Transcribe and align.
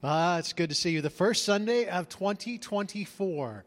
Ah, 0.00 0.38
it's 0.38 0.52
good 0.52 0.68
to 0.68 0.76
see 0.76 0.90
you. 0.90 1.00
The 1.00 1.10
first 1.10 1.44
Sunday 1.44 1.88
of 1.88 2.08
2024. 2.08 3.64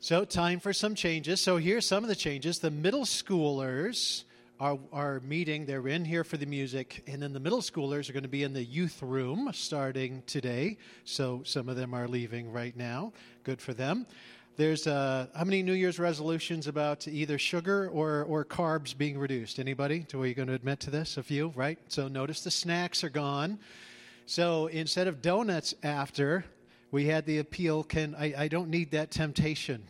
So, 0.00 0.24
time 0.24 0.58
for 0.58 0.72
some 0.72 0.96
changes. 0.96 1.40
So, 1.40 1.56
here's 1.56 1.86
some 1.86 2.02
of 2.02 2.08
the 2.08 2.16
changes. 2.16 2.58
The 2.58 2.72
middle 2.72 3.04
schoolers 3.04 4.24
are, 4.58 4.76
are 4.92 5.20
meeting, 5.20 5.66
they're 5.66 5.86
in 5.86 6.04
here 6.04 6.24
for 6.24 6.36
the 6.36 6.46
music, 6.46 7.04
and 7.06 7.22
then 7.22 7.32
the 7.32 7.38
middle 7.38 7.60
schoolers 7.60 8.10
are 8.10 8.12
going 8.12 8.24
to 8.24 8.28
be 8.28 8.42
in 8.42 8.54
the 8.54 8.64
youth 8.64 9.00
room 9.02 9.50
starting 9.52 10.24
today. 10.26 10.78
So, 11.04 11.42
some 11.44 11.68
of 11.68 11.76
them 11.76 11.94
are 11.94 12.08
leaving 12.08 12.50
right 12.50 12.76
now. 12.76 13.12
Good 13.44 13.62
for 13.62 13.72
them. 13.72 14.06
There's 14.56 14.88
uh, 14.88 15.28
how 15.32 15.44
many 15.44 15.62
New 15.62 15.74
Year's 15.74 16.00
resolutions 16.00 16.66
about 16.66 17.06
either 17.06 17.38
sugar 17.38 17.88
or, 17.88 18.24
or 18.24 18.44
carbs 18.44 18.98
being 18.98 19.16
reduced? 19.16 19.60
Anybody? 19.60 20.04
Are 20.12 20.26
you 20.26 20.34
going 20.34 20.48
to 20.48 20.54
admit 20.54 20.80
to 20.80 20.90
this? 20.90 21.18
A 21.18 21.22
few, 21.22 21.52
right? 21.54 21.78
So, 21.86 22.08
notice 22.08 22.42
the 22.42 22.50
snacks 22.50 23.04
are 23.04 23.10
gone. 23.10 23.60
So 24.30 24.68
instead 24.68 25.08
of 25.08 25.20
donuts 25.20 25.74
after, 25.82 26.44
we 26.92 27.06
had 27.06 27.26
the 27.26 27.38
appeal 27.38 27.82
can 27.82 28.14
I, 28.14 28.32
I 28.38 28.46
don't 28.46 28.68
need 28.70 28.92
that 28.92 29.10
temptation. 29.10 29.82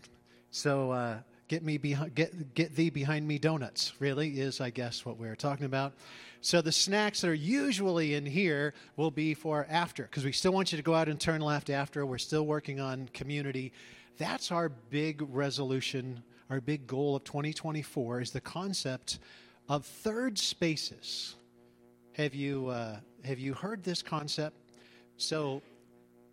So 0.51 0.93
uh, 0.93 1.19
get 1.47 1.63
me 1.63 1.77
behind 1.77 2.15
get 2.15 2.55
get 2.55 2.75
thee 2.75 2.89
behind 2.89 3.29
me 3.29 3.39
donuts 3.39 3.93
really 3.99 4.41
is 4.41 4.63
I 4.63 4.71
guess 4.71 5.05
what 5.05 5.19
we 5.19 5.29
are 5.29 5.37
talking 5.37 5.67
about. 5.67 5.93
So 6.41 6.63
the 6.63 6.73
snacks 6.73 7.21
that 7.21 7.29
are 7.29 7.35
usually 7.35 8.15
in 8.15 8.25
here 8.25 8.73
will 8.97 9.11
be 9.11 9.35
for 9.35 9.67
after 9.69 10.05
because 10.05 10.25
we 10.25 10.33
still 10.33 10.53
want 10.53 10.73
you 10.73 10.79
to 10.79 10.83
go 10.83 10.95
out 10.95 11.11
and 11.11 11.21
turn 11.21 11.43
left 11.43 11.69
after. 11.69 12.07
We're 12.07 12.17
still 12.17 12.47
working 12.47 12.81
on 12.81 13.11
community. 13.13 13.75
That's 14.17 14.51
our 14.51 14.71
big 14.71 15.23
resolution, 15.29 16.23
our 16.49 16.63
big 16.63 16.87
goal 16.87 17.15
of 17.15 17.25
2024 17.25 18.23
is 18.23 18.31
the 18.31 18.41
concept 18.41 19.19
of 19.69 19.85
third 19.85 20.39
spaces. 20.39 21.35
Have 22.15 22.35
you 22.35 22.69
uh, 22.69 23.01
have 23.25 23.39
you 23.39 23.55
heard 23.55 23.83
this 23.83 24.03
concept? 24.03 24.57
So, 25.17 25.63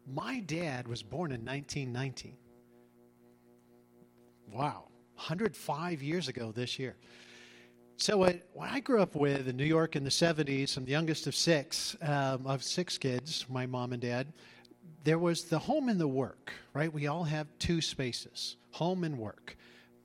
my 0.06 0.40
dad 0.40 0.88
was 0.88 1.04
born 1.04 1.32
in 1.32 1.44
1919. 1.44 2.38
Wow, 4.52 4.86
105 5.16 6.02
years 6.02 6.28
ago 6.30 6.52
this 6.52 6.80
year. 6.80 6.96
So, 7.98 8.18
what 8.18 8.42
I 8.62 8.80
grew 8.80 9.02
up 9.02 9.16
with 9.16 9.48
in 9.48 9.58
New 9.58 9.66
York 9.66 9.96
in 9.96 10.04
the 10.04 10.10
70s, 10.10 10.78
I'm 10.78 10.86
the 10.86 10.92
youngest 10.92 11.28
of 11.28 11.36
six, 11.36 11.98
um, 12.02 12.46
of 12.46 12.64
six 12.64 12.98
kids, 12.98 13.46
my 13.50 13.66
mom 13.66 13.92
and 13.92 14.02
dad. 14.02 14.32
There 15.04 15.20
was 15.20 15.46
the 15.46 15.60
home 15.60 15.90
and 15.90 16.00
the 16.00 16.08
work, 16.08 16.54
right? 16.74 16.94
We 16.94 17.08
all 17.08 17.24
have 17.24 17.48
two 17.60 17.82
spaces, 17.82 18.58
home 18.72 19.04
and 19.04 19.18
work. 19.18 19.58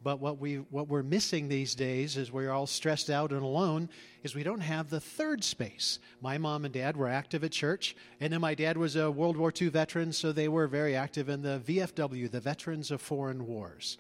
But 0.03 0.21
what 0.21 0.39
we 0.39 0.57
what 0.57 0.89
we're 0.89 1.03
missing 1.03 1.49
these 1.49 1.75
days 1.75 2.17
is 2.17 2.33
we're 2.33 2.51
all 2.51 2.67
stressed 2.67 3.11
out 3.11 3.31
and 3.31 3.43
alone 3.43 3.89
is 4.23 4.35
we 4.35 4.43
don't 4.43 4.61
have 4.61 4.91
the 4.91 5.01
third 5.01 5.45
space. 5.45 5.99
My 6.21 6.39
mom 6.39 6.65
and 6.65 6.75
dad 6.75 6.97
were 6.97 7.09
active 7.09 7.45
at 7.45 7.53
church, 7.53 7.95
and 8.21 8.33
then 8.33 8.41
my 8.41 8.55
dad 8.55 8.77
was 8.77 8.97
a 8.97 9.11
World 9.11 9.37
War 9.37 9.53
II 9.59 9.69
veteran, 9.69 10.13
so 10.13 10.33
they 10.33 10.49
were 10.49 10.67
very 10.67 10.97
active 10.97 11.29
in 11.29 11.43
the 11.43 11.63
VFW, 11.65 12.31
the 12.31 12.41
Veterans 12.41 12.91
of 12.91 13.01
Foreign 13.01 13.47
Wars. 13.47 13.99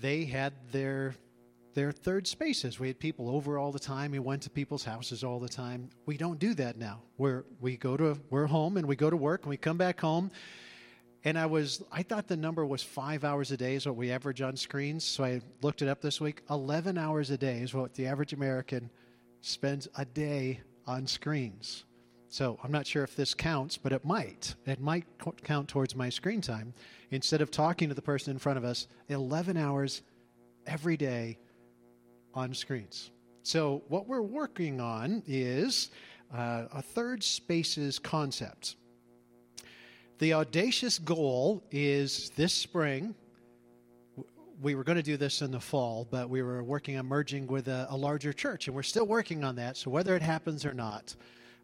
They 0.00 0.24
had 0.24 0.54
their 0.70 1.14
their 1.74 1.92
third 1.92 2.26
spaces. 2.26 2.78
We 2.78 2.88
had 2.88 2.98
people 2.98 3.30
over 3.30 3.58
all 3.58 3.72
the 3.72 3.78
time. 3.78 4.12
We 4.12 4.18
went 4.18 4.42
to 4.42 4.50
people's 4.50 4.84
houses 4.84 5.24
all 5.24 5.40
the 5.40 5.48
time. 5.48 5.88
We 6.06 6.16
don't 6.16 6.38
do 6.38 6.54
that 6.54 6.76
now. 6.76 7.02
We're 7.18 7.44
we 7.60 7.76
go 7.76 7.96
to 7.96 8.18
we're 8.30 8.46
home 8.46 8.76
and 8.76 8.86
we 8.86 8.96
go 8.96 9.10
to 9.10 9.16
work 9.16 9.42
and 9.42 9.50
we 9.50 9.56
come 9.56 9.76
back 9.76 10.00
home 10.00 10.30
and 11.24 11.38
I 11.38 11.46
was, 11.46 11.82
I 11.92 12.02
thought 12.02 12.26
the 12.26 12.36
number 12.36 12.66
was 12.66 12.82
five 12.82 13.24
hours 13.24 13.52
a 13.52 13.56
day 13.56 13.74
is 13.74 13.86
what 13.86 13.96
we 13.96 14.10
average 14.10 14.42
on 14.42 14.56
screens. 14.56 15.04
So 15.04 15.24
I 15.24 15.40
looked 15.60 15.82
it 15.82 15.88
up 15.88 16.00
this 16.00 16.20
week. 16.20 16.42
11 16.50 16.98
hours 16.98 17.30
a 17.30 17.38
day 17.38 17.60
is 17.60 17.72
what 17.72 17.94
the 17.94 18.06
average 18.06 18.32
American 18.32 18.90
spends 19.40 19.86
a 19.96 20.04
day 20.04 20.60
on 20.86 21.06
screens. 21.06 21.84
So 22.28 22.58
I'm 22.64 22.72
not 22.72 22.86
sure 22.86 23.04
if 23.04 23.14
this 23.14 23.34
counts, 23.34 23.76
but 23.76 23.92
it 23.92 24.04
might. 24.04 24.54
It 24.66 24.80
might 24.80 25.04
count 25.44 25.68
towards 25.68 25.94
my 25.94 26.08
screen 26.08 26.40
time. 26.40 26.74
Instead 27.10 27.40
of 27.40 27.50
talking 27.50 27.88
to 27.88 27.94
the 27.94 28.02
person 28.02 28.32
in 28.32 28.38
front 28.38 28.58
of 28.58 28.64
us, 28.64 28.88
11 29.08 29.56
hours 29.56 30.02
every 30.66 30.96
day 30.96 31.38
on 32.34 32.54
screens. 32.54 33.10
So 33.42 33.82
what 33.88 34.08
we're 34.08 34.22
working 34.22 34.80
on 34.80 35.22
is 35.26 35.90
uh, 36.34 36.64
a 36.72 36.82
third 36.82 37.22
spaces 37.22 37.98
concept. 37.98 38.76
The 40.22 40.34
audacious 40.34 41.00
goal 41.00 41.64
is 41.72 42.30
this 42.36 42.52
spring. 42.52 43.16
We 44.60 44.76
were 44.76 44.84
going 44.84 44.94
to 44.94 45.02
do 45.02 45.16
this 45.16 45.42
in 45.42 45.50
the 45.50 45.58
fall, 45.58 46.06
but 46.08 46.30
we 46.30 46.42
were 46.42 46.62
working 46.62 46.96
on 46.96 47.06
merging 47.06 47.48
with 47.48 47.66
a, 47.66 47.88
a 47.90 47.96
larger 47.96 48.32
church, 48.32 48.68
and 48.68 48.76
we're 48.76 48.84
still 48.84 49.04
working 49.04 49.42
on 49.42 49.56
that. 49.56 49.76
So 49.76 49.90
whether 49.90 50.14
it 50.14 50.22
happens 50.22 50.64
or 50.64 50.74
not, 50.74 51.16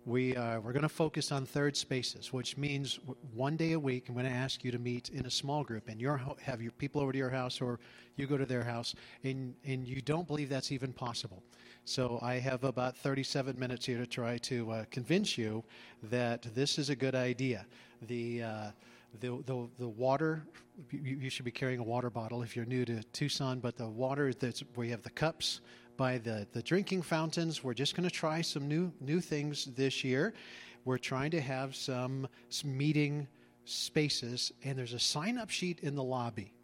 we 0.08 0.34
uh, 0.34 0.58
we're 0.60 0.72
going 0.72 0.82
to 0.82 0.88
focus 0.88 1.30
on 1.30 1.44
third 1.44 1.76
spaces, 1.76 2.32
which 2.32 2.56
means 2.56 2.98
one 3.34 3.56
day 3.56 3.72
a 3.72 3.78
week. 3.78 4.08
I'm 4.08 4.14
going 4.14 4.26
to 4.26 4.32
ask 4.32 4.64
you 4.64 4.72
to 4.72 4.78
meet 4.78 5.10
in 5.10 5.26
a 5.26 5.30
small 5.30 5.62
group, 5.62 5.88
and 5.88 6.00
your 6.00 6.20
have 6.42 6.62
your 6.62 6.72
people 6.72 7.02
over 7.02 7.12
to 7.12 7.18
your 7.18 7.28
house, 7.30 7.60
or 7.60 7.78
you 8.16 8.26
go 8.26 8.38
to 8.38 8.46
their 8.46 8.64
house, 8.64 8.94
and 9.22 9.54
and 9.64 9.86
you 9.86 10.00
don't 10.00 10.26
believe 10.26 10.48
that's 10.48 10.72
even 10.72 10.94
possible. 10.94 11.42
So 11.84 12.18
I 12.22 12.34
have 12.34 12.64
about 12.64 12.96
37 12.96 13.58
minutes 13.58 13.86
here 13.86 13.98
to 13.98 14.06
try 14.06 14.36
to 14.38 14.70
uh, 14.70 14.84
convince 14.90 15.38
you 15.38 15.64
that 16.10 16.42
this 16.54 16.78
is 16.78 16.90
a 16.90 16.96
good 16.96 17.14
idea. 17.14 17.64
The, 18.02 18.42
uh, 18.42 18.70
the, 19.20 19.42
the, 19.46 19.68
the 19.78 19.88
water, 19.88 20.42
you, 20.90 21.16
you, 21.16 21.30
should 21.30 21.46
be 21.46 21.50
carrying 21.50 21.80
a 21.80 21.82
water 21.82 22.10
bottle 22.10 22.42
if 22.42 22.54
you're 22.54 22.66
new 22.66 22.84
to 22.84 23.02
Tucson, 23.14 23.58
but 23.58 23.78
the 23.78 23.88
water, 23.88 24.34
that's, 24.34 24.62
we 24.76 24.90
have 24.90 25.02
the 25.02 25.08
cups 25.10 25.62
by 25.98 26.16
the, 26.16 26.46
the 26.52 26.62
drinking 26.62 27.02
fountains. 27.02 27.62
We're 27.62 27.74
just 27.74 27.94
going 27.94 28.08
to 28.08 28.14
try 28.14 28.40
some 28.40 28.66
new, 28.66 28.90
new 29.00 29.20
things 29.20 29.66
this 29.76 30.02
year. 30.02 30.32
We're 30.86 30.96
trying 30.96 31.32
to 31.32 31.40
have 31.42 31.76
some, 31.76 32.26
some 32.48 32.74
meeting 32.74 33.28
spaces, 33.66 34.50
and 34.64 34.78
there's 34.78 34.94
a 34.94 34.98
sign 34.98 35.36
up 35.36 35.50
sheet 35.50 35.80
in 35.80 35.94
the 35.94 36.02
lobby. 36.02 36.54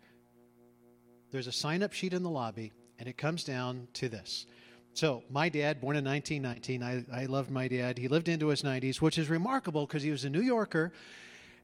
There's 1.30 1.48
a 1.48 1.52
sign 1.52 1.82
up 1.82 1.92
sheet 1.92 2.14
in 2.14 2.22
the 2.22 2.30
lobby, 2.30 2.72
and 2.98 3.06
it 3.06 3.18
comes 3.18 3.44
down 3.44 3.88
to 3.92 4.08
this 4.08 4.46
so, 4.94 5.24
my 5.28 5.48
dad, 5.48 5.80
born 5.80 5.96
in 5.96 6.04
1919, 6.04 6.82
I, 6.82 7.22
I 7.22 7.26
loved 7.26 7.50
my 7.50 7.66
dad. 7.66 7.98
He 7.98 8.06
lived 8.06 8.28
into 8.28 8.46
his 8.46 8.62
90s, 8.62 9.00
which 9.00 9.18
is 9.18 9.28
remarkable 9.28 9.86
because 9.86 10.04
he 10.04 10.12
was 10.12 10.24
a 10.24 10.30
New 10.30 10.40
Yorker 10.40 10.92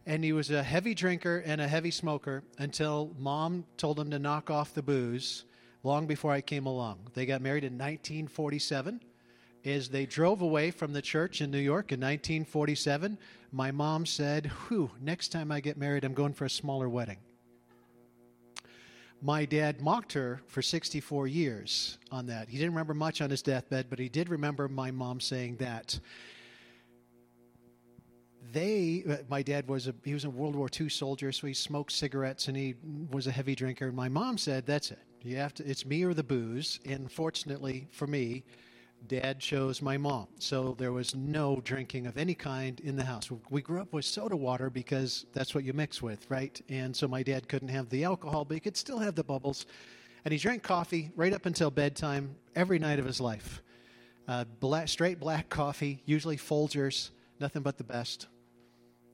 and 0.04 0.24
he 0.24 0.32
was 0.32 0.50
a 0.50 0.64
heavy 0.64 0.94
drinker 0.94 1.38
and 1.46 1.60
a 1.60 1.68
heavy 1.68 1.92
smoker 1.92 2.42
until 2.58 3.14
mom 3.18 3.64
told 3.76 4.00
him 4.00 4.10
to 4.10 4.18
knock 4.18 4.50
off 4.50 4.74
the 4.74 4.82
booze 4.82 5.44
long 5.82 6.06
before 6.06 6.32
I 6.32 6.40
came 6.40 6.66
along. 6.66 6.98
They 7.14 7.26
got 7.26 7.42
married 7.42 7.64
in 7.64 7.74
1947. 7.74 9.00
As 9.62 9.90
they 9.90 10.06
drove 10.06 10.40
away 10.40 10.70
from 10.70 10.94
the 10.94 11.02
church 11.02 11.42
in 11.42 11.50
New 11.50 11.58
York 11.58 11.92
in 11.92 12.00
1947, 12.00 13.18
my 13.52 13.70
mom 13.70 14.06
said, 14.06 14.46
Whew, 14.46 14.90
next 15.02 15.28
time 15.28 15.52
I 15.52 15.60
get 15.60 15.76
married, 15.76 16.04
I'm 16.04 16.14
going 16.14 16.32
for 16.32 16.46
a 16.46 16.50
smaller 16.50 16.88
wedding 16.88 17.18
my 19.22 19.44
dad 19.44 19.80
mocked 19.80 20.12
her 20.14 20.40
for 20.46 20.62
64 20.62 21.26
years 21.26 21.98
on 22.10 22.26
that. 22.26 22.48
He 22.48 22.56
didn't 22.56 22.72
remember 22.72 22.94
much 22.94 23.20
on 23.20 23.30
his 23.30 23.42
deathbed, 23.42 23.86
but 23.90 23.98
he 23.98 24.08
did 24.08 24.28
remember 24.28 24.68
my 24.68 24.90
mom 24.90 25.20
saying 25.20 25.56
that. 25.56 25.98
They, 28.52 29.04
my 29.28 29.42
dad 29.42 29.68
was 29.68 29.86
a, 29.86 29.94
he 30.04 30.12
was 30.12 30.24
a 30.24 30.30
World 30.30 30.56
War 30.56 30.68
II 30.78 30.88
soldier, 30.88 31.30
so 31.30 31.46
he 31.46 31.54
smoked 31.54 31.92
cigarettes 31.92 32.48
and 32.48 32.56
he 32.56 32.74
was 33.10 33.28
a 33.28 33.30
heavy 33.30 33.54
drinker. 33.54 33.92
My 33.92 34.08
mom 34.08 34.38
said, 34.38 34.66
"That's 34.66 34.90
it. 34.90 34.98
You 35.22 35.36
have 35.36 35.54
to. 35.54 35.68
It's 35.68 35.84
me 35.84 36.02
or 36.04 36.14
the 36.14 36.22
booze." 36.22 36.80
And 36.84 37.10
fortunately 37.10 37.88
for 37.90 38.06
me, 38.06 38.44
dad 39.06 39.40
chose 39.40 39.82
my 39.82 39.96
mom. 39.96 40.28
So 40.38 40.74
there 40.78 40.92
was 40.92 41.14
no 41.14 41.60
drinking 41.64 42.06
of 42.06 42.16
any 42.16 42.34
kind 42.34 42.80
in 42.80 42.96
the 42.96 43.04
house. 43.04 43.30
We 43.48 43.62
grew 43.62 43.80
up 43.80 43.92
with 43.92 44.04
soda 44.04 44.36
water 44.36 44.70
because 44.70 45.26
that's 45.32 45.54
what 45.54 45.64
you 45.64 45.72
mix 45.72 46.02
with, 46.02 46.30
right? 46.30 46.60
And 46.68 46.94
so 46.94 47.08
my 47.08 47.22
dad 47.22 47.48
couldn't 47.48 47.68
have 47.68 47.88
the 47.88 48.04
alcohol, 48.04 48.44
but 48.44 48.54
he 48.54 48.60
could 48.60 48.76
still 48.76 48.98
have 48.98 49.14
the 49.14 49.24
bubbles. 49.24 49.66
And 50.24 50.32
he 50.32 50.38
drank 50.38 50.62
coffee 50.62 51.10
right 51.16 51.32
up 51.32 51.46
until 51.46 51.70
bedtime 51.70 52.34
every 52.54 52.78
night 52.78 52.98
of 52.98 53.06
his 53.06 53.20
life. 53.20 53.62
Uh, 54.28 54.44
black, 54.60 54.88
straight 54.88 55.18
black 55.18 55.48
coffee, 55.48 56.02
usually 56.04 56.36
Folgers, 56.36 57.10
nothing 57.40 57.62
but 57.62 57.78
the 57.78 57.84
best. 57.84 58.26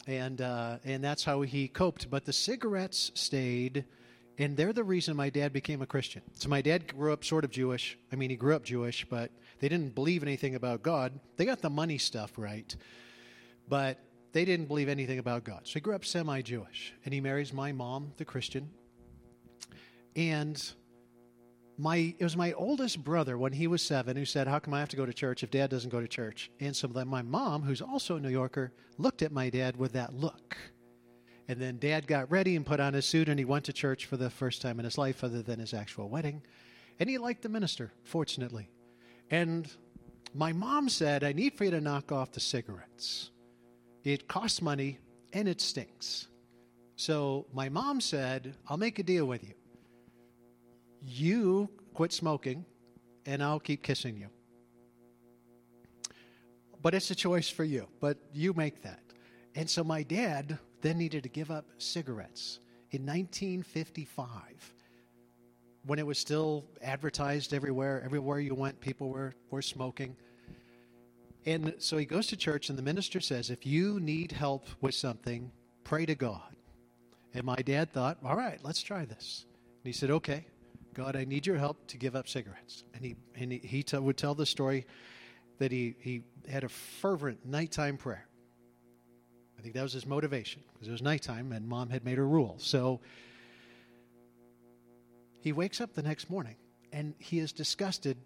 And, 0.07 0.41
uh, 0.41 0.79
and 0.85 1.03
that's 1.03 1.25
how 1.25 1.43
he 1.43 1.69
coped. 1.69 2.11
But 2.11 2.25
the 2.25 2.33
cigarettes 2.33 3.13
stayed 3.15 3.85
and 4.39 4.57
they're 4.57 4.73
the 4.73 4.85
reason 4.85 5.17
my 5.17 5.31
dad 5.31 5.53
became 5.53 5.83
a 5.83 5.87
Christian. 5.87 6.23
So 6.35 6.49
my 6.49 6.61
dad 6.61 6.95
grew 6.95 7.13
up 7.13 7.25
sort 7.25 7.45
of 7.45 7.51
Jewish. 7.51 7.99
I 8.13 8.17
mean, 8.17 8.31
he 8.31 8.37
grew 8.37 8.55
up 8.55 8.65
Jewish, 8.65 9.07
but 9.09 9.31
they 9.61 9.69
didn't 9.69 9.95
believe 9.95 10.23
anything 10.23 10.55
about 10.55 10.83
God. 10.83 11.19
They 11.37 11.45
got 11.45 11.63
the 11.63 11.71
money 11.71 11.99
stuff 11.99 12.33
right, 12.37 12.75
but 13.69 13.99
they 14.33 14.45
didn't 14.45 14.67
believe 14.67 14.89
anything 14.89 15.19
about 15.19 15.45
God. 15.45 15.61
So 15.65 15.75
he 15.75 15.81
grew 15.81 15.95
up 15.95 16.05
semi 16.05 16.43
Jewish, 16.43 16.93
and 17.05 17.15
he 17.15 17.21
marries 17.21 17.53
my 17.53 17.73
mom, 17.73 18.13
the 18.19 18.25
Christian. 18.25 18.69
And 20.15 20.63
my 21.79 22.15
it 22.19 22.25
was 22.25 22.37
my 22.37 22.53
oldest 22.53 23.03
brother 23.03 23.39
when 23.39 23.53
he 23.53 23.67
was 23.67 23.83
seven 23.83 24.17
who 24.17 24.25
said, 24.25 24.47
"How 24.47 24.59
come 24.59 24.75
I 24.75 24.81
have 24.81 24.89
to 24.91 24.97
go 24.97 25.07
to 25.07 25.13
church 25.13 25.43
if 25.43 25.51
Dad 25.51 25.71
doesn't 25.71 25.91
go 25.91 26.01
to 26.01 26.09
church?" 26.09 26.51
And 26.61 26.75
so 26.75 26.89
my 26.89 27.23
mom, 27.23 27.63
who's 27.63 27.83
also 27.83 28.17
a 28.17 28.21
New 28.21 28.29
Yorker, 28.29 28.73
looked 28.99 29.23
at 29.23 29.33
my 29.33 29.51
dad 29.51 29.77
with 29.77 29.93
that 29.93 30.15
look. 30.15 30.57
And 31.49 31.61
then 31.61 31.79
Dad 31.79 32.07
got 32.07 32.31
ready 32.31 32.57
and 32.57 32.67
put 32.67 32.81
on 32.81 32.95
his 32.95 33.07
suit, 33.07 33.29
and 33.29 33.39
he 33.39 33.45
went 33.45 33.65
to 33.67 33.73
church 33.73 34.07
for 34.07 34.17
the 34.17 34.31
first 34.31 34.63
time 34.63 34.79
in 34.79 34.85
his 34.85 34.99
life, 34.99 35.23
other 35.23 35.43
than 35.43 35.61
his 35.61 35.73
actual 35.73 36.09
wedding. 36.09 36.43
And 36.99 37.09
he 37.09 37.19
liked 37.19 37.43
the 37.43 37.49
minister, 37.49 37.93
fortunately. 38.05 38.69
And 39.31 39.71
my 40.35 40.53
mom 40.53 40.89
said, 40.89 41.23
I 41.23 41.33
need 41.33 41.55
for 41.55 41.65
you 41.65 41.71
to 41.71 41.81
knock 41.81 42.11
off 42.11 42.33
the 42.33 42.41
cigarettes. 42.41 43.31
it 44.05 44.29
costs 44.29 44.63
money 44.63 44.99
and 45.33 45.49
it 45.49 45.61
stinks. 45.61 46.29
So 46.97 47.47
my 47.53 47.69
mom 47.69 48.01
said, 48.01 48.55
I'll 48.69 48.77
make 48.77 48.99
a 48.99 49.03
deal 49.03 49.27
with 49.27 49.45
you. 49.45 49.55
You 51.03 51.69
quit 51.95 52.13
smoking, 52.13 52.65
and 53.27 53.43
I'll 53.43 53.61
keep 53.61 53.83
kissing 53.83 54.17
you. 54.17 54.29
But 56.83 56.95
it's 56.95 57.11
a 57.11 57.15
choice 57.15 57.49
for 57.49 57.65
you, 57.65 57.89
but 58.01 58.19
you 58.33 58.53
make 58.55 58.83
that. 58.83 59.01
And 59.55 59.69
so 59.69 59.83
my 59.83 60.03
dad 60.03 60.59
then 60.83 60.99
needed 60.99 61.23
to 61.23 61.29
give 61.29 61.51
up 61.51 61.67
cigarettes 61.79 62.61
in 62.91 63.03
1955 63.03 64.75
when 65.87 65.99
it 65.99 66.07
was 66.07 66.19
still 66.19 66.65
advertised 66.83 67.55
everywhere. 67.55 68.03
Everywhere 68.05 68.41
you 68.41 68.55
went, 68.55 68.81
people 68.81 69.09
were, 69.09 69.35
were 69.51 69.63
smoking. 69.63 70.17
And 71.45 71.75
so 71.79 71.97
he 71.97 72.05
goes 72.05 72.27
to 72.29 72.37
church, 72.37 72.71
and 72.71 72.79
the 72.79 72.83
minister 72.83 73.21
says, 73.21 73.51
If 73.51 73.65
you 73.65 74.01
need 74.01 74.33
help 74.33 74.67
with 74.81 74.95
something, 74.95 75.53
pray 75.85 76.05
to 76.07 76.17
God. 76.17 76.57
And 77.35 77.45
my 77.45 77.57
dad 77.57 77.93
thought, 77.93 78.19
All 78.25 78.37
right, 78.37 78.59
let's 78.63 78.83
try 78.83 79.05
this. 79.05 79.47
And 79.53 79.87
he 79.87 79.93
said, 79.93 80.11
Okay, 80.11 80.45
God, 80.93 81.15
I 81.15 81.25
need 81.25 81.47
your 81.47 81.57
help 81.57 81.87
to 81.89 81.99
give 81.99 82.17
up 82.17 82.29
cigarettes. 82.29 82.83
And 82.95 83.05
he, 83.05 83.17
and 83.37 83.53
he, 83.53 83.83
t- 83.83 83.97
would 83.97 84.17
tell 84.17 84.35
the 84.35 84.47
story 84.47 84.87
that 85.59 85.71
he, 85.71 85.95
he 86.01 86.23
had 86.51 86.65
a 86.65 86.69
fervent 86.69 87.47
nighttime 87.47 87.97
prayer. 87.97 88.27
I 89.59 89.63
think 89.63 89.75
that 89.75 89.83
was 89.83 89.93
his 89.93 90.07
motivation 90.07 90.63
because 90.73 90.89
it 90.89 90.93
was 90.93 91.03
nighttime 91.03 91.53
and 91.53 91.67
mom 91.67 91.91
had 91.91 92.05
made 92.05 92.19
her 92.19 92.27
rule. 92.27 92.57
So 92.59 93.01
he 95.41 95.53
wakes 95.53 95.81
up 95.81 95.95
the 95.95 96.03
next 96.03 96.31
morning 96.31 96.57
and 96.93 97.15
he 97.19 97.39
is 97.39 97.53
disgusted 97.53 98.17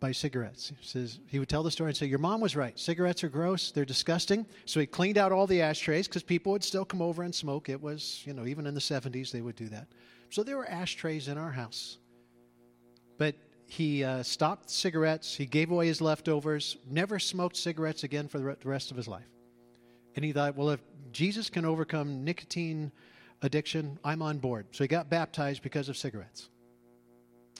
by 0.00 0.12
cigarettes. 0.12 0.72
He 0.78 0.86
says 0.86 1.18
he 1.28 1.38
would 1.38 1.48
tell 1.48 1.62
the 1.62 1.70
story 1.70 1.90
and 1.90 1.96
say, 1.96 2.06
"Your 2.06 2.18
mom 2.18 2.40
was 2.40 2.54
right. 2.54 2.78
Cigarettes 2.78 3.24
are 3.24 3.28
gross. 3.28 3.70
They're 3.70 3.86
disgusting." 3.86 4.46
So 4.66 4.78
he 4.80 4.86
cleaned 4.86 5.16
out 5.16 5.32
all 5.32 5.46
the 5.46 5.62
ashtrays 5.62 6.06
because 6.06 6.22
people 6.22 6.52
would 6.52 6.64
still 6.64 6.84
come 6.84 7.00
over 7.00 7.22
and 7.22 7.34
smoke. 7.34 7.68
It 7.68 7.80
was, 7.80 8.22
you 8.26 8.34
know, 8.34 8.44
even 8.44 8.66
in 8.66 8.74
the 8.74 8.80
70s 8.80 9.30
they 9.30 9.40
would 9.40 9.56
do 9.56 9.68
that. 9.68 9.88
So 10.30 10.42
there 10.42 10.58
were 10.58 10.68
ashtrays 10.68 11.28
in 11.28 11.38
our 11.38 11.52
house. 11.52 11.98
But 13.16 13.36
he 13.66 14.04
uh, 14.04 14.22
stopped 14.22 14.68
cigarettes. 14.68 15.34
He 15.34 15.46
gave 15.46 15.70
away 15.70 15.86
his 15.86 16.00
leftovers. 16.00 16.76
Never 16.90 17.18
smoked 17.18 17.56
cigarettes 17.56 18.04
again 18.04 18.28
for 18.28 18.38
the 18.38 18.56
rest 18.68 18.90
of 18.90 18.96
his 18.96 19.08
life. 19.08 19.33
And 20.16 20.24
he 20.24 20.32
thought, 20.32 20.56
well, 20.56 20.70
if 20.70 20.80
Jesus 21.12 21.50
can 21.50 21.64
overcome 21.64 22.24
nicotine 22.24 22.92
addiction, 23.42 23.98
I'm 24.04 24.22
on 24.22 24.38
board. 24.38 24.66
So 24.72 24.84
he 24.84 24.88
got 24.88 25.10
baptized 25.10 25.62
because 25.62 25.88
of 25.88 25.96
cigarettes. 25.96 26.48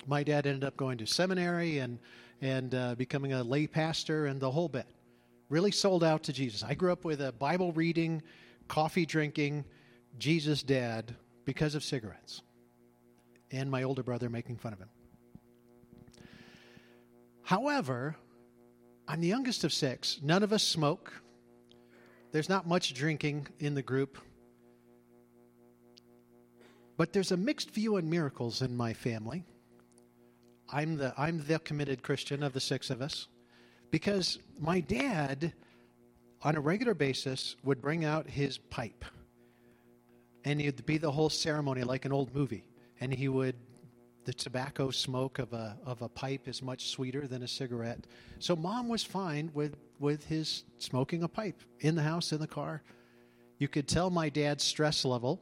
My 0.06 0.22
dad 0.22 0.46
ended 0.46 0.64
up 0.64 0.76
going 0.76 0.98
to 0.98 1.06
seminary 1.06 1.78
and 1.78 1.98
and 2.40 2.74
uh, 2.74 2.94
becoming 2.96 3.32
a 3.32 3.42
lay 3.42 3.66
pastor 3.66 4.26
and 4.26 4.38
the 4.38 4.50
whole 4.50 4.68
bit. 4.68 4.86
Really 5.48 5.70
sold 5.70 6.04
out 6.04 6.24
to 6.24 6.32
Jesus. 6.32 6.62
I 6.62 6.74
grew 6.74 6.92
up 6.92 7.04
with 7.04 7.20
a 7.22 7.32
Bible 7.32 7.72
reading, 7.72 8.22
coffee 8.68 9.06
drinking, 9.06 9.64
Jesus 10.18 10.62
dad 10.62 11.14
because 11.44 11.74
of 11.74 11.82
cigarettes, 11.82 12.42
and 13.50 13.70
my 13.70 13.82
older 13.82 14.02
brother 14.02 14.28
making 14.28 14.56
fun 14.56 14.72
of 14.72 14.78
him. 14.78 14.88
However, 17.42 18.16
I'm 19.06 19.20
the 19.20 19.28
youngest 19.28 19.64
of 19.64 19.72
six. 19.72 20.18
None 20.22 20.42
of 20.42 20.52
us 20.52 20.62
smoke. 20.62 21.12
There's 22.34 22.48
not 22.48 22.66
much 22.66 22.94
drinking 22.94 23.46
in 23.60 23.76
the 23.76 23.82
group. 23.82 24.18
But 26.96 27.12
there's 27.12 27.30
a 27.30 27.36
mixed 27.36 27.70
view 27.70 27.96
on 27.96 28.10
miracles 28.10 28.60
in 28.60 28.76
my 28.76 28.92
family. 28.92 29.44
I'm 30.68 30.96
the 30.96 31.14
I'm 31.16 31.46
the 31.46 31.60
committed 31.60 32.02
Christian 32.02 32.42
of 32.42 32.52
the 32.52 32.58
six 32.58 32.90
of 32.90 33.00
us 33.00 33.28
because 33.92 34.40
my 34.58 34.80
dad 34.80 35.52
on 36.42 36.56
a 36.56 36.60
regular 36.60 36.94
basis 36.94 37.54
would 37.62 37.80
bring 37.80 38.04
out 38.04 38.28
his 38.28 38.58
pipe 38.58 39.04
and 40.44 40.60
it'd 40.60 40.84
be 40.84 40.98
the 40.98 41.12
whole 41.12 41.30
ceremony 41.30 41.84
like 41.84 42.04
an 42.04 42.12
old 42.12 42.34
movie 42.34 42.64
and 43.00 43.14
he 43.14 43.28
would 43.28 43.54
the 44.24 44.32
tobacco 44.32 44.90
smoke 44.90 45.38
of 45.38 45.52
a 45.52 45.76
of 45.84 46.02
a 46.02 46.08
pipe 46.08 46.48
is 46.48 46.62
much 46.62 46.88
sweeter 46.88 47.26
than 47.26 47.42
a 47.42 47.48
cigarette 47.48 48.06
so 48.38 48.56
mom 48.56 48.88
was 48.88 49.04
fine 49.04 49.50
with 49.54 49.76
with 49.98 50.24
his 50.26 50.64
smoking 50.78 51.22
a 51.22 51.28
pipe 51.28 51.60
in 51.80 51.94
the 51.94 52.02
house 52.02 52.32
in 52.32 52.40
the 52.40 52.46
car 52.46 52.82
you 53.58 53.68
could 53.68 53.86
tell 53.86 54.10
my 54.10 54.28
dad's 54.28 54.64
stress 54.64 55.04
level 55.04 55.40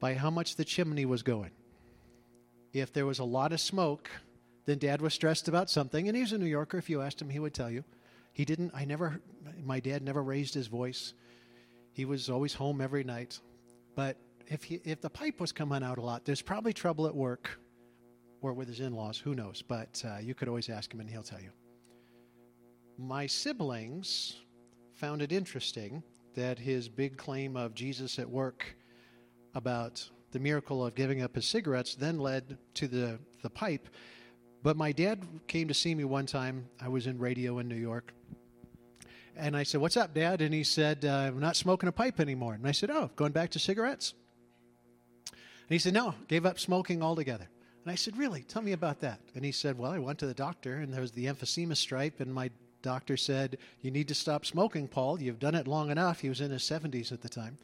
by 0.00 0.14
how 0.14 0.30
much 0.30 0.56
the 0.56 0.64
chimney 0.64 1.04
was 1.04 1.22
going 1.22 1.50
if 2.80 2.92
there 2.92 3.06
was 3.06 3.18
a 3.18 3.24
lot 3.24 3.52
of 3.52 3.60
smoke, 3.60 4.10
then 4.66 4.78
dad 4.78 5.00
was 5.00 5.14
stressed 5.14 5.48
about 5.48 5.70
something. 5.70 6.08
And 6.08 6.16
he 6.16 6.22
was 6.22 6.32
a 6.32 6.38
New 6.38 6.46
Yorker. 6.46 6.78
If 6.78 6.90
you 6.90 7.02
asked 7.02 7.20
him, 7.20 7.30
he 7.30 7.38
would 7.38 7.54
tell 7.54 7.70
you. 7.70 7.84
He 8.32 8.44
didn't, 8.44 8.72
I 8.74 8.84
never, 8.84 9.20
my 9.64 9.80
dad 9.80 10.02
never 10.02 10.22
raised 10.22 10.52
his 10.52 10.66
voice. 10.66 11.14
He 11.92 12.04
was 12.04 12.28
always 12.28 12.52
home 12.52 12.80
every 12.80 13.04
night. 13.04 13.40
But 13.94 14.18
if, 14.48 14.64
he, 14.64 14.80
if 14.84 15.00
the 15.00 15.10
pipe 15.10 15.40
was 15.40 15.52
coming 15.52 15.82
out 15.82 15.98
a 15.98 16.02
lot, 16.02 16.24
there's 16.24 16.42
probably 16.42 16.72
trouble 16.72 17.06
at 17.06 17.14
work 17.14 17.58
or 18.40 18.52
with 18.52 18.68
his 18.68 18.80
in 18.80 18.92
laws. 18.94 19.18
Who 19.18 19.34
knows? 19.34 19.62
But 19.62 20.02
uh, 20.06 20.18
you 20.20 20.34
could 20.34 20.48
always 20.48 20.68
ask 20.68 20.92
him 20.92 21.00
and 21.00 21.10
he'll 21.10 21.22
tell 21.22 21.40
you. 21.40 21.50
My 22.98 23.26
siblings 23.26 24.36
found 24.94 25.20
it 25.20 25.32
interesting 25.32 26.02
that 26.34 26.58
his 26.58 26.88
big 26.88 27.16
claim 27.16 27.56
of 27.56 27.74
Jesus 27.74 28.18
at 28.18 28.28
work 28.28 28.76
about 29.54 30.08
the 30.32 30.38
miracle 30.38 30.84
of 30.84 30.94
giving 30.94 31.22
up 31.22 31.34
his 31.34 31.46
cigarettes 31.46 31.94
then 31.94 32.18
led 32.18 32.58
to 32.74 32.86
the, 32.88 33.18
the 33.42 33.50
pipe. 33.50 33.88
But 34.62 34.76
my 34.76 34.92
dad 34.92 35.26
came 35.46 35.68
to 35.68 35.74
see 35.74 35.94
me 35.94 36.04
one 36.04 36.26
time. 36.26 36.68
I 36.80 36.88
was 36.88 37.06
in 37.06 37.18
radio 37.18 37.58
in 37.58 37.68
New 37.68 37.76
York. 37.76 38.12
And 39.36 39.56
I 39.56 39.62
said, 39.62 39.80
What's 39.80 39.96
up, 39.96 40.14
Dad? 40.14 40.40
And 40.40 40.54
he 40.54 40.64
said, 40.64 41.04
uh, 41.04 41.10
I'm 41.10 41.40
not 41.40 41.56
smoking 41.56 41.88
a 41.88 41.92
pipe 41.92 42.20
anymore. 42.20 42.54
And 42.54 42.66
I 42.66 42.72
said, 42.72 42.90
Oh, 42.90 43.10
going 43.16 43.32
back 43.32 43.50
to 43.50 43.58
cigarettes? 43.58 44.14
And 45.68 45.74
he 45.74 45.78
said, 45.78 45.94
No, 45.94 46.14
gave 46.28 46.46
up 46.46 46.58
smoking 46.58 47.02
altogether. 47.02 47.48
And 47.84 47.92
I 47.92 47.94
said, 47.94 48.16
Really? 48.16 48.42
Tell 48.42 48.62
me 48.62 48.72
about 48.72 49.00
that. 49.00 49.20
And 49.34 49.44
he 49.44 49.52
said, 49.52 49.78
Well, 49.78 49.92
I 49.92 49.98
went 49.98 50.18
to 50.20 50.26
the 50.26 50.34
doctor, 50.34 50.76
and 50.76 50.92
there 50.92 51.00
was 51.00 51.12
the 51.12 51.26
emphysema 51.26 51.76
stripe, 51.76 52.20
and 52.20 52.32
my 52.32 52.50
doctor 52.82 53.16
said, 53.16 53.58
You 53.82 53.90
need 53.90 54.08
to 54.08 54.14
stop 54.14 54.46
smoking, 54.46 54.88
Paul. 54.88 55.20
You've 55.20 55.40
done 55.40 55.54
it 55.54 55.66
long 55.66 55.90
enough. 55.90 56.20
He 56.20 56.28
was 56.28 56.40
in 56.40 56.50
his 56.50 56.62
70s 56.62 57.12
at 57.12 57.22
the 57.22 57.28
time 57.28 57.58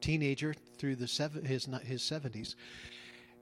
teenager 0.00 0.54
through 0.76 0.96
the 0.96 1.08
seven, 1.08 1.44
his 1.44 1.68
his 1.84 2.02
70s. 2.02 2.54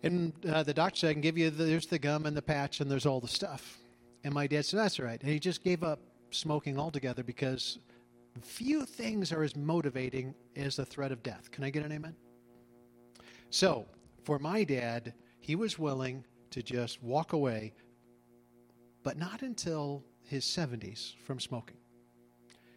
And 0.03 0.33
uh, 0.47 0.63
the 0.63 0.75
doctor 0.75 1.01
said, 1.01 1.11
I 1.11 1.13
can 1.15 1.23
give 1.23 1.39
you 1.39 1.51
the, 1.51 1.65
there's 1.65 1.87
the 1.87 1.99
gum 1.99 2.27
and 2.27 2.37
the 2.37 2.43
patch 2.43 2.81
and 2.81 2.91
there's 2.91 3.07
all 3.07 3.21
the 3.21 3.29
stuff. 3.29 3.79
And 4.25 4.35
my 4.35 4.47
dad 4.47 4.65
said, 4.65 4.81
that's 4.81 5.01
all 5.01 5.07
right. 5.07 5.21
And 5.21 5.31
he 5.31 5.39
just 5.39 5.65
gave 5.65 5.83
up 5.83 6.01
smoking 6.31 6.79
altogether 6.79 7.23
because 7.23 7.79
few 8.43 8.85
things 8.85 9.33
are 9.33 9.43
as 9.43 9.57
motivating 9.57 10.35
as 10.57 10.77
the 10.77 10.85
threat 10.85 11.13
of 11.13 11.23
death. 11.23 11.51
Can 11.51 11.65
I 11.65 11.71
get 11.71 11.85
an 11.85 11.93
amen? 11.93 12.15
So, 13.51 13.87
for 14.27 14.39
my 14.41 14.65
dad, 14.65 15.15
he 15.39 15.55
was 15.55 15.79
willing 15.79 16.25
to 16.51 16.63
just 16.63 17.01
walk 17.03 17.33
away, 17.33 17.73
but 19.05 19.17
not 19.17 19.43
until 19.43 20.05
his 20.25 20.45
70s 20.45 21.15
from 21.25 21.39
smoking. 21.39 21.77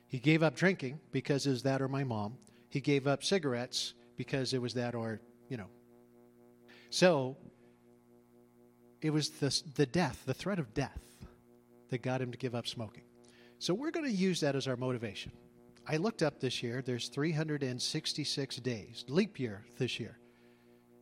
He 0.07 0.19
gave 0.19 0.43
up 0.43 0.55
drinking 0.55 0.99
because 1.11 1.47
it 1.47 1.49
was 1.49 1.63
that 1.63 1.81
or 1.81 1.87
my 1.87 2.03
mom 2.03 2.37
he 2.69 2.79
gave 2.79 3.07
up 3.07 3.23
cigarettes 3.23 3.95
because 4.15 4.53
it 4.53 4.61
was 4.61 4.75
that 4.75 4.93
or, 4.93 5.19
you 5.49 5.57
know. 5.57 5.69
So 6.91 7.35
it 9.01 9.09
was 9.09 9.29
the, 9.31 9.59
the 9.75 9.87
death, 9.87 10.21
the 10.27 10.33
threat 10.35 10.59
of 10.59 10.73
death, 10.75 11.01
that 11.89 12.03
got 12.03 12.21
him 12.21 12.31
to 12.31 12.37
give 12.37 12.53
up 12.53 12.67
smoking. 12.67 13.05
So 13.57 13.73
we're 13.73 13.89
going 13.89 14.05
to 14.05 14.11
use 14.11 14.39
that 14.41 14.55
as 14.55 14.67
our 14.67 14.77
motivation. 14.77 15.31
I 15.87 15.97
looked 15.97 16.21
up 16.21 16.39
this 16.39 16.61
year, 16.61 16.83
there's 16.83 17.07
366 17.07 18.57
days, 18.57 19.05
leap 19.07 19.39
year 19.39 19.65
this 19.79 19.99
year. 19.99 20.18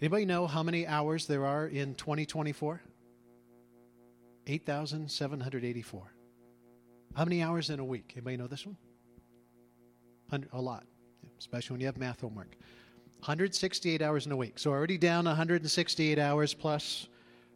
Anybody 0.01 0.25
know 0.25 0.47
how 0.47 0.63
many 0.63 0.85
hours 0.85 1.25
there 1.25 1.45
are 1.45 1.67
in 1.67 1.95
2024? 1.95 2.81
8,784. 4.45 6.13
How 7.15 7.25
many 7.25 7.41
hours 7.41 7.69
in 7.69 7.79
a 7.79 7.85
week? 7.85 8.13
Anybody 8.15 8.37
know 8.37 8.47
this 8.47 8.65
one? 8.65 8.77
A 10.53 10.61
lot 10.61 10.85
especially 11.39 11.75
when 11.75 11.81
you 11.81 11.87
have 11.87 11.97
math 11.97 12.21
homework. 12.21 12.55
168 13.19 14.01
hours 14.01 14.25
in 14.25 14.31
a 14.31 14.35
week. 14.35 14.59
So 14.59 14.71
already 14.71 14.97
down 14.97 15.25
168 15.25 16.19
hours 16.19 16.53
plus, 16.53 17.07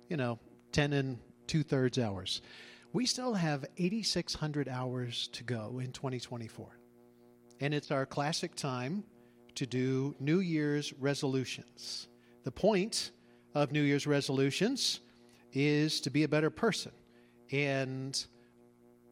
you 0.10 0.18
know, 0.18 0.40
10 0.72 0.94
and 0.94 1.20
two 1.48 1.64
thirds 1.64 2.00
hours. 2.00 2.42
We 2.94 3.06
still 3.06 3.34
have 3.34 3.66
8,600 3.78 4.68
hours 4.68 5.30
to 5.34 5.44
go 5.44 5.80
in 5.80 5.92
2024. 5.92 6.68
And 7.62 7.74
it's 7.74 7.92
our 7.92 8.06
classic 8.06 8.56
time 8.56 9.04
to 9.56 9.66
do 9.66 10.16
New 10.20 10.40
Year's 10.40 10.94
resolutions. 10.94 12.08
The 12.44 12.52
point 12.52 13.12
of 13.54 13.72
New 13.72 13.82
Year's 13.82 14.08
resolutions 14.08 15.00
is 15.54 16.02
to 16.02 16.10
be 16.10 16.24
a 16.24 16.28
better 16.28 16.50
person. 16.50 16.92
And 17.52 18.24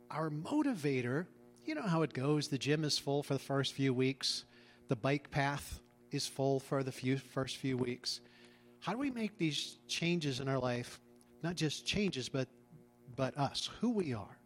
our 0.09 0.29
motivator, 0.29 1.25
you 1.65 1.75
know 1.75 1.81
how 1.83 2.01
it 2.01 2.13
goes. 2.13 2.47
The 2.47 2.57
gym 2.57 2.83
is 2.83 2.97
full 2.97 3.21
for 3.21 3.33
the 3.33 3.39
first 3.39 3.73
few 3.73 3.93
weeks 3.93 4.45
the 4.89 4.95
bike 4.95 5.31
path 5.31 5.79
is 6.11 6.27
full 6.27 6.59
for 6.59 6.83
the 6.83 6.91
few, 6.91 7.17
first 7.17 7.57
few 7.57 7.77
weeks. 7.77 8.21
How 8.81 8.91
do 8.91 8.97
we 8.97 9.11
make 9.11 9.37
these 9.37 9.77
changes 9.87 10.39
in 10.39 10.49
our 10.49 10.59
life, 10.59 10.99
not 11.43 11.55
just 11.55 11.85
changes, 11.85 12.27
but, 12.27 12.47
but 13.15 13.37
us, 13.37 13.69
who 13.79 13.91
we 13.91 14.13
are? 14.13 14.37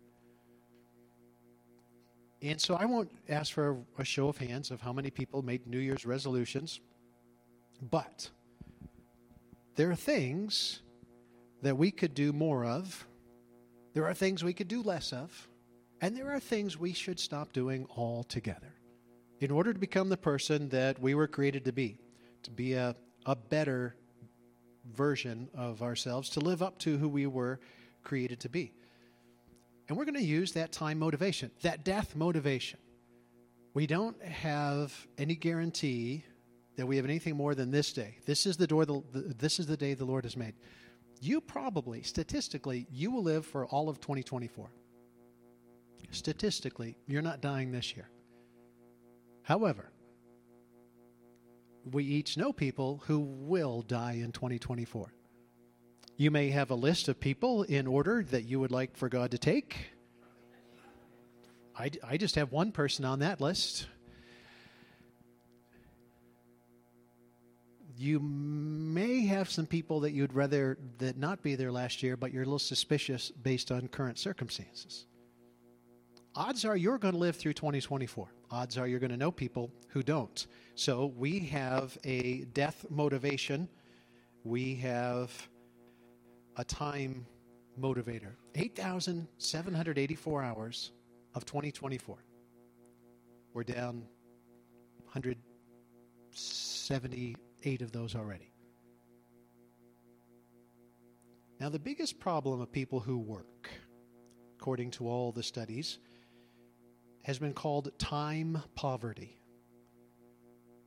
And 2.41 2.59
so 2.59 2.75
I 2.75 2.83
won't 2.83 3.09
ask 3.29 3.53
for 3.53 3.77
a 3.97 4.03
show 4.03 4.27
of 4.27 4.37
hands 4.37 4.69
of 4.69 4.81
how 4.81 4.91
many 4.91 5.09
people 5.09 5.41
made 5.41 5.65
New 5.65 5.79
Year's 5.79 6.05
resolutions, 6.05 6.81
but 7.89 8.29
there 9.75 9.89
are 9.89 9.96
things 9.96 10.82
that 11.62 11.77
we 11.77 11.92
could 11.92 12.13
do 12.13 12.34
more 12.34 12.65
of, 12.65 13.08
there 13.94 14.06
are 14.06 14.13
things 14.13 14.44
we 14.44 14.53
could 14.53 14.68
do 14.68 14.82
less 14.82 15.13
of, 15.13 15.48
and 16.01 16.15
there 16.18 16.32
are 16.32 16.39
things 16.39 16.77
we 16.77 16.94
should 16.94 17.20
stop 17.20 17.53
doing 17.53 17.88
altogether 17.96 18.74
in 19.39 19.51
order 19.51 19.74
to 19.74 19.80
become 19.80 20.10
the 20.10 20.18
person 20.18 20.70
that 20.70 21.00
we 21.00 21.15
were 21.15 21.27
created 21.27 21.65
to 21.65 21.72
be, 21.72 21.98
to 22.44 22.51
be 22.51 22.74
a, 22.74 22.96
a 23.25 23.36
better 23.36 23.96
version 24.94 25.50
of 25.56 25.82
ourselves, 25.82 26.30
to 26.30 26.39
live 26.39 26.62
up 26.62 26.77
to 26.80 26.98
who 26.98 27.08
we 27.08 27.25
were 27.25 27.60
created 28.03 28.39
to 28.42 28.50
be. 28.50 28.74
And 29.88 29.98
we're 29.98 30.06
going 30.06 30.15
to 30.15 30.22
use 30.22 30.53
that 30.53 30.72
time 30.72 31.00
motivation, 31.00 31.51
that 31.62 31.84
death 31.84 32.15
motivation. 32.15 32.80
We 33.74 33.88
don't 33.88 34.22
have 34.24 34.94
any 35.18 35.36
guarantee 35.36 36.24
that 36.75 36.86
we 36.86 36.98
have 36.98 37.06
anything 37.06 37.36
more 37.36 37.56
than 37.56 37.72
this 37.72 37.94
day. 37.94 38.18
This 38.25 38.46
is 38.46 38.58
the 38.58 38.68
door. 38.68 38.86
The, 38.86 39.03
this 39.38 39.60
is 39.60 39.68
the 39.68 39.77
day 39.77 39.94
the 39.94 40.06
Lord 40.06 40.24
has 40.24 40.36
made. 40.36 40.56
You 41.22 41.39
probably, 41.39 42.03
statistically, 42.03 42.88
you 42.92 43.12
will 43.12 43.24
live 43.24 43.46
for 43.46 43.65
all 43.65 43.89
of 43.89 44.01
2024. 44.01 44.70
Statistically, 46.12 46.98
you're 47.08 47.22
not 47.22 47.42
dying 47.42 47.72
this 47.72 47.96
year. 47.96 48.10
However, 49.44 49.89
we 51.92 52.03
each 52.03 52.38
know 52.38 52.53
people 52.53 53.01
who 53.08 53.20
will 53.20 53.82
die 53.82 54.13
in 54.13 54.32
2024. 54.32 55.13
You 56.15 56.32
may 56.32 56.50
have 56.51 56.70
a 56.70 56.75
list 56.75 57.08
of 57.08 57.20
people 57.20 57.63
in 57.63 57.88
order 57.88 58.24
that 58.32 58.44
you 58.44 58.60
would 58.60 58.72
like 58.72 58.96
for 58.96 59.10
God 59.10 59.32
to 59.32 59.38
take. 59.38 59.89
I, 61.77 61.89
I 62.08 62.18
just 62.18 62.36
have 62.36 62.51
one 62.51 62.72
person 62.72 63.03
on 63.03 63.20
that 63.20 63.42
list. 63.42 63.88
You 68.03 68.19
may 68.19 69.22
have 69.27 69.50
some 69.50 69.65
people 69.65 70.01
that 70.01 70.12
you'd 70.12 70.33
rather 70.33 70.77
that 70.98 71.15
not 71.17 71.41
be 71.41 71.55
there 71.55 71.72
last 71.72 72.03
year, 72.03 72.17
but 72.17 72.33
you're 72.33 72.41
a 72.41 72.45
little 72.45 72.60
suspicious 72.60 73.31
based 73.31 73.72
on 73.72 73.88
current 73.88 74.19
circumstances. 74.19 75.05
Odds 76.36 76.65
are 76.65 76.75
you're 76.75 76.98
going 76.98 77.13
to 77.13 77.17
live 77.17 77.38
through 77.38 77.53
2024. 77.53 78.27
Odds 78.51 78.77
are 78.77 78.88
you're 78.88 79.00
going 79.00 79.12
to 79.12 79.15
know 79.15 79.31
people 79.31 79.72
who 79.88 80.03
don't. 80.03 80.48
So 80.75 81.13
we 81.15 81.39
have 81.39 81.98
a 82.03 82.39
death 82.51 82.86
motivation. 82.89 83.69
We 84.43 84.75
have 84.75 85.31
a 86.57 86.65
time 86.65 87.25
motivator 87.79 88.33
8,784 88.55 90.43
hours 90.43 90.91
of 91.36 91.45
2024. 91.45 92.17
We're 93.53 93.63
down 93.63 94.03
178 97.63 97.82
of 97.82 97.91
those 97.91 98.15
already. 98.15 98.51
Now, 101.60 101.70
the 101.70 101.79
biggest 101.79 102.20
problem 102.20 102.62
of 102.62 102.72
people 102.72 103.00
who 103.00 103.17
work, 103.17 103.70
according 104.60 104.91
to 104.91 105.08
all 105.08 105.32
the 105.32 105.43
studies, 105.43 106.00
has 107.24 107.39
been 107.39 107.53
called 107.53 107.98
time 107.98 108.62
poverty. 108.75 109.38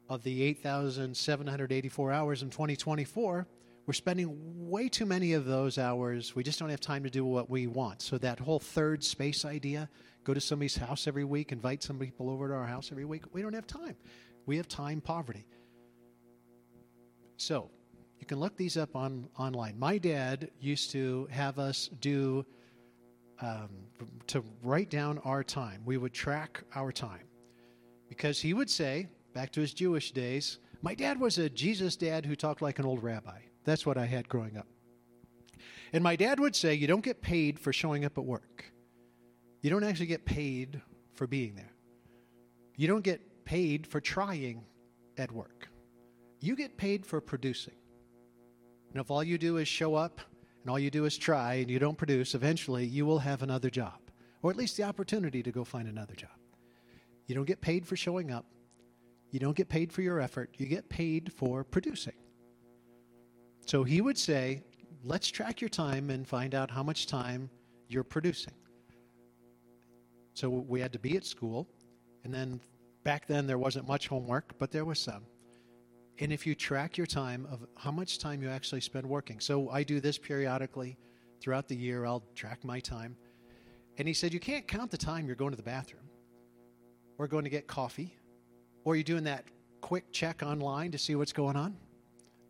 Of 0.08 0.22
the 0.22 0.42
8,784 0.42 2.12
hours 2.12 2.42
in 2.42 2.50
2024, 2.50 3.46
we're 3.86 3.92
spending 3.92 4.68
way 4.68 4.88
too 4.88 5.06
many 5.06 5.32
of 5.32 5.46
those 5.46 5.78
hours. 5.78 6.36
We 6.36 6.44
just 6.44 6.58
don't 6.58 6.68
have 6.68 6.80
time 6.80 7.02
to 7.04 7.10
do 7.10 7.24
what 7.24 7.48
we 7.48 7.66
want. 7.66 8.02
So, 8.02 8.18
that 8.18 8.38
whole 8.38 8.60
third 8.60 9.02
space 9.02 9.44
idea 9.44 9.88
go 10.24 10.34
to 10.34 10.40
somebody's 10.40 10.76
house 10.76 11.06
every 11.06 11.24
week, 11.24 11.52
invite 11.52 11.82
some 11.82 11.98
people 11.98 12.28
over 12.28 12.48
to 12.48 12.54
our 12.54 12.66
house 12.66 12.90
every 12.90 13.04
week 13.04 13.24
we 13.32 13.42
don't 13.42 13.54
have 13.54 13.66
time. 13.66 13.96
We 14.44 14.56
have 14.58 14.68
time 14.68 15.00
poverty. 15.00 15.46
So, 17.36 17.70
you 18.18 18.26
can 18.26 18.40
look 18.40 18.56
these 18.56 18.76
up 18.76 18.96
on 18.96 19.28
online. 19.38 19.78
My 19.78 19.98
dad 19.98 20.50
used 20.60 20.90
to 20.92 21.28
have 21.30 21.58
us 21.58 21.88
do 22.00 22.44
um, 23.40 23.68
to 24.28 24.42
write 24.62 24.90
down 24.90 25.18
our 25.18 25.44
time. 25.44 25.82
We 25.84 25.98
would 25.98 26.12
track 26.12 26.64
our 26.74 26.90
time 26.92 27.26
because 28.08 28.40
he 28.40 28.54
would 28.54 28.70
say, 28.70 29.08
back 29.34 29.52
to 29.52 29.60
his 29.60 29.74
Jewish 29.74 30.12
days, 30.12 30.58
my 30.82 30.94
dad 30.94 31.20
was 31.20 31.38
a 31.38 31.50
Jesus 31.50 31.96
dad 31.96 32.24
who 32.24 32.34
talked 32.34 32.62
like 32.62 32.78
an 32.78 32.86
old 32.86 33.02
rabbi. 33.02 33.40
That's 33.64 33.84
what 33.84 33.98
I 33.98 34.06
had 34.06 34.28
growing 34.28 34.56
up. 34.56 34.66
And 35.92 36.02
my 36.02 36.16
dad 36.16 36.40
would 36.40 36.56
say, 36.56 36.74
You 36.74 36.86
don't 36.86 37.04
get 37.04 37.20
paid 37.20 37.58
for 37.58 37.72
showing 37.72 38.04
up 38.04 38.16
at 38.18 38.24
work. 38.24 38.72
You 39.62 39.70
don't 39.70 39.84
actually 39.84 40.06
get 40.06 40.24
paid 40.24 40.80
for 41.14 41.26
being 41.26 41.54
there. 41.54 41.72
You 42.76 42.88
don't 42.88 43.02
get 43.02 43.44
paid 43.44 43.86
for 43.86 44.00
trying 44.00 44.64
at 45.16 45.32
work. 45.32 45.68
You 46.40 46.56
get 46.56 46.76
paid 46.76 47.04
for 47.06 47.20
producing. 47.20 47.74
And 48.90 49.00
if 49.00 49.10
all 49.10 49.24
you 49.24 49.38
do 49.38 49.56
is 49.56 49.68
show 49.68 49.94
up 49.94 50.20
and 50.62 50.70
all 50.70 50.78
you 50.78 50.90
do 50.90 51.04
is 51.04 51.16
try 51.16 51.54
and 51.54 51.70
you 51.70 51.78
don't 51.78 51.98
produce, 51.98 52.34
eventually 52.34 52.84
you 52.84 53.06
will 53.06 53.18
have 53.18 53.42
another 53.42 53.70
job, 53.70 53.98
or 54.42 54.50
at 54.50 54.56
least 54.56 54.76
the 54.76 54.82
opportunity 54.82 55.42
to 55.42 55.52
go 55.52 55.64
find 55.64 55.88
another 55.88 56.14
job. 56.14 56.30
You 57.26 57.34
don't 57.34 57.44
get 57.44 57.60
paid 57.60 57.86
for 57.86 57.96
showing 57.96 58.30
up. 58.30 58.46
You 59.30 59.40
don't 59.40 59.56
get 59.56 59.68
paid 59.68 59.92
for 59.92 60.02
your 60.02 60.20
effort. 60.20 60.54
You 60.58 60.66
get 60.66 60.88
paid 60.88 61.32
for 61.32 61.64
producing. 61.64 62.14
So 63.66 63.82
he 63.82 64.00
would 64.00 64.16
say, 64.16 64.62
let's 65.02 65.28
track 65.28 65.60
your 65.60 65.68
time 65.68 66.10
and 66.10 66.26
find 66.26 66.54
out 66.54 66.70
how 66.70 66.82
much 66.82 67.06
time 67.06 67.50
you're 67.88 68.04
producing. 68.04 68.54
So 70.34 70.48
we 70.48 70.80
had 70.80 70.92
to 70.92 70.98
be 70.98 71.16
at 71.16 71.24
school, 71.24 71.66
and 72.22 72.32
then 72.32 72.60
back 73.04 73.26
then 73.26 73.46
there 73.46 73.58
wasn't 73.58 73.88
much 73.88 74.06
homework, 74.06 74.56
but 74.58 74.70
there 74.70 74.84
was 74.84 74.98
some. 74.98 75.24
And 76.18 76.32
if 76.32 76.46
you 76.46 76.54
track 76.54 76.96
your 76.96 77.06
time 77.06 77.46
of 77.50 77.66
how 77.76 77.90
much 77.90 78.18
time 78.18 78.42
you 78.42 78.48
actually 78.48 78.80
spend 78.80 79.06
working. 79.06 79.38
So 79.38 79.68
I 79.68 79.82
do 79.82 80.00
this 80.00 80.16
periodically 80.16 80.96
throughout 81.40 81.68
the 81.68 81.76
year, 81.76 82.06
I'll 82.06 82.24
track 82.34 82.64
my 82.64 82.80
time. 82.80 83.16
And 83.98 84.08
he 84.08 84.14
said, 84.14 84.32
You 84.32 84.40
can't 84.40 84.66
count 84.66 84.90
the 84.90 84.96
time 84.96 85.26
you're 85.26 85.36
going 85.36 85.50
to 85.50 85.56
the 85.56 85.62
bathroom, 85.62 86.08
or 87.18 87.26
going 87.26 87.44
to 87.44 87.50
get 87.50 87.66
coffee, 87.66 88.16
or 88.84 88.96
you're 88.96 89.04
doing 89.04 89.24
that 89.24 89.44
quick 89.80 90.10
check 90.12 90.42
online 90.42 90.90
to 90.92 90.98
see 90.98 91.14
what's 91.14 91.32
going 91.32 91.56
on. 91.56 91.76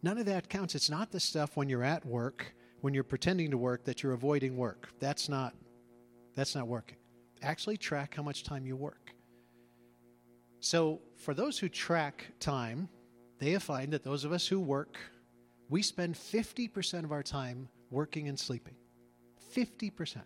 None 0.02 0.18
of 0.18 0.26
that 0.26 0.48
counts. 0.48 0.74
It's 0.74 0.90
not 0.90 1.10
the 1.10 1.20
stuff 1.20 1.56
when 1.56 1.68
you're 1.68 1.82
at 1.82 2.04
work, 2.04 2.54
when 2.80 2.94
you're 2.94 3.04
pretending 3.04 3.50
to 3.50 3.58
work, 3.58 3.84
that 3.84 4.02
you're 4.02 4.12
avoiding 4.12 4.56
work. 4.56 4.88
That's 5.00 5.28
not, 5.28 5.54
that's 6.34 6.54
not 6.54 6.68
working. 6.68 6.98
Actually, 7.42 7.76
track 7.76 8.14
how 8.14 8.22
much 8.22 8.44
time 8.44 8.66
you 8.66 8.76
work. 8.76 9.12
So, 10.60 11.00
for 11.16 11.34
those 11.34 11.58
who 11.58 11.68
track 11.68 12.26
time, 12.40 12.88
they 13.38 13.58
find 13.58 13.92
that 13.92 14.04
those 14.04 14.24
of 14.24 14.32
us 14.32 14.46
who 14.46 14.60
work, 14.60 14.96
we 15.68 15.82
spend 15.82 16.14
50% 16.14 17.04
of 17.04 17.12
our 17.12 17.22
time 17.22 17.68
working 17.90 18.28
and 18.28 18.38
sleeping. 18.38 18.74
50%. 19.54 20.20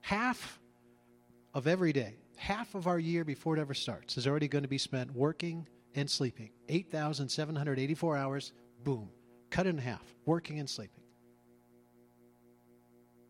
Half 0.00 0.60
of 1.54 1.66
every 1.66 1.92
day, 1.92 2.16
half 2.36 2.74
of 2.74 2.86
our 2.86 2.98
year 2.98 3.24
before 3.24 3.56
it 3.56 3.60
ever 3.60 3.74
starts, 3.74 4.16
is 4.16 4.26
already 4.26 4.48
going 4.48 4.62
to 4.62 4.68
be 4.68 4.78
spent 4.78 5.12
working 5.12 5.66
and 5.94 6.08
sleeping. 6.08 6.50
8,784 6.68 8.16
hours 8.16 8.52
boom, 8.84 9.08
cut 9.50 9.66
in 9.66 9.78
half, 9.78 10.02
working 10.26 10.58
and 10.58 10.68
sleeping. 10.68 11.04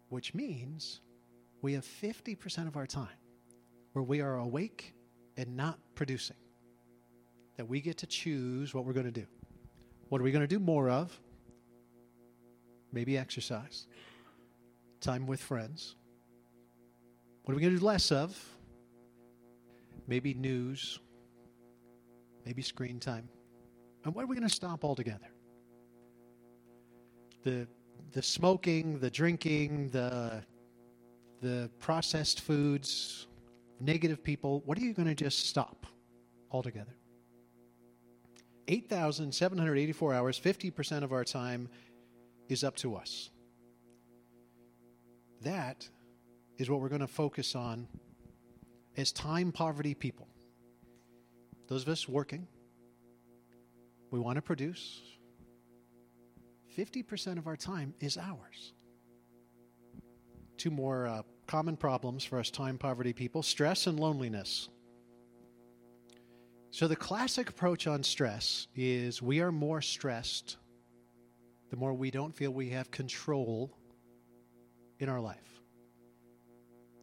Which 0.08 0.34
means 0.34 1.00
we 1.62 1.74
have 1.74 1.84
50% 1.84 2.66
of 2.68 2.76
our 2.76 2.86
time 2.86 3.08
where 3.92 4.02
we 4.02 4.20
are 4.20 4.36
awake 4.36 4.94
and 5.36 5.56
not 5.56 5.78
producing. 5.94 6.36
That 7.56 7.68
we 7.68 7.80
get 7.80 7.98
to 7.98 8.06
choose 8.06 8.74
what 8.74 8.84
we're 8.84 8.92
going 8.92 9.06
to 9.06 9.12
do. 9.12 9.26
What 10.08 10.20
are 10.20 10.24
we 10.24 10.32
going 10.32 10.42
to 10.42 10.48
do 10.48 10.58
more 10.58 10.90
of? 10.90 11.18
Maybe 12.92 13.16
exercise, 13.16 13.86
time 15.00 15.26
with 15.26 15.40
friends. 15.40 15.96
What 17.44 17.52
are 17.52 17.56
we 17.56 17.62
going 17.62 17.74
to 17.74 17.80
do 17.80 17.84
less 17.84 18.12
of? 18.12 18.38
Maybe 20.06 20.34
news, 20.34 21.00
maybe 22.44 22.62
screen 22.62 23.00
time. 23.00 23.28
And 24.04 24.14
what 24.14 24.24
are 24.24 24.26
we 24.26 24.36
going 24.36 24.48
to 24.48 24.54
stop 24.54 24.84
altogether? 24.84 25.28
the 27.42 27.66
the 28.12 28.22
smoking, 28.22 28.98
the 28.98 29.10
drinking, 29.10 29.90
the 29.90 30.42
the 31.40 31.70
processed 31.80 32.40
foods, 32.40 33.26
negative 33.80 34.22
people, 34.22 34.62
what 34.64 34.78
are 34.78 34.82
you 34.82 34.92
going 34.92 35.08
to 35.08 35.14
just 35.14 35.46
stop 35.46 35.86
altogether? 36.52 36.94
8,784 38.68 40.14
hours, 40.14 40.38
50% 40.38 41.02
of 41.02 41.12
our 41.12 41.24
time 41.24 41.68
is 42.48 42.62
up 42.64 42.76
to 42.76 42.96
us. 42.96 43.30
That 45.42 45.88
is 46.58 46.70
what 46.70 46.80
we're 46.80 46.88
going 46.88 47.00
to 47.00 47.06
focus 47.06 47.54
on 47.54 47.88
as 48.96 49.10
time 49.12 49.52
poverty 49.52 49.94
people. 49.94 50.28
Those 51.68 51.82
of 51.82 51.88
us 51.88 52.08
working, 52.08 52.46
we 54.10 54.20
want 54.20 54.36
to 54.36 54.42
produce, 54.42 55.00
50% 56.76 57.38
of 57.38 57.46
our 57.46 57.56
time 57.56 57.94
is 58.00 58.16
ours. 58.16 58.72
Two 60.56 60.70
more 60.70 61.06
uh, 61.06 61.22
common 61.46 61.76
problems 61.76 62.24
for 62.24 62.38
us 62.38 62.50
time 62.50 62.78
poverty 62.78 63.12
people 63.12 63.42
stress 63.42 63.86
and 63.86 63.98
loneliness. 63.98 64.68
So, 66.72 66.88
the 66.88 66.96
classic 66.96 67.50
approach 67.50 67.86
on 67.86 68.02
stress 68.02 68.66
is 68.74 69.20
we 69.20 69.40
are 69.40 69.52
more 69.52 69.82
stressed 69.82 70.56
the 71.68 71.76
more 71.76 71.92
we 71.92 72.10
don't 72.10 72.34
feel 72.34 72.50
we 72.50 72.70
have 72.70 72.90
control 72.90 73.70
in 74.98 75.10
our 75.10 75.20
life. 75.20 75.62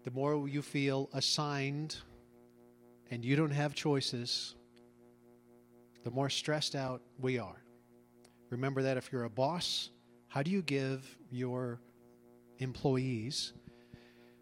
The 0.04 0.12
more 0.12 0.48
you 0.48 0.64
feel 0.64 1.10
assigned 1.14 1.98
and 3.12 3.24
you 3.24 3.36
don't 3.36 3.52
have 3.52 3.76
choices, 3.76 4.56
the 6.04 6.12
more 6.12 6.30
stressed 6.30 6.76
out 6.76 7.02
we 7.20 7.38
are. 7.38 7.64
Remember 8.50 8.82
that 8.82 8.98
if 8.98 9.12
you're 9.12 9.24
a 9.24 9.30
boss, 9.30 9.92
how 10.28 10.42
do 10.42 10.50
you 10.50 10.64
give 10.64 11.18
your 11.30 11.80
employees 12.58 13.54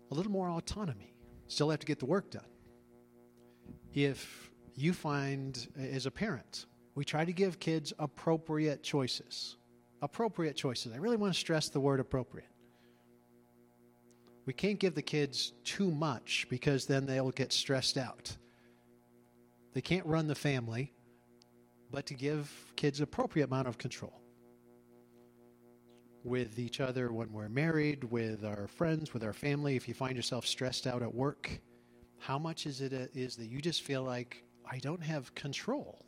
a 0.10 0.14
little 0.14 0.32
more 0.32 0.50
autonomy? 0.50 1.16
Still 1.48 1.70
have 1.70 1.80
to 1.80 1.86
get 1.86 2.00
the 2.00 2.06
work 2.06 2.32
done. 2.32 2.48
If 3.94 4.47
you 4.78 4.94
find, 4.94 5.68
as 5.78 6.06
a 6.06 6.12
parent, 6.12 6.68
we 6.94 7.04
try 7.04 7.26
to 7.26 7.34
give 7.34 7.60
kids 7.60 7.94
appropriate 7.98 8.84
choices. 8.84 9.58
Appropriate 10.02 10.56
choices. 10.56 10.94
I 10.94 10.98
really 10.98 11.18
want 11.18 11.34
to 11.34 11.40
stress 11.40 11.70
the 11.70 11.80
word 11.80 12.00
appropriate. 12.00 12.48
We 14.46 14.54
can't 14.54 14.80
give 14.80 14.94
the 14.94 15.02
kids 15.02 15.52
too 15.64 15.92
much 15.92 16.46
because 16.50 16.86
then 16.86 17.08
they'll 17.08 17.32
get 17.32 17.52
stressed 17.52 17.98
out. 17.98 18.38
They 19.74 19.82
can't 19.82 20.06
run 20.06 20.28
the 20.28 20.36
family, 20.36 20.94
but 21.92 22.06
to 22.06 22.14
give 22.14 22.52
kids 22.76 23.02
appropriate 23.02 23.46
amount 23.46 23.68
of 23.68 23.78
control 23.78 24.14
with 26.24 26.60
each 26.60 26.80
other 26.80 27.12
when 27.12 27.32
we're 27.34 27.50
married, 27.50 28.04
with 28.06 28.46
our 28.46 28.68
friends, 28.68 29.14
with 29.14 29.24
our 29.24 29.34
family. 29.34 29.76
If 29.76 29.88
you 29.88 29.94
find 29.96 30.16
yourself 30.16 30.46
stressed 30.46 30.86
out 30.86 31.02
at 31.02 31.14
work, 31.14 31.60
how 32.20 32.38
much 32.38 32.66
is 32.66 32.82
it 32.82 32.94
a, 32.94 33.10
is 33.18 33.36
that 33.38 33.48
you 33.48 33.60
just 33.60 33.82
feel 33.82 34.04
like 34.04 34.44
I 34.70 34.80
don't 34.80 35.04
have 35.04 35.34
control 35.36 36.06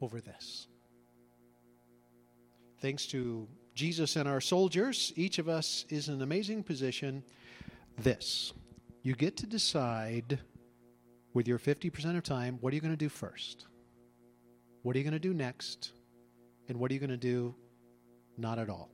over 0.00 0.20
this? 0.20 0.66
Thanks 2.80 3.06
to 3.08 3.46
Jesus 3.74 4.16
and 4.16 4.28
our 4.28 4.40
soldiers, 4.40 5.12
each 5.16 5.38
of 5.38 5.48
us 5.48 5.84
is 5.88 6.08
in 6.08 6.14
an 6.14 6.22
amazing 6.22 6.62
position. 6.62 7.22
This 7.98 8.52
you 9.02 9.14
get 9.14 9.36
to 9.38 9.46
decide 9.46 10.38
with 11.32 11.48
your 11.48 11.58
50% 11.58 12.16
of 12.16 12.22
time 12.22 12.58
what 12.60 12.72
are 12.72 12.74
you 12.74 12.82
going 12.82 12.92
to 12.92 12.96
do 12.96 13.08
first? 13.08 13.66
What 14.82 14.94
are 14.96 14.98
you 14.98 15.04
going 15.04 15.12
to 15.12 15.18
do 15.18 15.34
next? 15.34 15.92
And 16.68 16.78
what 16.78 16.90
are 16.90 16.94
you 16.94 17.00
going 17.00 17.10
to 17.10 17.16
do 17.16 17.54
not 18.36 18.58
at 18.58 18.68
all? 18.68 18.90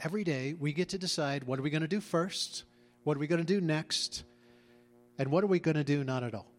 Every 0.00 0.24
day 0.24 0.54
we 0.58 0.72
get 0.72 0.90
to 0.90 0.98
decide 0.98 1.44
what 1.44 1.58
are 1.58 1.62
we 1.62 1.70
going 1.70 1.82
to 1.82 1.88
do 1.88 2.00
first? 2.00 2.64
What 3.04 3.16
are 3.16 3.20
we 3.20 3.26
going 3.26 3.40
to 3.40 3.46
do 3.46 3.60
next? 3.60 4.24
And 5.18 5.30
what 5.30 5.42
are 5.44 5.48
we 5.48 5.58
going 5.58 5.76
to 5.76 5.84
do 5.84 6.04
not 6.04 6.22
at 6.22 6.34
all? 6.34 6.55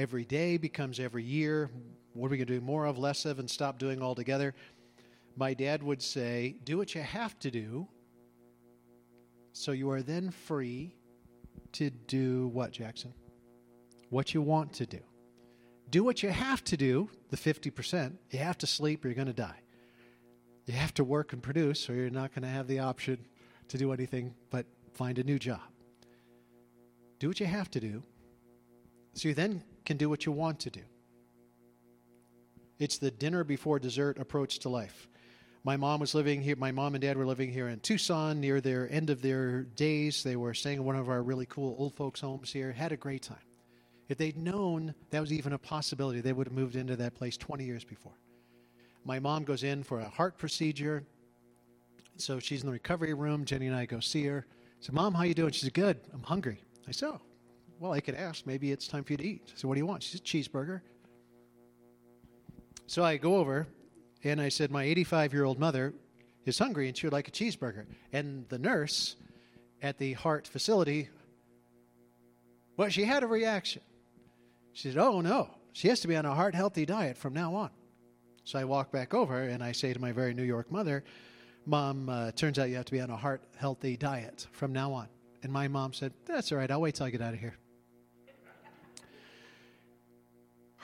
Every 0.00 0.24
day 0.24 0.56
becomes 0.56 0.98
every 0.98 1.22
year. 1.22 1.70
What 2.14 2.28
are 2.28 2.30
we 2.30 2.38
going 2.38 2.46
to 2.46 2.54
do 2.54 2.60
more 2.62 2.86
of, 2.86 2.96
less 2.96 3.26
of, 3.26 3.38
and 3.38 3.50
stop 3.50 3.78
doing 3.78 4.00
altogether? 4.00 4.54
My 5.36 5.52
dad 5.52 5.82
would 5.82 6.00
say, 6.00 6.56
Do 6.64 6.78
what 6.78 6.94
you 6.94 7.02
have 7.02 7.38
to 7.40 7.50
do, 7.50 7.86
so 9.52 9.72
you 9.72 9.90
are 9.90 10.00
then 10.00 10.30
free 10.30 10.94
to 11.72 11.90
do 11.90 12.48
what, 12.48 12.72
Jackson? 12.72 13.12
What 14.08 14.32
you 14.32 14.40
want 14.40 14.72
to 14.74 14.86
do 14.86 15.00
do 15.90 16.02
what 16.02 16.22
you 16.22 16.30
have 16.30 16.64
to 16.64 16.78
do, 16.78 17.10
the 17.28 17.36
50%. 17.36 18.12
You 18.30 18.38
have 18.38 18.56
to 18.58 18.66
sleep 18.66 19.04
or 19.04 19.08
you're 19.08 19.14
going 19.14 19.26
to 19.26 19.34
die. 19.34 19.60
You 20.64 20.74
have 20.74 20.94
to 20.94 21.04
work 21.04 21.34
and 21.34 21.42
produce 21.42 21.90
or 21.90 21.94
you're 21.94 22.10
not 22.10 22.32
going 22.34 22.42
to 22.42 22.48
have 22.48 22.68
the 22.68 22.78
option 22.78 23.18
to 23.68 23.76
do 23.76 23.92
anything 23.92 24.32
but 24.50 24.64
find 24.94 25.18
a 25.18 25.24
new 25.24 25.38
job. 25.38 25.60
Do 27.18 27.28
what 27.28 27.40
you 27.40 27.46
have 27.46 27.70
to 27.72 27.80
do 27.80 28.02
so 29.14 29.28
you 29.28 29.34
then 29.34 29.62
can 29.90 29.96
do 29.96 30.08
what 30.08 30.24
you 30.24 30.30
want 30.30 30.60
to 30.60 30.70
do. 30.70 30.82
It's 32.78 32.98
the 32.98 33.10
dinner 33.10 33.42
before 33.42 33.80
dessert 33.80 34.20
approach 34.20 34.60
to 34.60 34.68
life. 34.68 35.08
My 35.64 35.76
mom 35.76 35.98
was 35.98 36.14
living 36.14 36.40
here, 36.40 36.54
my 36.54 36.70
mom 36.70 36.94
and 36.94 37.02
dad 37.02 37.16
were 37.16 37.26
living 37.26 37.50
here 37.50 37.66
in 37.66 37.80
Tucson 37.80 38.38
near 38.38 38.60
their 38.60 38.88
end 38.88 39.10
of 39.10 39.20
their 39.20 39.64
days. 39.64 40.22
They 40.22 40.36
were 40.36 40.54
staying 40.54 40.76
in 40.76 40.84
one 40.84 40.94
of 40.94 41.08
our 41.08 41.24
really 41.24 41.44
cool 41.46 41.74
old 41.76 41.96
folks' 41.96 42.20
homes 42.20 42.52
here, 42.52 42.70
had 42.70 42.92
a 42.92 42.96
great 42.96 43.22
time. 43.22 43.42
If 44.08 44.16
they'd 44.16 44.36
known 44.36 44.94
that 45.10 45.18
was 45.18 45.32
even 45.32 45.54
a 45.54 45.58
possibility, 45.58 46.20
they 46.20 46.32
would 46.32 46.46
have 46.46 46.54
moved 46.54 46.76
into 46.76 46.94
that 46.94 47.16
place 47.16 47.36
20 47.36 47.64
years 47.64 47.82
before. 47.82 48.14
My 49.04 49.18
mom 49.18 49.42
goes 49.42 49.64
in 49.64 49.82
for 49.82 49.98
a 49.98 50.08
heart 50.08 50.38
procedure. 50.38 51.02
So 52.16 52.38
she's 52.38 52.60
in 52.60 52.66
the 52.66 52.72
recovery 52.72 53.14
room. 53.14 53.44
Jenny 53.44 53.66
and 53.66 53.74
I 53.74 53.86
go 53.86 53.98
see 53.98 54.24
her. 54.26 54.46
I 54.48 54.84
said, 54.84 54.94
Mom, 54.94 55.14
how 55.14 55.24
you 55.24 55.34
doing? 55.34 55.50
She 55.50 55.64
said, 55.64 55.74
Good. 55.74 55.98
I'm 56.14 56.22
hungry. 56.22 56.62
I 56.86 56.92
said, 56.92 57.08
Oh, 57.08 57.20
well, 57.80 57.92
I 57.92 58.00
could 58.00 58.14
ask. 58.14 58.46
Maybe 58.46 58.70
it's 58.70 58.86
time 58.86 59.02
for 59.02 59.14
you 59.14 59.16
to 59.16 59.24
eat. 59.24 59.52
So 59.56 59.66
what 59.66 59.74
do 59.74 59.80
you 59.80 59.86
want? 59.86 60.02
She 60.02 60.10
said, 60.12 60.24
Cheeseburger. 60.24 60.82
So 62.86 63.02
I 63.02 63.16
go 63.16 63.36
over 63.36 63.66
and 64.22 64.40
I 64.40 64.50
said, 64.50 64.70
My 64.70 64.84
85 64.84 65.32
year 65.32 65.44
old 65.44 65.58
mother 65.58 65.94
is 66.44 66.58
hungry 66.58 66.88
and 66.88 66.96
she 66.96 67.06
would 67.06 67.14
like 67.14 67.26
a 67.26 67.30
cheeseburger. 67.30 67.86
And 68.12 68.46
the 68.50 68.58
nurse 68.58 69.16
at 69.80 69.96
the 69.96 70.12
heart 70.12 70.46
facility, 70.46 71.08
well, 72.76 72.90
she 72.90 73.04
had 73.04 73.22
a 73.22 73.26
reaction. 73.26 73.80
She 74.74 74.90
said, 74.90 74.98
Oh, 74.98 75.22
no. 75.22 75.48
She 75.72 75.88
has 75.88 76.00
to 76.00 76.08
be 76.08 76.16
on 76.16 76.26
a 76.26 76.34
heart 76.34 76.54
healthy 76.54 76.84
diet 76.84 77.16
from 77.16 77.32
now 77.32 77.54
on. 77.54 77.70
So 78.44 78.58
I 78.58 78.64
walk 78.64 78.92
back 78.92 79.14
over 79.14 79.40
and 79.40 79.64
I 79.64 79.72
say 79.72 79.94
to 79.94 80.00
my 80.00 80.12
very 80.12 80.34
New 80.34 80.42
York 80.42 80.70
mother, 80.70 81.02
Mom, 81.64 82.10
uh, 82.10 82.32
turns 82.32 82.58
out 82.58 82.68
you 82.68 82.76
have 82.76 82.86
to 82.86 82.92
be 82.92 83.00
on 83.00 83.08
a 83.08 83.16
heart 83.16 83.42
healthy 83.56 83.96
diet 83.96 84.46
from 84.52 84.72
now 84.72 84.92
on. 84.92 85.08
And 85.42 85.50
my 85.50 85.68
mom 85.68 85.94
said, 85.94 86.12
That's 86.26 86.52
all 86.52 86.58
right. 86.58 86.70
I'll 86.70 86.80
wait 86.82 86.96
till 86.96 87.06
I 87.06 87.10
get 87.10 87.22
out 87.22 87.32
of 87.32 87.40
here. 87.40 87.54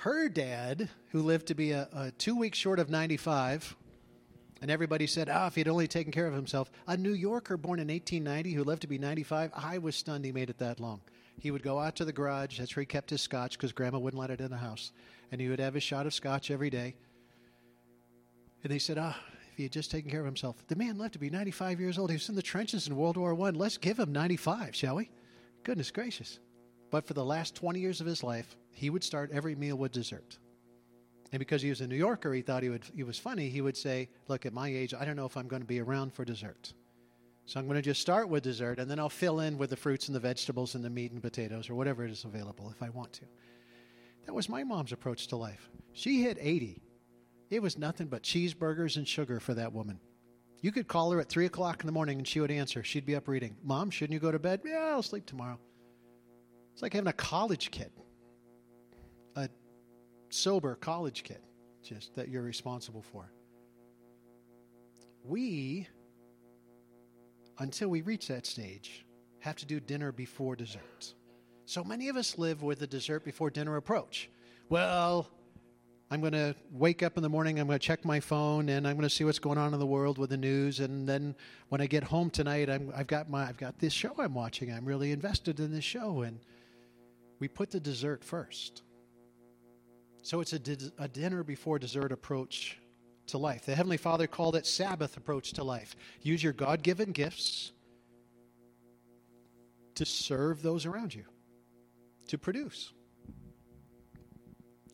Her 0.00 0.28
dad, 0.28 0.90
who 1.11 1.22
lived 1.22 1.46
to 1.46 1.54
be 1.54 1.72
a, 1.72 1.88
a 1.92 2.11
two 2.12 2.37
weeks 2.37 2.59
short 2.59 2.78
of 2.78 2.90
95, 2.90 3.74
and 4.61 4.70
everybody 4.70 5.06
said, 5.06 5.30
ah, 5.30 5.46
if 5.46 5.54
he'd 5.54 5.68
only 5.68 5.88
taken 5.88 6.12
care 6.12 6.26
of 6.26 6.35
himself. 6.35 6.70
A 6.87 6.96
New 6.96 7.12
Yorker 7.12 7.56
born 7.56 7.78
in 7.78 7.88
1890 7.88 8.52
who 8.52 8.62
lived 8.62 8.82
to 8.82 8.88
be 8.88 8.98
95, 8.98 9.52
I 9.54 9.78
was 9.78 9.96
stunned 9.96 10.24
he 10.24 10.32
made 10.32 10.50
it 10.50 10.59
that 10.59 10.80
long. 10.80 11.00
He 11.38 11.50
would 11.50 11.62
go 11.62 11.78
out 11.78 11.96
to 11.96 12.04
the 12.04 12.12
garage. 12.12 12.59
That's 12.59 12.76
where 12.76 12.82
he 12.82 12.87
kept 12.87 13.11
his 13.11 13.22
scotch 13.22 13.52
because 13.52 13.72
grandma 13.72 13.98
wouldn't 13.98 14.20
let 14.20 14.30
it 14.30 14.40
in 14.40 14.50
the 14.50 14.56
house. 14.59 14.92
And 15.32 15.40
he 15.40 15.48
would 15.48 15.61
have 15.61 15.74
his 15.74 15.82
shot 15.82 16.06
of 16.06 16.14
scotch 16.14 16.50
every 16.50 16.70
day. 16.70 16.94
And 18.62 18.70
they 18.70 18.78
said, 18.78 18.98
ah, 18.98 19.16
if 19.50 19.56
he 19.56 19.62
had 19.62 19.72
just 19.72 19.90
taken 19.90 20.11
care 20.11 20.20
of 20.20 20.26
himself. 20.26 20.56
The 20.68 20.76
man 20.76 20.98
lived 20.98 21.14
to 21.14 21.18
be 21.18 21.30
95 21.30 21.80
years 21.80 21.98
old. 21.98 22.11
He 22.11 22.16
was 22.16 22.28
in 22.28 22.35
the 22.35 22.42
trenches 22.42 22.87
in 22.87 22.96
World 22.96 23.16
War 23.16 23.32
I. 23.32 23.50
Let's 23.50 23.78
give 23.78 23.98
him 23.98 24.12
95, 24.12 24.74
shall 24.74 24.96
we? 24.96 25.11
Goodness 25.64 25.90
gracious. 25.90 26.38
But 26.90 27.06
for 27.06 27.14
the 27.14 27.24
last 27.24 27.54
20 27.54 27.80
years 27.80 28.00
of 28.00 28.06
his 28.06 28.22
life, 28.22 28.56
he 28.76 28.90
would 28.90 29.02
start 29.02 29.30
every 29.32 29.54
meal 29.54 29.76
with 29.76 29.92
dessert. 29.92 30.38
And 31.32 31.38
because 31.38 31.62
he 31.62 31.70
was 31.70 31.80
a 31.80 31.86
New 31.86 31.96
Yorker, 31.96 32.32
he 32.32 32.42
thought 32.42 32.62
he, 32.62 32.68
would, 32.68 32.84
he 32.94 33.02
was 33.02 33.18
funny. 33.18 33.48
He 33.48 33.60
would 33.60 33.76
say, 33.76 34.08
Look, 34.28 34.46
at 34.46 34.52
my 34.52 34.68
age, 34.68 34.94
I 34.94 35.04
don't 35.04 35.16
know 35.16 35.26
if 35.26 35.36
I'm 35.36 35.48
going 35.48 35.62
to 35.62 35.66
be 35.66 35.80
around 35.80 36.12
for 36.12 36.24
dessert. 36.24 36.72
So 37.46 37.58
I'm 37.58 37.66
going 37.66 37.76
to 37.76 37.82
just 37.82 38.00
start 38.00 38.28
with 38.28 38.42
dessert, 38.42 38.78
and 38.78 38.90
then 38.90 38.98
I'll 38.98 39.08
fill 39.08 39.40
in 39.40 39.56
with 39.56 39.70
the 39.70 39.76
fruits 39.76 40.08
and 40.08 40.14
the 40.14 40.20
vegetables 40.20 40.74
and 40.74 40.84
the 40.84 40.90
meat 40.90 41.12
and 41.12 41.22
potatoes 41.22 41.70
or 41.70 41.74
whatever 41.74 42.04
is 42.04 42.24
available 42.24 42.70
if 42.70 42.82
I 42.82 42.90
want 42.90 43.12
to. 43.14 43.24
That 44.26 44.34
was 44.34 44.48
my 44.48 44.64
mom's 44.64 44.92
approach 44.92 45.28
to 45.28 45.36
life. 45.36 45.70
She 45.92 46.22
hit 46.22 46.38
80. 46.40 46.82
It 47.48 47.62
was 47.62 47.78
nothing 47.78 48.08
but 48.08 48.22
cheeseburgers 48.22 48.96
and 48.96 49.06
sugar 49.06 49.40
for 49.40 49.54
that 49.54 49.72
woman. 49.72 50.00
You 50.60 50.72
could 50.72 50.88
call 50.88 51.12
her 51.12 51.20
at 51.20 51.28
3 51.28 51.46
o'clock 51.46 51.80
in 51.80 51.86
the 51.86 51.92
morning 51.92 52.18
and 52.18 52.26
she 52.26 52.40
would 52.40 52.50
answer. 52.50 52.82
She'd 52.82 53.06
be 53.06 53.14
up 53.14 53.28
reading. 53.28 53.56
Mom, 53.62 53.90
shouldn't 53.90 54.14
you 54.14 54.20
go 54.20 54.32
to 54.32 54.38
bed? 54.38 54.62
Yeah, 54.64 54.90
I'll 54.90 55.02
sleep 55.02 55.26
tomorrow. 55.26 55.58
It's 56.72 56.82
like 56.82 56.92
having 56.92 57.08
a 57.08 57.12
college 57.12 57.70
kid, 57.70 57.90
a 59.37 59.49
sober 60.31 60.75
college 60.75 61.22
kid, 61.22 61.40
just 61.83 62.14
that 62.16 62.29
you're 62.29 62.42
responsible 62.42 63.03
for. 63.03 63.31
We 65.25 65.87
until 67.59 67.88
we 67.88 68.03
reach 68.03 68.29
that 68.29 68.46
stage, 68.46 69.05
have 69.40 69.57
to 69.57 69.66
do 69.66 69.81
dinner 69.81 70.12
before 70.12 70.57
dessert. 70.57 71.14
So 71.64 71.83
many 71.83 72.09
of 72.09 72.16
us 72.16 72.38
live 72.38 72.62
with 72.62 72.81
the 72.81 72.87
dessert 72.87 73.25
before 73.25 73.51
dinner 73.51 73.77
approach. 73.77 74.29
Well, 74.68 75.29
I'm 76.11 76.20
going 76.20 76.33
to 76.33 76.55
wake 76.70 77.03
up 77.03 77.16
in 77.16 77.22
the 77.22 77.29
morning, 77.29 77.59
I'm 77.59 77.66
going 77.66 77.79
to 77.79 77.85
check 77.85 78.05
my 78.05 78.20
phone, 78.20 78.68
and 78.68 78.87
I'm 78.87 78.94
going 78.94 79.09
to 79.09 79.14
see 79.14 79.25
what's 79.25 79.40
going 79.40 79.59
on 79.59 79.75
in 79.75 79.81
the 79.81 79.87
world 79.87 80.18
with 80.18 80.31
the 80.31 80.37
news. 80.37 80.79
And 80.79 81.09
then 81.09 81.35
when 81.68 81.81
I 81.81 81.87
get 81.87 82.05
home 82.05 82.31
tonight, 82.31 82.68
i 82.70 82.79
have 82.96 83.09
got 83.09 83.29
my, 83.29 83.49
I've 83.49 83.57
got 83.57 83.79
this 83.81 83.92
show 83.92 84.14
I'm 84.18 84.35
watching. 84.35 84.72
I'm 84.72 84.85
really 84.85 85.11
invested 85.11 85.59
in 85.59 85.72
this 85.72 85.85
show. 85.85 86.22
And 86.22 86.38
we 87.40 87.49
put 87.49 87.70
the 87.70 87.81
dessert 87.81 88.22
first. 88.22 88.83
So 90.22 90.40
it's 90.40 90.52
a, 90.52 90.61
a 90.98 91.09
dinner 91.09 91.42
before 91.42 91.79
dessert 91.79 92.12
approach 92.12 92.79
to 93.29 93.38
life. 93.38 93.66
The 93.66 93.74
Heavenly 93.74 93.96
Father 93.96 94.26
called 94.26 94.57
it 94.57 94.66
Sabbath 94.66 95.16
approach 95.16 95.52
to 95.55 95.64
life. 95.64 95.96
Use 96.22 96.42
your 96.42 96.52
God 96.52 96.83
given 96.83 97.12
gifts 97.12 97.72
to 99.94 100.05
serve 100.05 100.62
those 100.62 100.87
around 100.87 101.14
you, 101.14 101.24
to 102.29 102.38
produce. 102.38 102.92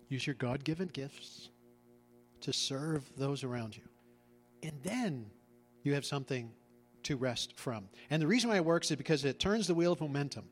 Use 0.09 0.27
your 0.27 0.35
God 0.35 0.65
given 0.65 0.89
gifts 0.89 1.51
to 2.43 2.53
serve 2.53 3.05
those 3.17 3.45
around 3.45 3.77
you. 3.77 3.83
And 4.63 4.73
then 4.83 5.27
you 5.83 5.95
have 5.95 6.05
something 6.05 6.51
to 7.05 7.17
rest 7.17 7.59
from. 7.59 7.89
And 8.11 8.23
the 8.23 8.27
reason 8.27 8.51
why 8.51 8.57
it 8.57 8.65
works 8.65 8.91
is 8.91 8.97
because 8.97 9.25
it 9.25 9.41
turns 9.41 9.67
the 9.67 9.75
wheel 9.75 9.93
of 9.93 10.01
momentum. 10.01 10.45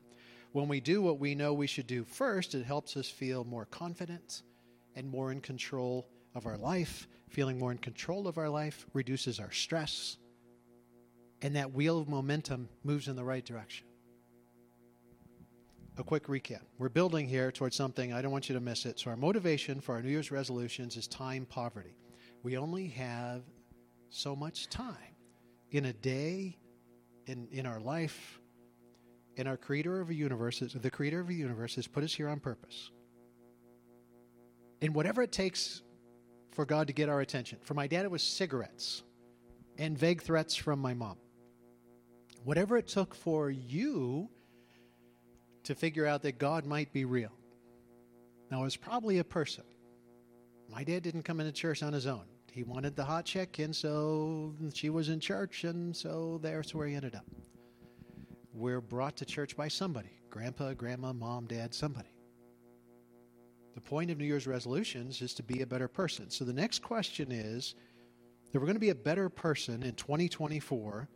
When 0.51 0.67
we 0.67 0.81
do 0.81 1.01
what 1.01 1.19
we 1.19 1.33
know 1.33 1.53
we 1.53 1.67
should 1.67 1.87
do 1.87 2.03
first, 2.03 2.55
it 2.55 2.65
helps 2.65 2.97
us 2.97 3.09
feel 3.09 3.45
more 3.45 3.65
confident 3.65 4.41
and 4.95 5.09
more 5.09 5.31
in 5.31 5.41
control 5.41 6.07
of 6.35 6.45
our 6.45 6.57
life. 6.57 7.07
Feeling 7.29 7.57
more 7.57 7.71
in 7.71 7.77
control 7.77 8.27
of 8.27 8.37
our 8.37 8.49
life 8.49 8.85
reduces 8.93 9.39
our 9.39 9.51
stress, 9.51 10.17
and 11.41 11.55
that 11.55 11.73
wheel 11.73 11.99
of 11.99 12.09
momentum 12.09 12.67
moves 12.83 13.07
in 13.07 13.15
the 13.15 13.23
right 13.23 13.45
direction. 13.45 13.87
A 15.97 16.03
quick 16.03 16.27
recap. 16.27 16.61
We're 16.77 16.89
building 16.89 17.27
here 17.27 17.51
towards 17.51 17.75
something, 17.75 18.13
I 18.13 18.21
don't 18.21 18.31
want 18.31 18.49
you 18.49 18.55
to 18.55 18.61
miss 18.61 18.85
it. 18.85 18.99
So, 18.99 19.11
our 19.11 19.17
motivation 19.17 19.81
for 19.81 19.95
our 19.95 20.01
New 20.01 20.09
Year's 20.09 20.31
resolutions 20.31 20.97
is 20.97 21.07
time 21.07 21.45
poverty. 21.45 21.95
We 22.43 22.57
only 22.57 22.87
have 22.87 23.43
so 24.09 24.35
much 24.35 24.67
time 24.69 25.15
in 25.71 25.85
a 25.85 25.93
day, 25.93 26.57
in, 27.27 27.47
in 27.51 27.65
our 27.65 27.79
life, 27.79 28.41
and 29.37 29.47
our 29.47 29.57
creator 29.57 30.01
of 30.01 30.07
the 30.09 30.15
universe, 30.15 30.59
the 30.59 30.91
creator 30.91 31.19
of 31.19 31.27
the 31.27 31.35
universe 31.35 31.75
has 31.75 31.87
put 31.87 32.03
us 32.03 32.13
here 32.13 32.27
on 32.27 32.39
purpose. 32.39 32.91
And 34.81 34.95
whatever 34.95 35.21
it 35.21 35.31
takes 35.31 35.81
for 36.51 36.65
God 36.65 36.87
to 36.87 36.93
get 36.93 37.09
our 37.09 37.21
attention. 37.21 37.59
For 37.61 37.73
my 37.73 37.87
dad, 37.87 38.05
it 38.05 38.11
was 38.11 38.23
cigarettes 38.23 39.03
and 39.77 39.97
vague 39.97 40.21
threats 40.21 40.55
from 40.55 40.79
my 40.79 40.93
mom. 40.93 41.17
Whatever 42.43 42.77
it 42.77 42.87
took 42.87 43.13
for 43.15 43.49
you 43.49 44.29
to 45.63 45.75
figure 45.75 46.05
out 46.05 46.23
that 46.23 46.39
God 46.39 46.65
might 46.65 46.91
be 46.91 47.05
real. 47.05 47.31
Now, 48.49 48.61
it 48.61 48.63
was 48.63 48.75
probably 48.75 49.19
a 49.19 49.23
person. 49.23 49.63
My 50.69 50.83
dad 50.83 51.03
didn't 51.03 51.23
come 51.23 51.39
into 51.39 51.51
church 51.51 51.83
on 51.83 51.93
his 51.93 52.07
own. 52.07 52.23
He 52.51 52.63
wanted 52.63 52.95
the 52.95 53.05
hot 53.05 53.25
chick, 53.25 53.59
and 53.59 53.73
so 53.73 54.53
she 54.73 54.89
was 54.89 55.07
in 55.07 55.19
church, 55.19 55.63
and 55.63 55.95
so 55.95 56.39
there's 56.41 56.75
where 56.75 56.87
he 56.87 56.95
ended 56.95 57.15
up. 57.15 57.25
We're 58.53 58.81
brought 58.81 59.15
to 59.17 59.25
church 59.25 59.55
by 59.55 59.69
somebody 59.69 60.09
grandpa, 60.29 60.73
grandma, 60.73 61.13
mom, 61.13 61.45
dad, 61.45 61.73
somebody. 61.73 62.10
The 63.73 63.81
point 63.81 64.11
of 64.11 64.17
New 64.17 64.25
Year's 64.25 64.47
resolutions 64.47 65.21
is 65.21 65.33
to 65.35 65.43
be 65.43 65.61
a 65.61 65.65
better 65.65 65.87
person. 65.87 66.29
So 66.29 66.43
the 66.43 66.53
next 66.53 66.81
question 66.81 67.31
is 67.31 67.75
that 68.51 68.59
we're 68.59 68.65
going 68.65 68.75
to 68.75 68.81
be 68.81 68.89
a 68.89 68.95
better 68.95 69.29
person 69.29 69.83
in 69.83 69.93
2024, 69.95 71.07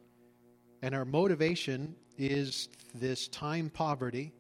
and 0.82 0.96
our 0.96 1.06
motivation 1.06 1.96
is 2.18 2.70
this 2.94 3.28
time 3.28 3.70
poverty. 3.70 4.32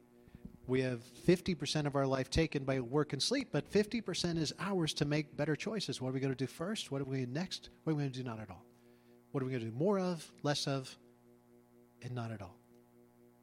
We 0.68 0.82
have 0.82 1.02
50% 1.28 1.86
of 1.86 1.96
our 1.96 2.08
life 2.08 2.30
taken 2.30 2.64
by 2.64 2.80
work 2.80 3.14
and 3.14 3.22
sleep, 3.22 3.50
but 3.52 3.70
50% 3.70 4.38
is 4.38 4.54
ours 4.60 4.94
to 4.96 5.06
make 5.06 5.36
better 5.36 5.56
choices. 5.56 6.02
What 6.02 6.10
are 6.10 6.14
we 6.14 6.20
going 6.20 6.34
to 6.34 6.38
do 6.38 6.48
first? 6.48 6.92
What 6.92 7.02
are 7.02 7.06
we 7.06 7.18
going 7.18 7.28
to 7.28 7.34
do 7.34 7.40
next? 7.40 7.70
What 7.84 7.92
are 7.92 7.96
we 7.96 8.04
going 8.04 8.14
to 8.14 8.20
do 8.20 8.28
not 8.28 8.40
at 8.40 8.50
all? 8.50 8.64
What 9.32 9.44
are 9.44 9.46
we 9.46 9.52
going 9.52 9.64
to 9.66 9.70
do 9.70 9.78
more 9.78 10.00
of, 10.00 10.26
less 10.42 10.68
of, 10.68 10.96
and 12.02 12.16
not 12.16 12.32
at 12.32 12.42
all? 12.42 12.56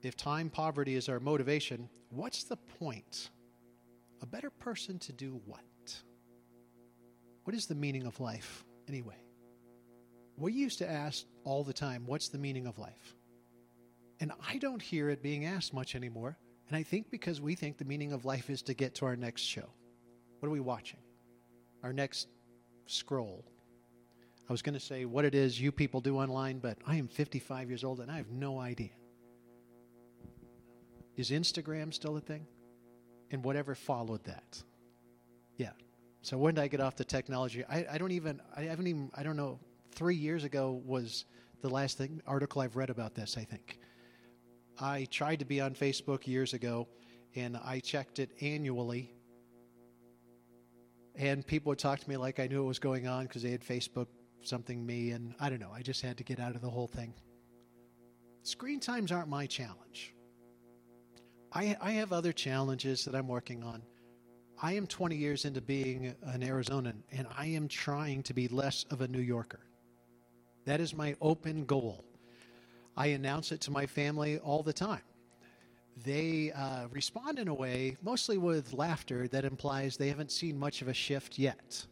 If 0.00 0.16
time 0.16 0.48
poverty 0.48 0.96
is 0.96 1.08
our 1.08 1.20
motivation, 1.20 1.88
what's 2.08 2.44
the 2.44 2.56
point? 2.56 3.30
A 4.22 4.26
better 4.26 4.50
person 4.50 4.98
to 5.00 5.12
do 5.12 5.40
what? 5.46 5.60
What 7.44 7.56
is 7.56 7.66
the 7.66 7.74
meaning 7.74 8.06
of 8.06 8.20
life, 8.20 8.64
anyway? 8.88 9.16
We 10.36 10.52
used 10.52 10.78
to 10.78 10.88
ask 10.88 11.26
all 11.44 11.64
the 11.64 11.72
time, 11.72 12.04
what's 12.06 12.28
the 12.28 12.38
meaning 12.38 12.66
of 12.66 12.78
life? 12.78 13.16
And 14.20 14.32
I 14.48 14.58
don't 14.58 14.80
hear 14.80 15.10
it 15.10 15.22
being 15.22 15.44
asked 15.44 15.74
much 15.74 15.96
anymore. 15.96 16.38
And 16.68 16.76
I 16.76 16.84
think 16.84 17.10
because 17.10 17.40
we 17.40 17.56
think 17.56 17.76
the 17.76 17.84
meaning 17.84 18.12
of 18.12 18.24
life 18.24 18.48
is 18.48 18.62
to 18.62 18.74
get 18.74 18.94
to 18.96 19.06
our 19.06 19.16
next 19.16 19.42
show. 19.42 19.68
What 20.38 20.48
are 20.48 20.52
we 20.52 20.60
watching? 20.60 21.00
Our 21.82 21.92
next 21.92 22.28
scroll. 22.86 23.44
I 24.48 24.52
was 24.52 24.62
going 24.62 24.74
to 24.74 24.80
say 24.80 25.04
what 25.04 25.24
it 25.24 25.34
is 25.34 25.60
you 25.60 25.72
people 25.72 26.00
do 26.00 26.18
online, 26.18 26.60
but 26.60 26.78
I 26.86 26.96
am 26.96 27.08
55 27.08 27.68
years 27.68 27.82
old 27.82 28.00
and 28.00 28.10
I 28.10 28.18
have 28.18 28.30
no 28.30 28.60
idea. 28.60 28.90
Is 31.16 31.30
Instagram 31.30 31.92
still 31.92 32.16
a 32.16 32.20
thing? 32.20 32.46
And 33.32 33.42
whatever 33.42 33.74
followed 33.74 34.22
that. 34.24 34.62
Yeah. 35.56 35.70
So 36.20 36.38
when 36.38 36.54
did 36.54 36.62
I 36.62 36.68
get 36.68 36.80
off 36.80 36.94
the 36.94 37.04
technology? 37.04 37.64
I, 37.68 37.86
I 37.92 37.98
don't 37.98 38.12
even, 38.12 38.40
I 38.56 38.62
haven't 38.62 38.86
even, 38.86 39.10
I 39.14 39.22
don't 39.22 39.36
know, 39.36 39.58
three 39.90 40.16
years 40.16 40.44
ago 40.44 40.80
was 40.84 41.24
the 41.62 41.68
last 41.68 41.98
thing, 41.98 42.22
article 42.26 42.62
I've 42.62 42.76
read 42.76 42.90
about 42.90 43.14
this, 43.14 43.36
I 43.36 43.44
think. 43.44 43.78
I 44.80 45.06
tried 45.10 45.38
to 45.40 45.44
be 45.44 45.60
on 45.60 45.74
Facebook 45.74 46.26
years 46.26 46.54
ago, 46.54 46.88
and 47.34 47.56
I 47.56 47.80
checked 47.80 48.18
it 48.18 48.30
annually. 48.40 49.12
And 51.14 51.46
people 51.46 51.70
would 51.70 51.78
talk 51.78 52.00
to 52.00 52.08
me 52.08 52.16
like 52.16 52.40
I 52.40 52.46
knew 52.46 52.62
what 52.62 52.68
was 52.68 52.78
going 52.78 53.06
on 53.06 53.24
because 53.24 53.42
they 53.42 53.50
had 53.50 53.62
Facebook 53.62 54.06
something 54.42 54.84
me, 54.84 55.10
and 55.10 55.34
I 55.40 55.50
don't 55.50 55.60
know. 55.60 55.70
I 55.72 55.82
just 55.82 56.02
had 56.02 56.16
to 56.18 56.24
get 56.24 56.40
out 56.40 56.54
of 56.54 56.62
the 56.62 56.70
whole 56.70 56.88
thing. 56.88 57.14
Screen 58.42 58.80
times 58.80 59.12
aren't 59.12 59.28
my 59.28 59.46
challenge. 59.46 60.14
I, 61.54 61.76
I 61.80 61.90
have 61.92 62.12
other 62.12 62.32
challenges 62.32 63.04
that 63.04 63.14
I'm 63.14 63.28
working 63.28 63.62
on. 63.62 63.82
I 64.60 64.72
am 64.72 64.86
20 64.86 65.16
years 65.16 65.44
into 65.44 65.60
being 65.60 66.14
an 66.22 66.40
Arizonan, 66.40 67.02
and 67.10 67.26
I 67.36 67.46
am 67.46 67.68
trying 67.68 68.22
to 68.24 68.34
be 68.34 68.48
less 68.48 68.84
of 68.90 69.02
a 69.02 69.08
New 69.08 69.20
Yorker. 69.20 69.60
That 70.64 70.80
is 70.80 70.94
my 70.94 71.14
open 71.20 71.64
goal. 71.64 72.04
I 72.96 73.08
announce 73.08 73.52
it 73.52 73.60
to 73.62 73.70
my 73.70 73.86
family 73.86 74.38
all 74.38 74.62
the 74.62 74.72
time. 74.72 75.02
They 76.04 76.52
uh, 76.52 76.88
respond 76.90 77.38
in 77.38 77.48
a 77.48 77.54
way, 77.54 77.96
mostly 78.02 78.38
with 78.38 78.72
laughter, 78.72 79.28
that 79.28 79.44
implies 79.44 79.96
they 79.96 80.08
haven't 80.08 80.30
seen 80.30 80.58
much 80.58 80.80
of 80.80 80.88
a 80.88 80.94
shift 80.94 81.38
yet. 81.38 81.84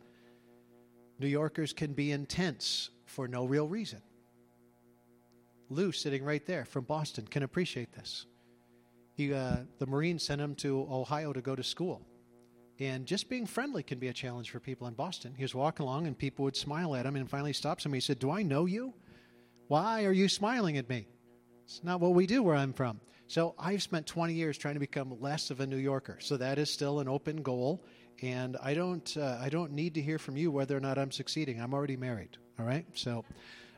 New 1.19 1.27
Yorkers 1.27 1.75
can 1.75 1.93
be 1.93 2.13
intense 2.13 2.91
for 3.05 3.29
no 3.29 3.45
real 3.45 3.69
reason. 3.69 4.01
Lou, 5.69 5.93
sitting 5.93 6.25
right 6.25 6.47
there 6.47 6.65
from 6.65 6.85
Boston, 6.85 7.27
can 7.27 7.43
appreciate 7.43 7.93
this 7.93 8.27
he, 9.21 9.35
uh, 9.35 9.57
the 9.79 9.87
Marines 9.87 10.23
sent 10.23 10.41
him 10.41 10.55
to 10.57 10.87
Ohio 10.91 11.33
to 11.33 11.43
go 11.43 11.55
to 11.55 11.63
school. 11.63 12.01
And 12.79 13.05
just 13.05 13.29
being 13.29 13.45
friendly 13.45 13.83
can 13.83 13.99
be 13.99 14.09
a 14.09 14.13
challenge 14.13 14.51
for 14.51 14.61
people 14.61 14.87
in 14.87 14.95
Boston. 14.95 15.35
He 15.37 15.45
was 15.45 15.55
walking 15.55 15.85
along 15.85 16.07
and 16.07 16.17
people 16.17 16.45
would 16.47 16.57
smile 16.57 16.97
at 16.97 17.05
him 17.05 17.17
and 17.17 17.29
finally 17.29 17.53
stops 17.53 17.85
him. 17.85 17.93
He 17.93 18.01
said, 18.01 18.19
Do 18.19 18.31
I 18.31 18.43
know 18.43 18.65
you? 18.65 18.95
Why 19.69 20.07
are 20.07 20.13
you 20.13 20.29
smiling 20.29 20.79
at 20.79 20.89
me? 20.89 21.07
It's 21.65 21.85
not 21.85 22.01
what 22.01 22.15
we 22.15 22.27
do 22.27 22.43
where 22.43 22.57
I'm 22.57 22.73
from. 22.73 23.01
So 23.27 23.55
I've 23.59 23.83
spent 23.83 24.07
20 24.07 24.33
years 24.33 24.57
trying 24.57 24.75
to 24.75 24.81
become 24.81 25.15
less 25.21 25.51
of 25.51 25.61
a 25.61 25.67
New 25.67 25.77
Yorker. 25.77 26.17
So 26.21 26.39
that 26.39 26.59
is 26.59 26.71
still 26.71 27.01
an 27.01 27.09
open 27.09 27.43
goal. 27.43 27.85
And 28.23 28.57
I 28.63 28.73
don't, 28.73 29.15
uh, 29.17 29.39
I 29.41 29.51
don't 29.51 29.73
need 29.73 29.95
to 29.95 30.01
hear 30.01 30.19
from 30.19 30.39
you 30.39 30.51
whether 30.51 30.77
or 30.77 30.81
not 30.81 30.99
I'm 30.99 31.13
succeeding. 31.13 31.61
I'm 31.61 31.75
already 31.75 31.97
married. 31.97 32.39
All 32.59 32.65
right. 32.65 32.87
So 32.95 33.25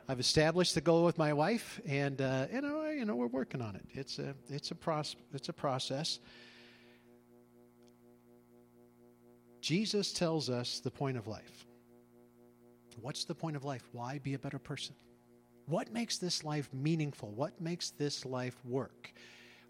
I've 0.07 0.19
established 0.19 0.75
the 0.75 0.81
goal 0.81 1.05
with 1.05 1.17
my 1.17 1.31
wife, 1.31 1.79
and 1.85 2.19
uh, 2.19 2.47
you 2.51 2.61
know, 2.61 2.82
you 2.93 3.05
know, 3.05 3.15
we're 3.15 3.27
working 3.27 3.61
on 3.61 3.75
it. 3.75 3.85
It's 3.91 4.19
a 4.19 4.35
it's 4.49 4.71
a. 4.71 4.75
It's 5.33 5.49
a 5.49 5.53
process. 5.53 6.19
Jesus 9.61 10.11
tells 10.11 10.49
us 10.49 10.79
the 10.79 10.91
point 10.91 11.17
of 11.17 11.27
life. 11.27 11.65
What's 13.01 13.25
the 13.25 13.35
point 13.35 13.55
of 13.55 13.63
life? 13.63 13.83
Why 13.91 14.19
be 14.19 14.33
a 14.33 14.39
better 14.39 14.59
person? 14.59 14.95
What 15.67 15.91
makes 15.93 16.17
this 16.17 16.43
life 16.43 16.69
meaningful? 16.73 17.31
What 17.31 17.59
makes 17.61 17.91
this 17.91 18.25
life 18.25 18.57
work? 18.65 19.13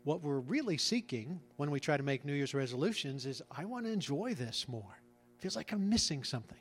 What 0.04 0.22
we're 0.22 0.40
really 0.40 0.78
seeking 0.78 1.40
when 1.58 1.72
we 1.72 1.80
try 1.80 1.96
to 1.96 2.04
make 2.04 2.26
New 2.26 2.34
Year's 2.34 2.54
resolutions 2.54 3.26
is 3.26 3.42
I 3.56 3.66
want 3.66 3.86
to 3.86 3.92
enjoy 3.92 4.34
this 4.34 4.68
more. 4.68 5.00
feels 5.40 5.56
like 5.56 5.72
I'm 5.72 5.88
missing 5.90 6.24
something. 6.24 6.58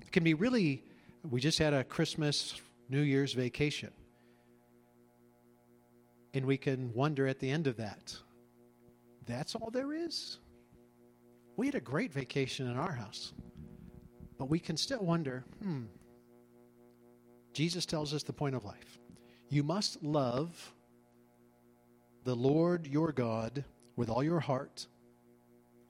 It 0.00 0.12
can 0.12 0.22
be 0.22 0.34
really, 0.34 0.84
we 1.30 1.40
just 1.40 1.58
had 1.58 1.74
a 1.74 1.84
Christmas 1.84 2.60
New 2.88 3.00
Year's 3.00 3.32
vacation. 3.32 3.90
And 6.34 6.46
we 6.46 6.56
can 6.56 6.92
wonder 6.94 7.26
at 7.26 7.38
the 7.38 7.50
end 7.50 7.66
of 7.66 7.76
that, 7.76 8.16
that's 9.26 9.54
all 9.54 9.70
there 9.70 9.92
is? 9.92 10.38
We 11.56 11.66
had 11.66 11.74
a 11.74 11.80
great 11.80 12.12
vacation 12.12 12.68
in 12.68 12.76
our 12.76 12.92
house, 12.92 13.32
but 14.38 14.48
we 14.48 14.58
can 14.58 14.76
still 14.76 15.04
wonder 15.04 15.44
hmm, 15.62 15.82
Jesus 17.52 17.84
tells 17.84 18.14
us 18.14 18.22
the 18.22 18.32
point 18.32 18.54
of 18.54 18.64
life. 18.64 18.98
You 19.48 19.62
must 19.62 20.02
love 20.02 20.72
the 22.24 22.34
Lord 22.34 22.86
your 22.86 23.12
God 23.12 23.64
with 23.96 24.08
all 24.08 24.24
your 24.24 24.40
heart, 24.40 24.86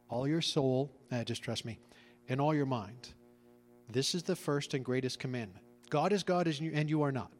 all 0.08 0.26
your 0.26 0.40
soul, 0.40 0.90
eh, 1.10 1.24
just 1.24 1.42
trust 1.42 1.64
me, 1.64 1.78
and 2.28 2.40
all 2.40 2.54
your 2.54 2.66
mind. 2.66 3.14
This 3.88 4.14
is 4.14 4.22
the 4.22 4.36
first 4.36 4.74
and 4.74 4.84
greatest 4.84 5.18
commandment. 5.18 5.64
God 5.90 6.12
is 6.12 6.22
God 6.22 6.46
and 6.46 6.90
you 6.90 7.02
are 7.02 7.12
not. 7.12 7.30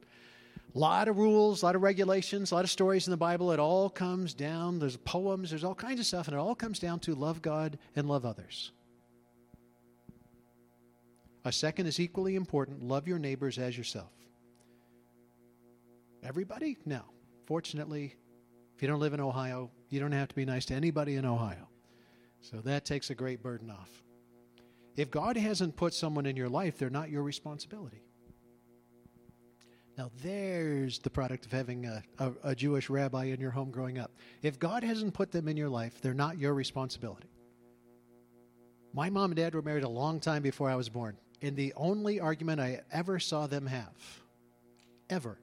A 0.75 0.79
lot 0.79 1.09
of 1.09 1.19
rules, 1.19 1.63
a 1.63 1.67
lot 1.67 1.77
of 1.77 1.83
regulations, 1.83 2.51
a 2.51 2.55
lot 2.55 2.65
of 2.65 2.71
stories 2.71 3.07
in 3.07 3.11
the 3.11 3.17
Bible. 3.17 3.53
It 3.53 3.61
all 3.61 3.91
comes 3.91 4.33
down, 4.33 4.79
there's 4.79 4.97
poems, 4.97 5.51
there's 5.51 5.65
all 5.65 5.75
kinds 5.75 6.01
of 6.01 6.07
stuff, 6.07 6.29
and 6.29 6.35
it 6.35 6.41
all 6.41 6.55
comes 6.55 6.79
down 6.79 7.01
to 7.01 7.15
love 7.15 7.43
God 7.43 7.79
and 7.95 8.09
love 8.09 8.25
others. 8.25 8.73
A 11.45 11.53
second 11.53 11.87
is 11.87 12.01
equally 12.01 12.37
important 12.37 12.83
love 12.83 13.07
your 13.07 13.19
neighbors 13.19 13.59
as 13.59 13.77
yourself. 13.77 14.13
Everybody? 16.23 16.79
No. 16.87 17.03
Fortunately, 17.47 18.15
if 18.75 18.81
you 18.81 18.89
don't 18.89 19.01
live 19.01 19.13
in 19.13 19.21
Ohio, 19.21 19.71
you 19.91 20.01
don't 20.01 20.13
have 20.13 20.29
to 20.29 20.35
be 20.35 20.45
nice 20.45 20.65
to 20.67 20.75
anybody 20.75 21.17
in 21.17 21.27
Ohio. 21.27 21.69
So 22.41 22.59
that 22.59 22.85
takes 22.85 23.11
a 23.11 23.15
great 23.15 23.43
burden 23.43 23.71
off. 23.71 23.91
If 24.97 25.11
God 25.11 25.37
hasn't 25.37 25.77
put 25.77 25.95
someone 25.95 26.27
in 26.27 26.37
your 26.37 26.49
life, 26.49 26.79
they're 26.79 26.91
not 26.91 27.11
your 27.11 27.23
responsibility. 27.23 28.03
Now, 29.99 30.11
there's 30.23 30.99
the 30.99 31.11
product 31.11 31.45
of 31.45 31.53
having 31.53 31.87
a, 31.87 32.03
a, 32.19 32.33
a, 32.45 32.55
Jewish 32.55 32.89
rabbi 32.89 33.25
in 33.25 33.41
your 33.41 33.51
home 33.51 33.71
growing 33.71 33.99
up. 33.99 34.11
If 34.41 34.59
God 34.59 34.83
hasn't 34.83 35.13
put 35.13 35.31
them 35.31 35.49
in 35.49 35.57
your 35.57 35.69
life, 35.69 36.01
they're 36.01 36.15
not 36.15 36.39
your 36.39 36.55
responsibility. 36.55 37.29
My 38.95 39.11
mom 39.11 39.33
and 39.33 39.37
dad 39.37 39.55
were 39.55 39.63
married 39.63 39.85
a 39.85 39.89
long 39.89 40.19
time 40.19 40.43
before 40.43 40.71
I 40.71 40.77
was 40.77 40.89
born, 40.89 41.17
and 41.43 41.57
the 41.57 41.75
only 41.77 42.21
argument 42.21 42.61
I 42.61 42.81
ever 42.91 43.19
saw 43.19 43.47
them 43.47 43.67
have, 43.67 43.93
ever, 45.11 45.39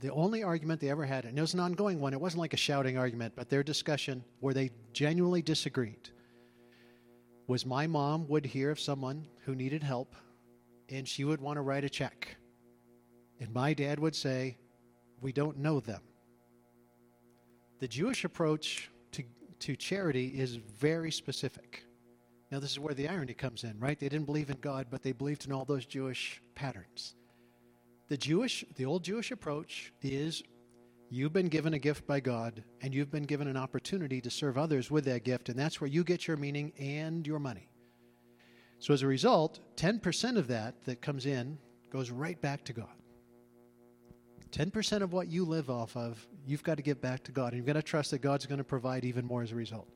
the 0.00 0.12
only 0.12 0.42
argument 0.42 0.80
they 0.80 0.90
ever 0.90 1.04
had, 1.04 1.24
and 1.24 1.36
it 1.36 1.40
was 1.40 1.54
an 1.54 1.60
ongoing 1.60 2.00
one, 2.00 2.12
it 2.12 2.20
wasn't 2.20 2.40
like 2.40 2.54
a 2.54 2.58
shouting 2.58 2.98
argument, 2.98 3.34
but 3.34 3.48
their 3.48 3.62
discussion 3.62 4.22
where 4.40 4.54
they 4.54 4.70
genuinely 4.92 5.42
disagreed, 5.42 6.10
was 7.46 7.64
my 7.64 7.86
mom 7.86 8.28
would 8.28 8.44
hear 8.44 8.70
of 8.70 8.78
someone 8.78 9.26
who 9.44 9.54
needed 9.54 9.82
help 9.82 10.14
and 10.88 11.06
she 11.06 11.24
would 11.24 11.40
want 11.40 11.56
to 11.56 11.62
write 11.62 11.84
a 11.84 11.88
check. 11.88 12.36
And 13.40 13.52
my 13.52 13.74
dad 13.74 13.98
would 13.98 14.14
say, 14.14 14.56
We 15.20 15.32
don't 15.32 15.58
know 15.58 15.80
them. 15.80 16.02
The 17.78 17.88
Jewish 17.88 18.24
approach 18.24 18.90
to, 19.12 19.22
to 19.60 19.76
charity 19.76 20.28
is 20.28 20.56
very 20.56 21.10
specific. 21.10 21.84
Now, 22.50 22.60
this 22.60 22.70
is 22.70 22.78
where 22.78 22.94
the 22.94 23.08
irony 23.08 23.34
comes 23.34 23.64
in, 23.64 23.78
right? 23.78 23.98
They 23.98 24.08
didn't 24.08 24.26
believe 24.26 24.50
in 24.50 24.58
God, 24.58 24.86
but 24.88 25.02
they 25.02 25.12
believed 25.12 25.46
in 25.46 25.52
all 25.52 25.64
those 25.64 25.84
Jewish 25.84 26.40
patterns. 26.54 27.14
The 28.08 28.16
Jewish, 28.16 28.64
the 28.76 28.86
old 28.86 29.02
Jewish 29.02 29.32
approach 29.32 29.92
is 30.00 30.44
you've 31.10 31.32
been 31.32 31.48
given 31.48 31.74
a 31.74 31.78
gift 31.78 32.06
by 32.06 32.20
God, 32.20 32.62
and 32.80 32.94
you've 32.94 33.10
been 33.10 33.24
given 33.24 33.48
an 33.48 33.56
opportunity 33.56 34.20
to 34.20 34.30
serve 34.30 34.56
others 34.56 34.90
with 34.90 35.04
that 35.06 35.24
gift, 35.24 35.48
and 35.48 35.58
that's 35.58 35.80
where 35.80 35.90
you 35.90 36.04
get 36.04 36.28
your 36.28 36.36
meaning 36.36 36.72
and 36.78 37.26
your 37.26 37.40
money. 37.40 37.68
So 38.78 38.92
as 38.92 39.02
a 39.02 39.06
result, 39.06 39.60
10% 39.76 40.36
of 40.36 40.48
that 40.48 40.84
that 40.84 41.00
comes 41.00 41.26
in 41.26 41.58
goes 41.90 42.10
right 42.10 42.40
back 42.40 42.64
to 42.64 42.72
God. 42.72 42.88
10% 44.52 45.02
of 45.02 45.12
what 45.12 45.28
you 45.28 45.44
live 45.44 45.70
off 45.70 45.96
of, 45.96 46.24
you've 46.46 46.62
got 46.62 46.76
to 46.76 46.82
give 46.82 47.00
back 47.00 47.22
to 47.24 47.32
God. 47.32 47.52
And 47.52 47.56
you've 47.56 47.66
got 47.66 47.74
to 47.74 47.82
trust 47.82 48.10
that 48.12 48.18
God's 48.18 48.46
going 48.46 48.58
to 48.58 48.64
provide 48.64 49.04
even 49.04 49.24
more 49.24 49.42
as 49.42 49.52
a 49.52 49.56
result. 49.56 49.88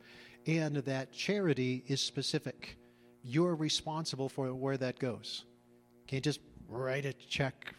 And 0.47 0.77
that 0.77 1.13
charity 1.13 1.85
is 1.87 2.01
specific. 2.01 2.77
You're 3.23 3.55
responsible 3.55 4.29
for 4.29 4.53
where 4.55 4.77
that 4.79 4.99
goes. 4.99 5.45
Can't 6.07 6.25
just 6.25 6.41
write 6.69 7.05
a 7.05 7.13
check. 7.13 7.75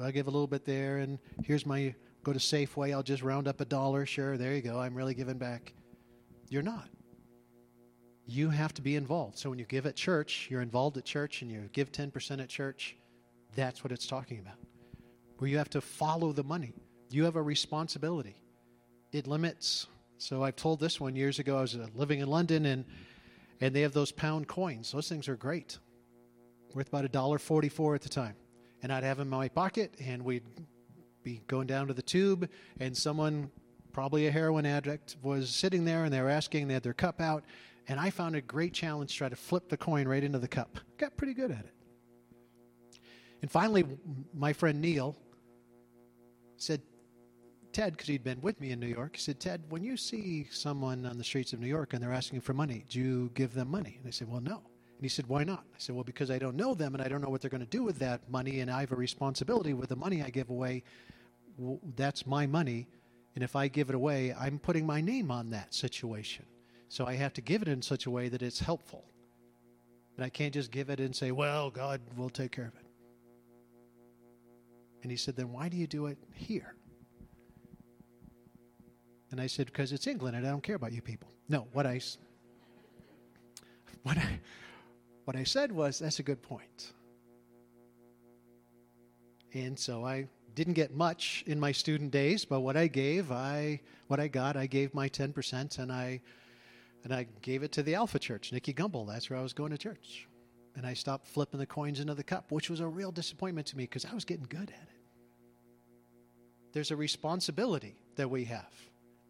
I'll 0.00 0.12
give 0.12 0.26
a 0.26 0.30
little 0.30 0.46
bit 0.46 0.64
there, 0.64 0.98
and 0.98 1.18
here's 1.44 1.64
my 1.64 1.94
go 2.22 2.32
to 2.32 2.38
Safeway. 2.38 2.92
I'll 2.92 3.02
just 3.02 3.22
round 3.22 3.48
up 3.48 3.60
a 3.60 3.64
dollar. 3.64 4.04
Sure, 4.04 4.36
there 4.36 4.54
you 4.54 4.60
go. 4.60 4.78
I'm 4.78 4.94
really 4.94 5.14
giving 5.14 5.38
back. 5.38 5.72
You're 6.48 6.62
not 6.62 6.88
you 8.26 8.50
have 8.50 8.74
to 8.74 8.82
be 8.82 8.96
involved. 8.96 9.38
So 9.38 9.48
when 9.50 9.58
you 9.58 9.64
give 9.64 9.86
at 9.86 9.94
church, 9.94 10.48
you're 10.50 10.60
involved 10.60 10.96
at 10.96 11.04
church 11.04 11.42
and 11.42 11.50
you 11.50 11.68
give 11.72 11.92
10% 11.92 12.42
at 12.42 12.48
church, 12.48 12.96
that's 13.54 13.84
what 13.84 13.92
it's 13.92 14.06
talking 14.06 14.40
about. 14.40 14.58
Where 15.38 15.48
you 15.48 15.58
have 15.58 15.70
to 15.70 15.80
follow 15.80 16.32
the 16.32 16.42
money. 16.42 16.72
You 17.10 17.24
have 17.24 17.36
a 17.36 17.42
responsibility. 17.42 18.36
It 19.12 19.26
limits. 19.26 19.86
So 20.18 20.42
I've 20.42 20.56
told 20.56 20.80
this 20.80 21.00
one 21.00 21.14
years 21.14 21.38
ago. 21.38 21.58
I 21.58 21.60
was 21.60 21.76
uh, 21.76 21.86
living 21.94 22.20
in 22.20 22.28
London 22.28 22.66
and 22.66 22.84
and 23.58 23.74
they 23.74 23.80
have 23.80 23.94
those 23.94 24.12
pound 24.12 24.48
coins. 24.48 24.92
Those 24.92 25.08
things 25.08 25.28
are 25.28 25.36
great. 25.36 25.78
Worth 26.74 26.88
about 26.88 27.04
a 27.04 27.08
dollar 27.08 27.38
forty-four 27.38 27.94
at 27.94 28.02
the 28.02 28.08
time. 28.08 28.34
And 28.82 28.92
I'd 28.92 29.04
have 29.04 29.18
them 29.18 29.28
in 29.28 29.38
my 29.38 29.48
pocket 29.48 29.94
and 30.04 30.24
we'd 30.24 30.42
be 31.22 31.42
going 31.46 31.66
down 31.66 31.86
to 31.88 31.94
the 31.94 32.02
tube 32.02 32.48
and 32.80 32.96
someone 32.96 33.50
probably 33.92 34.26
a 34.26 34.30
heroin 34.30 34.66
addict 34.66 35.16
was 35.22 35.48
sitting 35.48 35.84
there 35.84 36.04
and 36.04 36.12
they 36.12 36.20
were 36.20 36.28
asking 36.28 36.68
they 36.68 36.74
had 36.74 36.82
their 36.82 36.92
cup 36.92 37.20
out 37.20 37.44
and 37.88 38.00
I 38.00 38.10
found 38.10 38.36
a 38.36 38.40
great 38.40 38.72
challenge 38.72 39.12
to 39.12 39.16
try 39.16 39.28
to 39.28 39.36
flip 39.36 39.68
the 39.68 39.76
coin 39.76 40.08
right 40.08 40.22
into 40.22 40.38
the 40.38 40.48
cup. 40.48 40.78
Got 40.98 41.16
pretty 41.16 41.34
good 41.34 41.50
at 41.50 41.60
it. 41.60 41.74
And 43.42 43.50
finally, 43.50 43.84
my 44.34 44.52
friend 44.52 44.80
Neil 44.80 45.16
said, 46.56 46.80
Ted, 47.72 47.92
because 47.92 48.08
he'd 48.08 48.24
been 48.24 48.40
with 48.40 48.60
me 48.60 48.70
in 48.70 48.80
New 48.80 48.86
York, 48.86 49.16
he 49.16 49.22
said, 49.22 49.38
Ted, 49.38 49.62
when 49.68 49.84
you 49.84 49.96
see 49.96 50.48
someone 50.50 51.04
on 51.04 51.18
the 51.18 51.24
streets 51.24 51.52
of 51.52 51.60
New 51.60 51.66
York 51.66 51.92
and 51.92 52.02
they're 52.02 52.12
asking 52.12 52.40
for 52.40 52.54
money, 52.54 52.84
do 52.88 52.98
you 52.98 53.30
give 53.34 53.52
them 53.52 53.70
money? 53.70 53.96
And 53.98 54.08
I 54.08 54.10
said, 54.10 54.28
Well, 54.28 54.40
no. 54.40 54.54
And 54.54 55.02
he 55.02 55.08
said, 55.08 55.26
Why 55.26 55.44
not? 55.44 55.64
I 55.74 55.78
said, 55.78 55.94
Well, 55.94 56.04
because 56.04 56.30
I 56.30 56.38
don't 56.38 56.56
know 56.56 56.74
them 56.74 56.94
and 56.94 57.02
I 57.02 57.08
don't 57.08 57.20
know 57.20 57.28
what 57.28 57.42
they're 57.42 57.50
going 57.50 57.60
to 57.60 57.66
do 57.66 57.82
with 57.82 57.98
that 57.98 58.28
money, 58.30 58.60
and 58.60 58.70
I 58.70 58.80
have 58.80 58.92
a 58.92 58.96
responsibility 58.96 59.74
with 59.74 59.90
the 59.90 59.96
money 59.96 60.22
I 60.22 60.30
give 60.30 60.48
away. 60.48 60.84
That's 61.96 62.26
my 62.26 62.46
money. 62.46 62.88
And 63.34 63.44
if 63.44 63.54
I 63.54 63.68
give 63.68 63.90
it 63.90 63.94
away, 63.94 64.32
I'm 64.32 64.58
putting 64.58 64.86
my 64.86 65.02
name 65.02 65.30
on 65.30 65.50
that 65.50 65.74
situation. 65.74 66.46
So 66.88 67.06
I 67.06 67.14
have 67.14 67.32
to 67.34 67.40
give 67.40 67.62
it 67.62 67.68
in 67.68 67.82
such 67.82 68.06
a 68.06 68.10
way 68.10 68.28
that 68.28 68.42
it's 68.42 68.60
helpful. 68.60 69.04
And 70.16 70.24
I 70.24 70.28
can't 70.28 70.54
just 70.54 70.70
give 70.70 70.88
it 70.88 71.00
and 71.00 71.14
say, 71.14 71.30
well, 71.30 71.70
God 71.70 72.00
will 72.16 72.30
take 72.30 72.52
care 72.52 72.66
of 72.66 72.74
it. 72.74 72.86
And 75.02 75.10
he 75.10 75.16
said, 75.16 75.36
then 75.36 75.52
why 75.52 75.68
do 75.68 75.76
you 75.76 75.86
do 75.86 76.06
it 76.06 76.18
here? 76.32 76.74
And 79.30 79.40
I 79.40 79.46
said, 79.46 79.66
because 79.66 79.92
it's 79.92 80.06
England 80.06 80.36
and 80.36 80.46
I 80.46 80.50
don't 80.50 80.62
care 80.62 80.76
about 80.76 80.92
you 80.92 81.02
people. 81.02 81.28
No, 81.48 81.66
what 81.72 81.86
I, 81.86 82.00
what 84.02 84.16
I, 84.16 84.40
what 85.24 85.36
I 85.36 85.44
said 85.44 85.70
was, 85.72 85.98
that's 85.98 86.18
a 86.18 86.22
good 86.22 86.42
point. 86.42 86.92
And 89.52 89.78
so 89.78 90.04
I 90.04 90.28
didn't 90.54 90.74
get 90.74 90.94
much 90.94 91.44
in 91.46 91.60
my 91.60 91.72
student 91.72 92.10
days, 92.10 92.44
but 92.44 92.60
what 92.60 92.76
I 92.76 92.86
gave, 92.86 93.30
I 93.30 93.80
what 94.06 94.20
I 94.20 94.28
got, 94.28 94.56
I 94.56 94.66
gave 94.66 94.94
my 94.94 95.08
10% 95.08 95.78
and 95.78 95.92
I 95.92 96.20
and 97.06 97.14
I 97.14 97.28
gave 97.40 97.62
it 97.62 97.70
to 97.70 97.84
the 97.84 97.94
Alpha 97.94 98.18
Church, 98.18 98.50
Nicky 98.50 98.74
Gumbel. 98.74 99.06
That's 99.06 99.30
where 99.30 99.38
I 99.38 99.42
was 99.42 99.52
going 99.52 99.70
to 99.70 99.78
church. 99.78 100.26
And 100.74 100.84
I 100.84 100.94
stopped 100.94 101.28
flipping 101.28 101.60
the 101.60 101.64
coins 101.64 102.00
into 102.00 102.14
the 102.14 102.24
cup, 102.24 102.50
which 102.50 102.68
was 102.68 102.80
a 102.80 102.88
real 102.88 103.12
disappointment 103.12 103.68
to 103.68 103.76
me 103.76 103.84
because 103.84 104.04
I 104.04 104.12
was 104.12 104.24
getting 104.24 104.46
good 104.48 104.70
at 104.70 104.88
it. 104.88 105.00
There's 106.72 106.90
a 106.90 106.96
responsibility 106.96 107.94
that 108.16 108.28
we 108.28 108.42
have. 108.46 108.72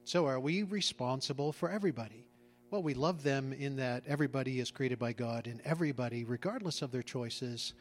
So, 0.04 0.24
are 0.24 0.40
we 0.40 0.62
responsible 0.62 1.52
for 1.52 1.70
everybody? 1.70 2.24
Well, 2.70 2.82
we 2.82 2.94
love 2.94 3.22
them 3.22 3.52
in 3.52 3.76
that 3.76 4.04
everybody 4.06 4.58
is 4.58 4.70
created 4.70 4.98
by 4.98 5.12
God, 5.12 5.46
and 5.46 5.60
everybody, 5.62 6.24
regardless 6.24 6.80
of 6.80 6.92
their 6.92 7.02
choices, 7.02 7.74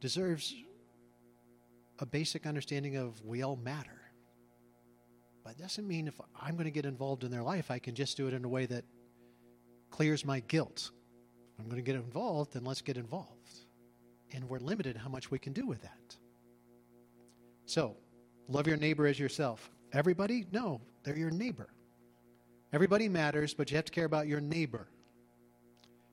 deserves 0.00 0.54
a 1.98 2.06
basic 2.06 2.46
understanding 2.46 2.98
of 2.98 3.20
we 3.24 3.42
all 3.42 3.56
matter. 3.56 4.00
But 5.42 5.54
it 5.54 5.58
doesn't 5.58 5.88
mean 5.88 6.06
if 6.06 6.20
I'm 6.40 6.54
going 6.54 6.66
to 6.66 6.70
get 6.70 6.86
involved 6.86 7.24
in 7.24 7.32
their 7.32 7.42
life, 7.42 7.72
I 7.72 7.80
can 7.80 7.96
just 7.96 8.16
do 8.16 8.28
it 8.28 8.32
in 8.32 8.44
a 8.44 8.48
way 8.48 8.66
that 8.66 8.84
clears 9.94 10.24
my 10.24 10.40
guilt. 10.40 10.90
I'm 11.56 11.66
going 11.66 11.76
to 11.76 11.82
get 11.82 11.94
involved, 11.94 12.54
then 12.54 12.64
let's 12.64 12.82
get 12.82 12.96
involved. 12.96 13.30
And 14.32 14.48
we're 14.48 14.58
limited 14.58 14.96
how 14.96 15.08
much 15.08 15.30
we 15.30 15.38
can 15.38 15.52
do 15.52 15.68
with 15.68 15.82
that. 15.82 16.16
So, 17.66 17.96
love 18.48 18.66
your 18.66 18.76
neighbor 18.76 19.06
as 19.06 19.20
yourself. 19.20 19.70
Everybody? 19.92 20.46
No, 20.50 20.80
they're 21.04 21.16
your 21.16 21.30
neighbor. 21.30 21.68
Everybody 22.72 23.08
matters, 23.08 23.54
but 23.54 23.70
you 23.70 23.76
have 23.76 23.84
to 23.84 23.92
care 23.92 24.04
about 24.04 24.26
your 24.26 24.40
neighbor. 24.40 24.88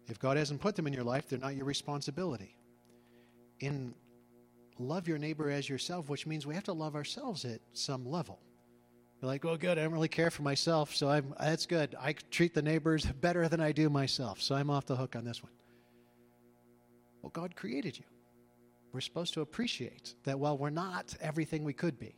If 0.08 0.20
God 0.20 0.38
hasn't 0.38 0.62
put 0.62 0.76
them 0.76 0.86
in 0.86 0.94
your 0.94 1.04
life, 1.04 1.28
they're 1.28 1.40
not 1.40 1.56
your 1.56 1.66
responsibility. 1.66 2.56
In 3.62 3.96
love 4.78 5.08
your 5.08 5.18
neighbor 5.18 5.50
as 5.50 5.68
yourself, 5.68 6.08
which 6.08 6.28
means 6.28 6.46
we 6.46 6.54
have 6.54 6.66
to 6.66 6.74
love 6.74 6.96
ourselves 6.96 7.46
at 7.46 7.62
some 7.74 8.08
level. 8.08 8.38
You're 9.22 9.28
like, 9.28 9.44
well, 9.44 9.58
good. 9.58 9.78
I 9.78 9.84
don't 9.84 9.94
really 9.94 10.08
care 10.08 10.32
for 10.32 10.42
myself, 10.42 10.96
so 10.96 11.08
I'm, 11.08 11.36
that's 11.40 11.68
good. 11.68 11.96
I 12.00 12.14
treat 12.32 12.56
the 12.56 12.62
neighbors 12.64 13.06
better 13.06 13.48
than 13.48 13.60
I 13.60 13.72
do 13.72 13.88
myself, 13.90 14.42
so 14.42 14.56
I'm 14.56 14.72
off 14.72 14.88
the 14.88 14.96
hook 14.96 15.16
on 15.16 15.26
this 15.26 15.44
one. 15.44 15.52
Well, 17.22 17.30
God 17.30 17.56
created 17.56 17.98
you. 18.00 18.06
We're 18.94 19.02
supposed 19.02 19.36
to 19.36 19.42
appreciate 19.42 20.16
that 20.24 20.40
while 20.40 20.58
we're 20.58 20.72
not 20.72 21.14
everything 21.22 21.64
we 21.64 21.74
could 21.74 22.00
be, 22.00 22.16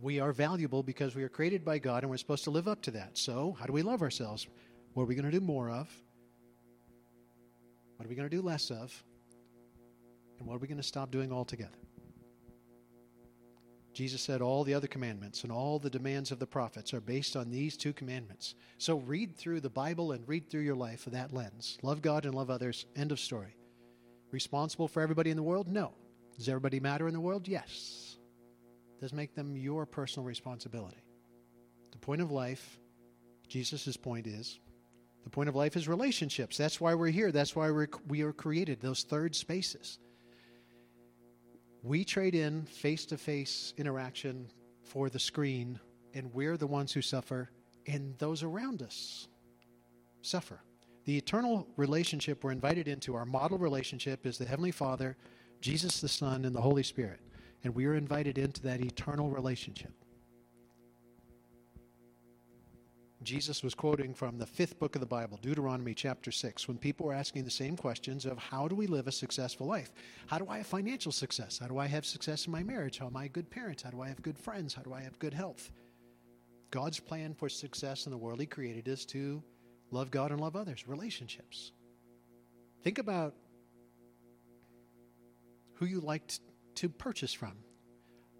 we 0.00 0.18
are 0.18 0.32
valuable 0.32 0.82
because 0.82 1.14
we 1.14 1.22
are 1.22 1.28
created 1.28 1.62
by 1.62 1.78
God 1.78 2.02
and 2.04 2.10
we're 2.10 2.16
supposed 2.16 2.44
to 2.44 2.50
live 2.50 2.68
up 2.68 2.80
to 2.82 2.90
that. 2.92 3.18
So, 3.18 3.54
how 3.60 3.66
do 3.66 3.74
we 3.74 3.82
love 3.82 4.00
ourselves? 4.00 4.48
What 4.94 5.02
are 5.02 5.06
we 5.06 5.14
going 5.14 5.30
to 5.30 5.30
do 5.30 5.44
more 5.44 5.68
of? 5.68 5.88
What 7.96 8.06
are 8.06 8.08
we 8.08 8.14
going 8.14 8.28
to 8.28 8.34
do 8.34 8.40
less 8.40 8.70
of? 8.70 9.04
And 10.38 10.48
what 10.48 10.54
are 10.54 10.58
we 10.58 10.68
going 10.68 10.78
to 10.78 10.82
stop 10.82 11.10
doing 11.10 11.32
altogether? 11.32 11.76
Jesus 13.92 14.22
said 14.22 14.40
all 14.40 14.62
the 14.62 14.74
other 14.74 14.86
commandments 14.86 15.42
and 15.42 15.50
all 15.50 15.78
the 15.78 15.90
demands 15.90 16.30
of 16.30 16.38
the 16.38 16.46
prophets 16.46 16.94
are 16.94 17.00
based 17.00 17.34
on 17.34 17.50
these 17.50 17.76
two 17.76 17.92
commandments. 17.92 18.54
So 18.78 18.98
read 18.98 19.36
through 19.36 19.60
the 19.60 19.68
Bible 19.68 20.12
and 20.12 20.26
read 20.28 20.48
through 20.48 20.62
your 20.62 20.76
life 20.76 21.04
with 21.04 21.14
that 21.14 21.32
lens. 21.32 21.76
Love 21.82 22.00
God 22.00 22.24
and 22.24 22.34
love 22.34 22.50
others. 22.50 22.86
End 22.94 23.10
of 23.10 23.18
story. 23.18 23.56
Responsible 24.30 24.86
for 24.86 25.02
everybody 25.02 25.30
in 25.30 25.36
the 25.36 25.42
world? 25.42 25.66
No. 25.66 25.92
Does 26.36 26.48
everybody 26.48 26.78
matter 26.78 27.08
in 27.08 27.14
the 27.14 27.20
world? 27.20 27.48
Yes. 27.48 28.16
Does 29.00 29.12
make 29.12 29.34
them 29.34 29.56
your 29.56 29.86
personal 29.86 30.26
responsibility. 30.26 31.02
The 31.90 31.98
point 31.98 32.22
of 32.22 32.30
life, 32.30 32.78
Jesus' 33.48 33.96
point 33.96 34.26
is, 34.26 34.60
the 35.24 35.30
point 35.30 35.48
of 35.48 35.56
life 35.56 35.76
is 35.76 35.88
relationships. 35.88 36.56
That's 36.56 36.80
why 36.80 36.94
we're 36.94 37.08
here. 37.08 37.32
That's 37.32 37.56
why 37.56 37.70
we're, 37.70 37.88
we 38.06 38.22
are 38.22 38.32
created, 38.32 38.80
those 38.80 39.02
third 39.02 39.34
spaces. 39.34 39.98
We 41.82 42.04
trade 42.04 42.34
in 42.34 42.64
face 42.64 43.06
to 43.06 43.16
face 43.16 43.72
interaction 43.78 44.50
for 44.82 45.08
the 45.08 45.18
screen, 45.18 45.80
and 46.14 46.32
we're 46.34 46.56
the 46.56 46.66
ones 46.66 46.92
who 46.92 47.00
suffer, 47.00 47.50
and 47.86 48.16
those 48.18 48.42
around 48.42 48.82
us 48.82 49.28
suffer. 50.20 50.60
The 51.06 51.16
eternal 51.16 51.66
relationship 51.76 52.44
we're 52.44 52.52
invited 52.52 52.86
into, 52.86 53.14
our 53.14 53.24
model 53.24 53.56
relationship, 53.56 54.26
is 54.26 54.36
the 54.36 54.44
Heavenly 54.44 54.72
Father 54.72 55.16
Jesus 55.60 56.00
the 56.00 56.08
Son 56.08 56.44
and 56.44 56.54
the 56.54 56.60
Holy 56.60 56.82
Spirit. 56.82 57.20
And 57.64 57.74
we 57.74 57.86
are 57.86 57.94
invited 57.94 58.38
into 58.38 58.62
that 58.62 58.80
eternal 58.80 59.30
relationship. 59.30 59.92
Jesus 63.22 63.62
was 63.62 63.74
quoting 63.74 64.14
from 64.14 64.38
the 64.38 64.46
fifth 64.46 64.78
book 64.78 64.94
of 64.94 65.00
the 65.00 65.06
Bible, 65.06 65.38
Deuteronomy 65.42 65.92
chapter 65.92 66.32
6, 66.32 66.66
when 66.66 66.78
people 66.78 67.04
were 67.04 67.12
asking 67.12 67.44
the 67.44 67.50
same 67.50 67.76
questions 67.76 68.24
of 68.24 68.38
how 68.38 68.66
do 68.66 68.74
we 68.74 68.86
live 68.86 69.06
a 69.06 69.12
successful 69.12 69.66
life? 69.66 69.92
How 70.26 70.38
do 70.38 70.46
I 70.48 70.58
have 70.58 70.66
financial 70.66 71.12
success? 71.12 71.58
How 71.58 71.66
do 71.66 71.76
I 71.76 71.86
have 71.86 72.06
success 72.06 72.46
in 72.46 72.52
my 72.52 72.62
marriage? 72.62 72.96
How 72.96 73.08
am 73.08 73.16
I 73.18 73.26
a 73.26 73.28
good 73.28 73.50
parent? 73.50 73.82
How 73.82 73.90
do 73.90 74.00
I 74.00 74.08
have 74.08 74.22
good 74.22 74.38
friends? 74.38 74.72
How 74.72 74.80
do 74.80 74.94
I 74.94 75.02
have 75.02 75.18
good 75.18 75.34
health? 75.34 75.70
God's 76.70 76.98
plan 76.98 77.34
for 77.34 77.50
success 77.50 78.06
in 78.06 78.10
the 78.10 78.16
world 78.16 78.40
He 78.40 78.46
created 78.46 78.88
is 78.88 79.04
to 79.06 79.42
love 79.90 80.10
God 80.10 80.30
and 80.30 80.40
love 80.40 80.56
others, 80.56 80.88
relationships. 80.88 81.72
Think 82.82 82.98
about 82.98 83.34
who 85.74 85.84
you 85.84 86.00
liked 86.00 86.40
to 86.76 86.88
purchase 86.88 87.34
from. 87.34 87.52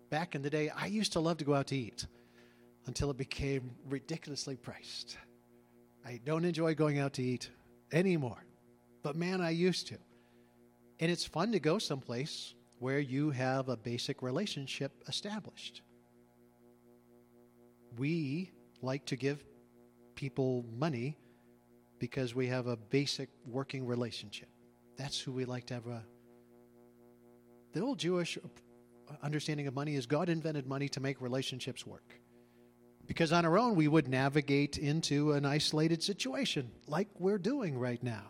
Back 0.09 0.35
in 0.35 0.41
the 0.41 0.51
day, 0.51 0.71
I 0.71 0.87
used 0.87 1.13
to 1.13 1.21
love 1.21 1.37
to 1.39 1.45
go 1.45 1.55
out 1.55 1.67
to 1.69 1.77
eat 1.77 2.07
until 2.87 3.11
it 3.11 3.17
became 3.17 3.71
ridiculously 3.89 4.57
priced. 4.57 5.17
I 6.05 6.21
don't 6.25 6.45
enjoy 6.45 6.75
going 6.75 6.99
out 6.99 7.13
to 7.15 7.23
eat 7.23 7.51
anymore. 7.93 8.45
But 9.03 9.17
man, 9.17 9.41
I 9.41 9.51
used 9.51 9.87
to. 9.89 9.99
And 10.99 11.11
it's 11.11 11.25
fun 11.25 11.53
to 11.53 11.61
go 11.61 11.79
someplace 11.79 12.55
where 12.79 12.99
you 12.99 13.31
have 13.31 13.69
a 13.69 13.77
basic 13.77 14.23
relationship 14.23 14.93
established. 15.09 15.83
We 17.99 18.51
like 18.83 19.05
to 19.07 19.17
give 19.17 19.45
people 20.15 20.65
money 20.79 21.17
because 21.99 22.35
we 22.35 22.47
have 22.47 22.67
a 22.67 22.77
basic 22.77 23.29
working 23.47 23.87
relationship. 23.87 24.49
That's 24.97 25.21
who 25.21 25.33
we 25.33 25.45
like 25.45 25.67
to 25.67 25.75
have 25.75 25.87
a. 25.87 26.03
The 27.73 27.81
old 27.81 27.99
Jewish 27.99 28.39
understanding 29.23 29.67
of 29.67 29.75
money 29.75 29.95
is 29.95 30.07
God 30.07 30.29
invented 30.29 30.67
money 30.67 30.89
to 30.91 31.01
make 31.01 31.21
relationships 31.21 31.87
work. 31.87 32.15
Because 33.11 33.33
on 33.33 33.45
our 33.45 33.59
own, 33.59 33.75
we 33.75 33.89
would 33.89 34.07
navigate 34.07 34.79
into 34.79 35.33
an 35.33 35.45
isolated 35.45 36.01
situation 36.01 36.71
like 36.87 37.09
we're 37.19 37.39
doing 37.39 37.77
right 37.77 38.01
now. 38.05 38.23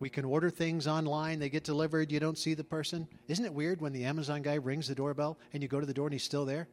We 0.00 0.08
can 0.08 0.24
order 0.24 0.48
things 0.48 0.86
online, 0.86 1.38
they 1.38 1.50
get 1.50 1.64
delivered, 1.64 2.10
you 2.10 2.18
don't 2.18 2.38
see 2.38 2.54
the 2.54 2.64
person. 2.64 3.06
Isn't 3.28 3.44
it 3.44 3.52
weird 3.52 3.82
when 3.82 3.92
the 3.92 4.06
Amazon 4.06 4.40
guy 4.40 4.54
rings 4.54 4.88
the 4.88 4.94
doorbell 4.94 5.38
and 5.52 5.62
you 5.62 5.68
go 5.68 5.80
to 5.80 5.86
the 5.86 5.92
door 5.92 6.06
and 6.06 6.14
he's 6.14 6.24
still 6.24 6.46
there? 6.46 6.66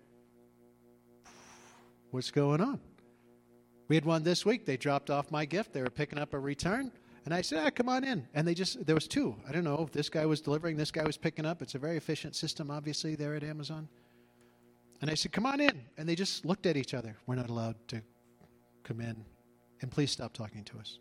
What's 2.11 2.31
going 2.31 2.61
on? 2.61 2.79
We 3.89 3.97
had 3.97 4.05
one 4.05 4.23
this 4.23 4.45
week. 4.45 4.65
They 4.65 4.77
dropped 4.77 5.09
off 5.09 5.31
my 5.31 5.43
gift. 5.43 5.73
They 5.73 5.81
were 5.81 5.89
picking 5.89 6.17
up 6.17 6.33
a 6.33 6.39
return. 6.39 6.93
And 7.25 7.33
I 7.33 7.41
said, 7.41 7.65
ah, 7.65 7.71
come 7.71 7.89
on 7.89 8.05
in. 8.05 8.25
And 8.33 8.47
they 8.47 8.53
just, 8.53 8.85
there 8.85 8.95
was 8.95 9.09
two. 9.09 9.35
I 9.45 9.51
don't 9.51 9.65
know 9.65 9.83
if 9.83 9.91
this 9.91 10.07
guy 10.07 10.25
was 10.25 10.39
delivering, 10.39 10.77
this 10.77 10.91
guy 10.91 11.03
was 11.03 11.17
picking 11.17 11.45
up. 11.45 11.61
It's 11.61 11.75
a 11.75 11.79
very 11.79 11.97
efficient 11.97 12.37
system, 12.37 12.71
obviously, 12.71 13.15
there 13.15 13.35
at 13.35 13.43
Amazon. 13.43 13.89
And 15.01 15.09
I 15.09 15.15
said, 15.15 15.31
Come 15.31 15.45
on 15.45 15.59
in. 15.59 15.81
And 15.97 16.07
they 16.07 16.15
just 16.15 16.45
looked 16.45 16.65
at 16.65 16.77
each 16.77 16.93
other. 16.93 17.15
We're 17.25 17.35
not 17.35 17.49
allowed 17.49 17.75
to 17.89 18.01
come 18.83 19.01
in. 19.01 19.25
And 19.81 19.89
please 19.89 20.11
stop 20.11 20.33
talking 20.33 20.63
to 20.65 20.77
us. 20.77 20.99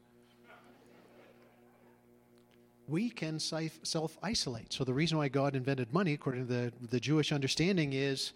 We 2.89 3.11
can 3.11 3.39
self 3.39 4.19
isolate. 4.23 4.73
So, 4.73 4.83
the 4.83 4.95
reason 4.95 5.19
why 5.19 5.29
God 5.29 5.55
invented 5.55 5.93
money, 5.93 6.15
according 6.15 6.49
to 6.49 6.53
the, 6.53 6.73
the 6.89 6.99
Jewish 6.99 7.31
understanding, 7.31 7.93
is 7.93 8.33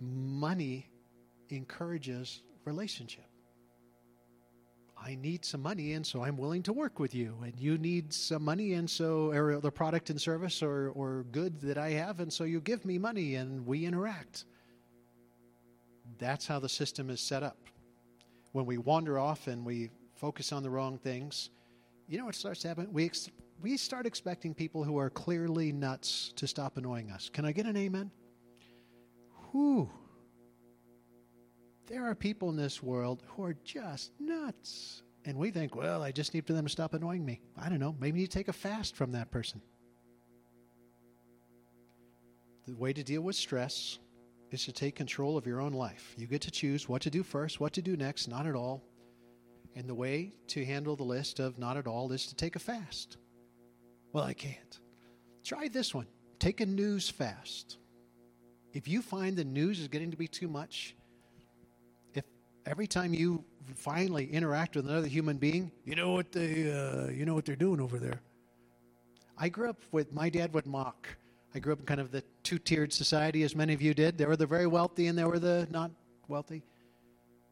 money 0.00 0.86
encourages 1.48 2.42
relationship. 2.64 3.29
I 5.02 5.14
need 5.14 5.44
some 5.44 5.62
money, 5.62 5.94
and 5.94 6.06
so 6.06 6.22
I'm 6.22 6.36
willing 6.36 6.62
to 6.64 6.72
work 6.72 6.98
with 6.98 7.14
you. 7.14 7.34
And 7.42 7.54
you 7.58 7.78
need 7.78 8.12
some 8.12 8.44
money, 8.44 8.74
and 8.74 8.88
so, 8.88 9.32
or 9.32 9.58
the 9.60 9.70
product 9.70 10.10
and 10.10 10.20
service 10.20 10.62
or, 10.62 10.90
or 10.90 11.24
good 11.32 11.60
that 11.62 11.78
I 11.78 11.90
have, 11.90 12.20
and 12.20 12.32
so 12.32 12.44
you 12.44 12.60
give 12.60 12.84
me 12.84 12.98
money 12.98 13.36
and 13.36 13.66
we 13.66 13.86
interact. 13.86 14.44
That's 16.18 16.46
how 16.46 16.58
the 16.58 16.68
system 16.68 17.08
is 17.08 17.20
set 17.20 17.42
up. 17.42 17.56
When 18.52 18.66
we 18.66 18.76
wander 18.76 19.18
off 19.18 19.46
and 19.46 19.64
we 19.64 19.90
focus 20.16 20.52
on 20.52 20.62
the 20.62 20.70
wrong 20.70 20.98
things, 20.98 21.50
you 22.08 22.18
know 22.18 22.26
what 22.26 22.34
starts 22.34 22.60
to 22.60 22.68
happen? 22.68 22.88
We, 22.92 23.06
ex- 23.06 23.30
we 23.62 23.76
start 23.78 24.04
expecting 24.04 24.52
people 24.52 24.84
who 24.84 24.98
are 24.98 25.08
clearly 25.08 25.72
nuts 25.72 26.32
to 26.36 26.46
stop 26.46 26.76
annoying 26.76 27.10
us. 27.10 27.30
Can 27.32 27.44
I 27.44 27.52
get 27.52 27.64
an 27.64 27.76
amen? 27.76 28.10
Whew. 29.52 29.88
There 31.90 32.08
are 32.08 32.14
people 32.14 32.50
in 32.50 32.56
this 32.56 32.80
world 32.84 33.24
who 33.26 33.42
are 33.42 33.56
just 33.64 34.12
nuts. 34.20 35.02
And 35.24 35.36
we 35.36 35.50
think, 35.50 35.74
well, 35.74 36.04
I 36.04 36.12
just 36.12 36.32
need 36.32 36.46
for 36.46 36.52
them 36.52 36.64
to 36.64 36.70
stop 36.70 36.94
annoying 36.94 37.24
me. 37.24 37.40
I 37.58 37.68
don't 37.68 37.80
know. 37.80 37.96
Maybe 37.98 38.20
you 38.20 38.28
take 38.28 38.46
a 38.46 38.52
fast 38.52 38.94
from 38.94 39.10
that 39.12 39.32
person. 39.32 39.60
The 42.68 42.76
way 42.76 42.92
to 42.92 43.02
deal 43.02 43.22
with 43.22 43.34
stress 43.34 43.98
is 44.52 44.64
to 44.66 44.72
take 44.72 44.94
control 44.94 45.36
of 45.36 45.48
your 45.48 45.60
own 45.60 45.72
life. 45.72 46.14
You 46.16 46.28
get 46.28 46.42
to 46.42 46.50
choose 46.52 46.88
what 46.88 47.02
to 47.02 47.10
do 47.10 47.24
first, 47.24 47.58
what 47.58 47.72
to 47.72 47.82
do 47.82 47.96
next, 47.96 48.28
not 48.28 48.46
at 48.46 48.54
all. 48.54 48.84
And 49.74 49.88
the 49.88 49.94
way 49.94 50.32
to 50.48 50.64
handle 50.64 50.94
the 50.94 51.02
list 51.02 51.40
of 51.40 51.58
not 51.58 51.76
at 51.76 51.88
all 51.88 52.12
is 52.12 52.26
to 52.26 52.36
take 52.36 52.54
a 52.54 52.60
fast. 52.60 53.16
Well, 54.12 54.24
I 54.24 54.32
can't. 54.32 54.78
Try 55.44 55.66
this 55.66 55.92
one 55.92 56.06
take 56.38 56.60
a 56.60 56.66
news 56.66 57.10
fast. 57.10 57.78
If 58.72 58.86
you 58.86 59.02
find 59.02 59.36
the 59.36 59.44
news 59.44 59.80
is 59.80 59.88
getting 59.88 60.12
to 60.12 60.16
be 60.16 60.28
too 60.28 60.48
much, 60.48 60.94
every 62.66 62.86
time 62.86 63.14
you 63.14 63.44
finally 63.74 64.26
interact 64.30 64.76
with 64.76 64.88
another 64.88 65.06
human 65.06 65.36
being, 65.36 65.70
you 65.84 65.94
know 65.94 66.12
what 66.12 66.32
they, 66.32 66.70
uh, 66.72 67.10
you 67.10 67.24
know 67.24 67.34
what 67.34 67.44
they're 67.44 67.56
doing 67.56 67.80
over 67.80 67.98
there. 67.98 68.20
I 69.38 69.48
grew 69.48 69.70
up 69.70 69.80
with 69.92 70.12
my 70.12 70.28
dad 70.28 70.52
would 70.52 70.66
mock. 70.66 71.08
I 71.54 71.58
grew 71.58 71.72
up 71.72 71.80
in 71.80 71.86
kind 71.86 72.00
of 72.00 72.12
the 72.12 72.22
two-tiered 72.42 72.92
society, 72.92 73.42
as 73.42 73.56
many 73.56 73.72
of 73.72 73.82
you 73.82 73.94
did. 73.94 74.18
There 74.18 74.28
were 74.28 74.36
the 74.36 74.46
very 74.46 74.66
wealthy, 74.66 75.06
and 75.06 75.18
there 75.18 75.28
were 75.28 75.38
the 75.38 75.66
not 75.70 75.90
wealthy. 76.28 76.62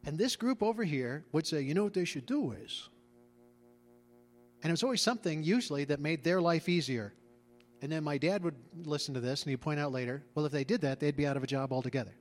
And 0.05 0.17
this 0.17 0.35
group 0.35 0.63
over 0.63 0.83
here 0.83 1.25
would 1.31 1.45
say, 1.45 1.61
you 1.61 1.73
know 1.73 1.83
what 1.83 1.93
they 1.93 2.05
should 2.05 2.25
do 2.25 2.51
is. 2.51 2.89
And 4.61 4.69
it 4.69 4.73
was 4.73 4.83
always 4.83 5.01
something, 5.01 5.43
usually, 5.43 5.85
that 5.85 5.99
made 5.99 6.23
their 6.23 6.39
life 6.39 6.69
easier. 6.69 7.13
And 7.81 7.91
then 7.91 8.03
my 8.03 8.17
dad 8.17 8.43
would 8.43 8.55
listen 8.83 9.13
to 9.13 9.19
this, 9.19 9.43
and 9.43 9.49
he'd 9.49 9.61
point 9.61 9.79
out 9.79 9.91
later, 9.91 10.23
well, 10.35 10.45
if 10.45 10.51
they 10.51 10.63
did 10.63 10.81
that, 10.81 10.99
they'd 10.99 11.15
be 11.15 11.27
out 11.27 11.37
of 11.37 11.43
a 11.43 11.47
job 11.47 11.73
altogether. 11.73 12.13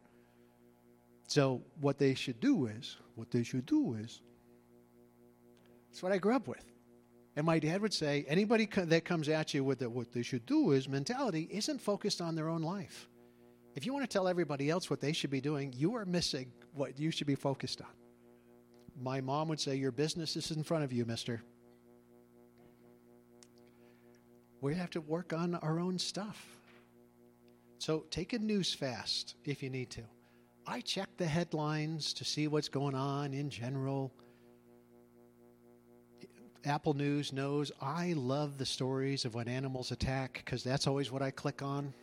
So 1.28 1.60
what 1.78 1.98
they 1.98 2.14
should 2.14 2.40
do 2.40 2.66
is, 2.66 2.96
what 3.14 3.30
they 3.30 3.42
should 3.42 3.66
do 3.66 3.94
is, 3.94 4.22
that's 5.90 6.02
what 6.02 6.10
I 6.10 6.16
grew 6.16 6.34
up 6.34 6.48
with. 6.48 6.64
And 7.36 7.44
my 7.44 7.58
dad 7.58 7.82
would 7.82 7.92
say, 7.92 8.24
anybody 8.28 8.66
that 8.74 9.04
comes 9.04 9.28
at 9.28 9.52
you 9.52 9.62
with 9.62 9.80
the, 9.80 9.90
what 9.90 10.10
they 10.10 10.22
should 10.22 10.46
do 10.46 10.72
is 10.72 10.88
mentality 10.88 11.46
isn't 11.50 11.82
focused 11.82 12.22
on 12.22 12.34
their 12.34 12.48
own 12.48 12.62
life. 12.62 13.08
If 13.74 13.84
you 13.84 13.92
want 13.92 14.08
to 14.08 14.12
tell 14.12 14.26
everybody 14.26 14.70
else 14.70 14.88
what 14.88 15.02
they 15.02 15.12
should 15.12 15.30
be 15.30 15.42
doing, 15.42 15.72
you 15.76 15.94
are 15.96 16.06
missing 16.06 16.50
what 16.72 16.98
you 16.98 17.10
should 17.10 17.26
be 17.26 17.34
focused 17.34 17.82
on. 17.82 17.92
My 18.98 19.20
mom 19.20 19.48
would 19.48 19.60
say, 19.60 19.76
Your 19.76 19.92
business 19.92 20.34
is 20.34 20.50
in 20.50 20.62
front 20.62 20.82
of 20.82 20.94
you, 20.94 21.04
mister. 21.04 21.42
We 24.62 24.74
have 24.74 24.90
to 24.90 25.02
work 25.02 25.34
on 25.34 25.56
our 25.56 25.78
own 25.78 25.98
stuff. 25.98 26.44
So 27.78 28.06
take 28.10 28.32
a 28.32 28.38
news 28.38 28.72
fast 28.74 29.36
if 29.44 29.62
you 29.62 29.68
need 29.68 29.90
to. 29.90 30.02
I 30.70 30.82
check 30.82 31.08
the 31.16 31.24
headlines 31.24 32.12
to 32.12 32.26
see 32.26 32.46
what's 32.46 32.68
going 32.68 32.94
on 32.94 33.32
in 33.32 33.48
general. 33.48 34.12
Apple 36.66 36.92
News 36.92 37.32
knows 37.32 37.72
I 37.80 38.12
love 38.12 38.58
the 38.58 38.66
stories 38.66 39.24
of 39.24 39.34
when 39.34 39.48
animals 39.48 39.92
attack 39.92 40.42
because 40.44 40.62
that's 40.62 40.86
always 40.86 41.10
what 41.10 41.22
I 41.22 41.30
click 41.30 41.62
on. 41.62 41.94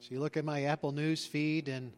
So 0.00 0.08
you 0.12 0.20
look 0.20 0.38
at 0.38 0.44
my 0.46 0.62
Apple 0.64 0.92
News 0.92 1.26
feed, 1.26 1.68
and 1.68 1.92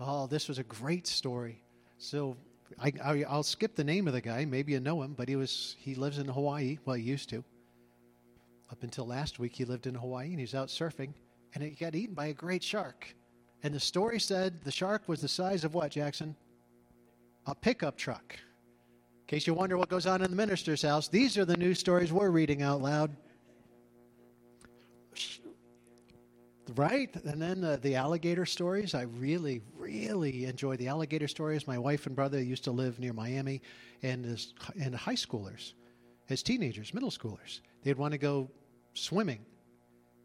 oh, 0.00 0.26
this 0.26 0.48
was 0.48 0.58
a 0.58 0.64
great 0.64 1.06
story. 1.06 1.62
So 1.98 2.36
I, 2.80 2.92
I, 3.00 3.14
will 3.36 3.44
skip 3.44 3.76
the 3.76 3.84
name 3.84 4.08
of 4.08 4.12
the 4.12 4.20
guy. 4.20 4.44
Maybe 4.44 4.72
you 4.72 4.80
know 4.80 5.02
him, 5.02 5.14
but 5.14 5.28
he 5.28 5.36
was 5.36 5.76
he 5.78 5.94
lives 5.94 6.18
in 6.18 6.26
Hawaii. 6.26 6.78
Well, 6.84 6.96
he 6.96 7.04
used 7.04 7.28
to. 7.28 7.44
Up 8.72 8.82
until 8.82 9.06
last 9.06 9.38
week, 9.38 9.54
he 9.54 9.64
lived 9.64 9.86
in 9.86 9.94
Hawaii 9.94 10.30
and 10.30 10.40
he's 10.40 10.54
out 10.54 10.66
surfing, 10.66 11.14
and 11.54 11.62
he 11.62 11.70
got 11.70 11.94
eaten 11.94 12.16
by 12.16 12.26
a 12.26 12.34
great 12.34 12.64
shark. 12.64 13.14
And 13.62 13.72
the 13.72 13.80
story 13.80 14.18
said 14.18 14.62
the 14.64 14.72
shark 14.72 15.08
was 15.08 15.20
the 15.20 15.28
size 15.28 15.64
of 15.64 15.74
what, 15.74 15.92
Jackson? 15.92 16.34
A 17.46 17.54
pickup 17.54 17.96
truck. 17.96 18.36
In 19.20 19.26
case 19.26 19.46
you 19.46 19.54
wonder 19.54 19.78
what 19.78 19.88
goes 19.88 20.06
on 20.06 20.22
in 20.22 20.30
the 20.30 20.36
minister's 20.36 20.82
house, 20.82 21.08
these 21.08 21.38
are 21.38 21.44
the 21.44 21.56
news 21.56 21.78
stories 21.78 22.12
we're 22.12 22.30
reading 22.30 22.62
out 22.62 22.82
loud. 22.82 23.16
Right? 26.74 27.14
And 27.24 27.40
then 27.40 27.64
uh, 27.64 27.76
the 27.80 27.96
alligator 27.96 28.46
stories. 28.46 28.94
I 28.94 29.02
really, 29.02 29.60
really 29.76 30.46
enjoy 30.46 30.76
the 30.76 30.88
alligator 30.88 31.28
stories. 31.28 31.66
My 31.66 31.78
wife 31.78 32.06
and 32.06 32.16
brother 32.16 32.42
used 32.42 32.64
to 32.64 32.70
live 32.70 32.98
near 32.98 33.12
Miami, 33.12 33.60
and 34.02 34.24
as 34.24 34.54
and 34.80 34.94
high 34.94 35.14
schoolers, 35.14 35.74
as 36.30 36.42
teenagers, 36.42 36.94
middle 36.94 37.10
schoolers, 37.10 37.60
they'd 37.82 37.98
want 37.98 38.12
to 38.12 38.18
go 38.18 38.48
swimming. 38.94 39.40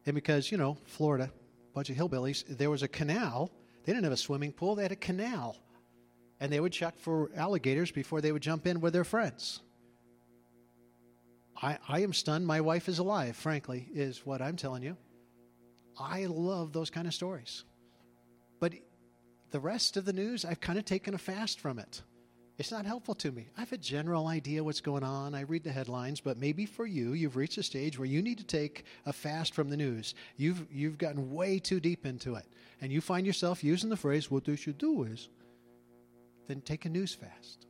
And 0.05 0.15
because, 0.15 0.51
you 0.51 0.57
know, 0.57 0.77
Florida, 0.85 1.29
bunch 1.77 1.91
of 1.91 1.95
hillbillies, 1.95 2.43
there 2.57 2.71
was 2.71 2.81
a 2.81 2.87
canal. 2.87 3.51
They 3.85 3.93
didn't 3.93 4.05
have 4.05 4.13
a 4.13 4.17
swimming 4.17 4.51
pool, 4.51 4.75
they 4.75 4.81
had 4.81 4.91
a 4.91 4.95
canal. 4.95 5.55
And 6.39 6.51
they 6.51 6.59
would 6.59 6.71
check 6.71 6.99
for 6.99 7.29
alligators 7.35 7.91
before 7.91 8.19
they 8.19 8.31
would 8.31 8.41
jump 8.41 8.65
in 8.65 8.81
with 8.81 8.93
their 8.93 9.03
friends. 9.03 9.61
I, 11.61 11.77
I 11.87 12.01
am 12.01 12.13
stunned 12.13 12.45
my 12.47 12.61
wife 12.61 12.89
is 12.89 12.99
alive, 12.99 13.35
frankly, 13.35 13.87
is 13.93 14.25
what 14.25 14.41
I'm 14.41 14.55
telling 14.55 14.81
you. 14.81 14.97
I 15.99 16.25
love 16.25 16.73
those 16.73 16.89
kind 16.89 17.07
of 17.07 17.13
stories. 17.13 17.63
But 18.59 18.73
the 19.51 19.59
rest 19.59 19.97
of 19.97 20.05
the 20.05 20.13
news, 20.13 20.45
I've 20.45 20.59
kind 20.59 20.79
of 20.79 20.85
taken 20.85 21.13
a 21.13 21.19
fast 21.19 21.59
from 21.59 21.77
it. 21.79 22.01
It's 22.57 22.71
not 22.71 22.87
helpful 22.87 23.13
to 23.15 23.31
me. 23.31 23.49
I 23.55 23.59
have 23.59 23.71
a 23.71 23.77
general 23.77 24.27
idea 24.27 24.63
what's 24.63 24.81
going 24.81 25.03
on. 25.03 25.35
I 25.35 25.41
read 25.41 25.63
the 25.63 25.71
headlines, 25.71 26.19
but 26.19 26.39
maybe 26.39 26.65
for 26.65 26.87
you, 26.87 27.13
you've 27.13 27.35
reached 27.35 27.59
a 27.59 27.63
stage 27.63 27.99
where 27.99 28.07
you 28.07 28.23
need 28.23 28.39
to 28.39 28.43
take 28.43 28.85
a 29.05 29.13
fast 29.13 29.53
from 29.53 29.69
the 29.69 29.77
news. 29.77 30.15
You've 30.37 30.65
you've 30.71 30.97
gotten 30.97 31.31
way 31.31 31.59
too 31.59 31.79
deep 31.79 32.03
into 32.05 32.33
it, 32.33 32.47
and 32.81 32.91
you 32.91 32.99
find 32.99 33.27
yourself 33.27 33.63
using 33.63 33.91
the 33.91 33.95
phrase, 33.95 34.31
"What 34.31 34.45
they 34.45 34.55
should 34.55 34.79
do 34.79 35.03
is," 35.03 35.29
then 36.47 36.61
take 36.61 36.85
a 36.85 36.89
news 36.89 37.13
fast. 37.13 37.67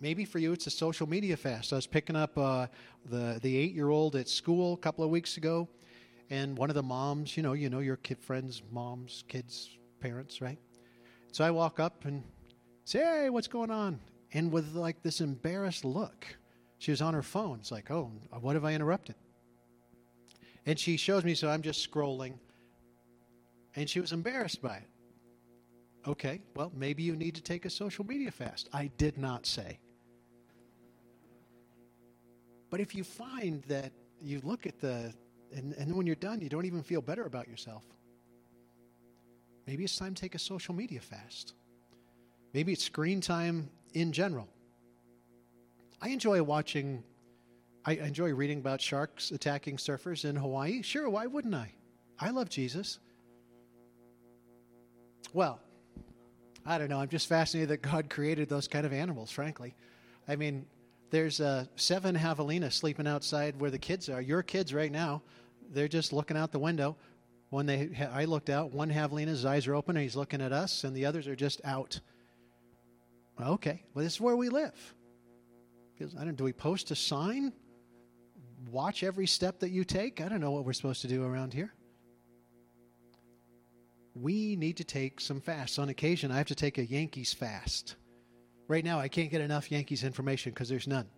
Maybe 0.00 0.24
for 0.24 0.40
you, 0.40 0.52
it's 0.52 0.66
a 0.66 0.70
social 0.70 1.08
media 1.08 1.36
fast. 1.36 1.72
I 1.72 1.76
was 1.76 1.86
picking 1.86 2.16
up 2.16 2.36
uh, 2.36 2.66
the 3.04 3.38
the 3.40 3.56
eight 3.56 3.74
year 3.74 3.90
old 3.90 4.16
at 4.16 4.28
school 4.28 4.72
a 4.72 4.78
couple 4.78 5.04
of 5.04 5.10
weeks 5.10 5.36
ago, 5.36 5.68
and 6.30 6.58
one 6.58 6.68
of 6.68 6.74
the 6.74 6.82
moms, 6.82 7.36
you 7.36 7.44
know, 7.44 7.52
you 7.52 7.70
know 7.70 7.78
your 7.78 7.96
kid 7.96 8.20
friends, 8.20 8.60
moms, 8.72 9.22
kids, 9.28 9.78
parents, 10.00 10.40
right? 10.40 10.58
So 11.30 11.44
I 11.44 11.52
walk 11.52 11.78
up 11.78 12.06
and 12.06 12.24
say, 12.90 12.98
hey, 12.98 13.30
what's 13.30 13.46
going 13.46 13.70
on? 13.70 14.00
And 14.32 14.50
with 14.50 14.74
like 14.74 15.02
this 15.02 15.20
embarrassed 15.20 15.84
look, 15.84 16.26
she 16.78 16.90
was 16.90 17.00
on 17.00 17.14
her 17.14 17.22
phone. 17.22 17.58
It's 17.60 17.70
like, 17.70 17.90
oh, 17.90 18.10
what 18.40 18.54
have 18.54 18.64
I 18.64 18.74
interrupted? 18.74 19.14
And 20.66 20.78
she 20.78 20.96
shows 20.96 21.24
me, 21.24 21.34
so 21.34 21.48
I'm 21.48 21.62
just 21.62 21.88
scrolling. 21.88 22.34
And 23.76 23.88
she 23.88 24.00
was 24.00 24.12
embarrassed 24.12 24.60
by 24.60 24.76
it. 24.76 24.88
Okay, 26.06 26.40
well, 26.56 26.72
maybe 26.74 27.02
you 27.02 27.14
need 27.14 27.34
to 27.34 27.42
take 27.42 27.64
a 27.64 27.70
social 27.70 28.04
media 28.04 28.30
fast. 28.30 28.68
I 28.72 28.90
did 28.98 29.18
not 29.18 29.46
say. 29.46 29.78
But 32.70 32.80
if 32.80 32.94
you 32.94 33.04
find 33.04 33.62
that 33.64 33.92
you 34.20 34.40
look 34.42 34.66
at 34.66 34.80
the, 34.80 35.12
and, 35.54 35.74
and 35.74 35.94
when 35.94 36.06
you're 36.06 36.16
done, 36.16 36.40
you 36.40 36.48
don't 36.48 36.64
even 36.64 36.82
feel 36.82 37.02
better 37.02 37.24
about 37.24 37.48
yourself, 37.48 37.82
maybe 39.66 39.84
it's 39.84 39.96
time 39.96 40.14
to 40.14 40.20
take 40.20 40.34
a 40.34 40.38
social 40.38 40.74
media 40.74 41.00
fast. 41.00 41.54
Maybe 42.52 42.72
it's 42.72 42.84
screen 42.84 43.20
time 43.20 43.70
in 43.94 44.12
general. 44.12 44.48
I 46.02 46.08
enjoy 46.08 46.42
watching, 46.42 47.04
I 47.84 47.94
enjoy 47.94 48.32
reading 48.32 48.58
about 48.58 48.80
sharks 48.80 49.30
attacking 49.30 49.76
surfers 49.76 50.24
in 50.24 50.36
Hawaii. 50.36 50.82
Sure, 50.82 51.08
why 51.08 51.26
wouldn't 51.26 51.54
I? 51.54 51.72
I 52.18 52.30
love 52.30 52.48
Jesus. 52.48 52.98
Well, 55.32 55.60
I 56.66 56.78
don't 56.78 56.88
know. 56.88 57.00
I'm 57.00 57.08
just 57.08 57.28
fascinated 57.28 57.70
that 57.70 57.82
God 57.82 58.10
created 58.10 58.48
those 58.48 58.68
kind 58.68 58.84
of 58.84 58.92
animals, 58.92 59.30
frankly. 59.30 59.74
I 60.28 60.36
mean, 60.36 60.66
there's 61.10 61.40
uh, 61.40 61.64
seven 61.76 62.16
javelina 62.16 62.72
sleeping 62.72 63.06
outside 63.06 63.60
where 63.60 63.70
the 63.70 63.78
kids 63.78 64.08
are. 64.08 64.20
Your 64.20 64.42
kids 64.42 64.74
right 64.74 64.90
now, 64.90 65.22
they're 65.72 65.88
just 65.88 66.12
looking 66.12 66.36
out 66.36 66.52
the 66.52 66.58
window. 66.58 66.96
When 67.50 67.66
they, 67.66 67.90
I 68.12 68.26
looked 68.26 68.50
out, 68.50 68.72
one 68.72 68.90
javelina's 68.90 69.44
eyes 69.44 69.66
are 69.66 69.74
open 69.74 69.96
and 69.96 70.02
he's 70.02 70.16
looking 70.16 70.40
at 70.40 70.52
us, 70.52 70.84
and 70.84 70.94
the 70.94 71.06
others 71.06 71.26
are 71.26 71.36
just 71.36 71.60
out. 71.64 72.00
Okay, 73.42 73.82
well, 73.94 74.04
this 74.04 74.14
is 74.14 74.20
where 74.20 74.36
we 74.36 74.48
live. 74.48 74.94
Because 75.94 76.16
I 76.16 76.24
don't. 76.24 76.36
Do 76.36 76.44
we 76.44 76.52
post 76.52 76.90
a 76.90 76.96
sign? 76.96 77.52
Watch 78.70 79.02
every 79.02 79.26
step 79.26 79.60
that 79.60 79.70
you 79.70 79.84
take. 79.84 80.20
I 80.20 80.28
don't 80.28 80.40
know 80.40 80.50
what 80.50 80.64
we're 80.64 80.72
supposed 80.72 81.02
to 81.02 81.08
do 81.08 81.24
around 81.24 81.52
here. 81.52 81.72
We 84.14 84.56
need 84.56 84.76
to 84.78 84.84
take 84.84 85.20
some 85.20 85.40
fasts. 85.40 85.78
On 85.78 85.88
occasion, 85.88 86.30
I 86.30 86.36
have 86.38 86.48
to 86.48 86.54
take 86.54 86.78
a 86.78 86.84
Yankees 86.84 87.32
fast. 87.32 87.96
Right 88.68 88.84
now, 88.84 88.98
I 88.98 89.08
can't 89.08 89.30
get 89.30 89.40
enough 89.40 89.70
Yankees 89.70 90.04
information 90.04 90.52
because 90.52 90.68
there's 90.68 90.86
none. 90.86 91.08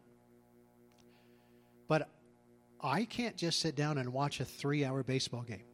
But 1.88 2.08
I 2.80 3.04
can't 3.04 3.36
just 3.36 3.60
sit 3.60 3.76
down 3.76 3.98
and 3.98 4.12
watch 4.12 4.40
a 4.40 4.44
three 4.44 4.84
hour 4.84 5.02
baseball 5.02 5.42
game. 5.42 5.64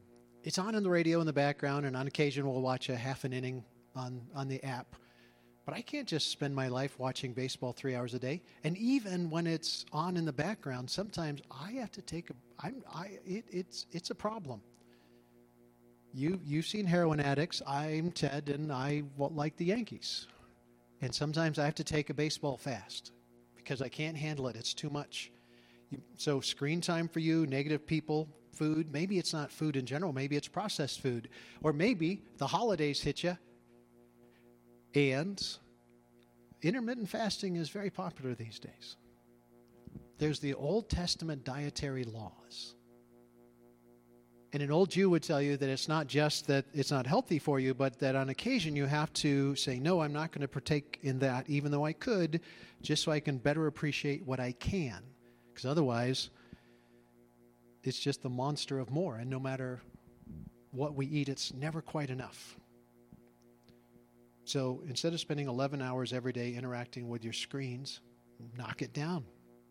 It's 0.43 0.59
on 0.59 0.75
in 0.75 0.83
the 0.83 0.91
radio 0.91 1.21
in 1.21 1.27
the 1.27 1.33
background, 1.33 1.87
and 1.87 1.97
on 1.97 2.07
occasion, 2.07 2.47
we'll 2.47 2.63
watch 2.63 2.89
a 2.89 2.97
half 2.97 3.25
an 3.25 3.33
inning 3.33 3.65
on, 3.95 4.23
on 4.35 4.49
the 4.49 4.63
app 4.65 4.95
but 5.69 5.77
I 5.77 5.83
can't 5.83 6.09
just 6.09 6.31
spend 6.31 6.55
my 6.55 6.69
life 6.69 6.99
watching 6.99 7.35
baseball 7.35 7.75
three 7.75 7.95
hours 7.95 8.15
a 8.15 8.19
day. 8.19 8.41
And 8.65 8.75
even 8.79 9.29
when 9.29 9.47
it's 9.47 9.85
on 9.93 10.17
in 10.17 10.25
the 10.25 10.33
background, 10.33 10.89
sometimes 10.89 11.43
I 11.51 11.73
have 11.73 11.93
to 11.93 12.01
take 12.01 12.31
a. 12.31 12.33
I'm. 12.59 12.83
I. 12.91 13.19
It, 13.27 13.45
it's. 13.51 13.85
It's 13.93 14.09
a 14.09 14.15
problem. 14.15 14.63
You. 16.15 16.41
You've 16.43 16.65
seen 16.65 16.87
heroin 16.87 17.21
addicts. 17.21 17.61
I'm 17.67 18.13
Ted, 18.13 18.49
and 18.49 18.73
I 18.73 19.03
like 19.19 19.59
the 19.59 19.67
Yankees. 19.67 20.27
And 21.03 21.15
sometimes 21.15 21.59
I 21.59 21.67
have 21.67 21.75
to 21.75 21.85
take 21.85 22.09
a 22.09 22.15
baseball 22.15 22.57
fast 22.57 23.13
because 23.55 23.83
I 23.83 23.91
can't 23.91 24.17
handle 24.17 24.49
it. 24.49 24.57
It's 24.57 24.73
too 24.73 24.89
much. 24.89 25.31
So 26.17 26.41
screen 26.41 26.81
time 26.81 27.09
for 27.09 27.21
you, 27.21 27.47
negative 27.47 27.87
people, 27.87 28.27
food. 28.55 28.91
Maybe 28.91 29.19
it's 29.19 29.35
not 29.35 29.53
food 29.53 29.77
in 29.77 29.85
general. 29.85 30.15
Maybe 30.15 30.35
it's 30.35 30.49
processed 30.49 31.03
food, 31.03 31.29
or 31.63 31.75
maybe 31.75 32.23
the 32.39 32.47
holidays 32.47 33.03
hit 33.03 33.23
you 33.23 33.37
and 34.95 35.43
intermittent 36.63 37.09
fasting 37.09 37.57
is 37.57 37.69
very 37.69 37.91
popular 37.91 38.35
these 38.35 38.59
days. 38.59 38.97
There's 40.19 40.41
the 40.41 40.55
Old 40.55 40.89
Testament 40.89 41.45
dietary 41.45 42.05
laws. 42.05 42.75
And 44.53 44.63
an 44.63 44.71
old 44.71 44.91
Jew 44.91 45.11
would 45.11 45.23
tell 45.23 45.43
you 45.43 45.57
that 45.59 45.69
it's 45.69 45.89
not 45.89 46.07
just 46.07 46.47
that 46.47 46.65
it's 46.73 46.91
not 46.91 47.07
healthy 47.07 47.39
for 47.39 47.61
you, 47.61 47.75
but 47.75 47.99
that 47.99 48.17
on 48.17 48.31
occasion 48.31 48.75
you 48.75 48.87
have 48.87 49.13
to 49.15 49.55
say, 49.57 49.79
No, 49.79 50.01
I'm 50.01 50.13
not 50.13 50.33
going 50.33 50.41
to 50.41 50.49
partake 50.49 50.99
in 51.03 51.19
that, 51.19 51.49
even 51.51 51.71
though 51.71 51.85
I 51.85 51.93
could, 51.93 52.41
just 52.81 53.03
so 53.03 53.13
I 53.13 53.21
can 53.21 53.37
better 53.37 53.67
appreciate 53.67 54.25
what 54.27 54.41
I 54.41 54.53
can. 54.53 55.03
Because 55.53 55.67
otherwise, 55.67 56.31
it's 57.83 57.99
just 57.99 58.23
the 58.23 58.31
monster 58.31 58.79
of 58.79 58.91
more. 58.91 59.17
And 59.17 59.29
no 59.29 59.39
matter 59.39 59.83
what 60.71 60.95
we 60.95 61.07
eat, 61.07 61.29
it's 61.29 61.53
never 61.53 61.83
quite 61.83 62.09
enough. 62.09 62.57
So 64.49 64.83
instead 64.89 65.13
of 65.13 65.21
spending 65.21 65.47
11 65.47 65.83
hours 65.83 66.15
every 66.15 66.33
day 66.33 66.55
interacting 66.55 67.11
with 67.11 67.23
your 67.23 67.35
screens, 67.35 68.01
knock 68.57 68.81
it 68.81 68.95
down 68.95 69.27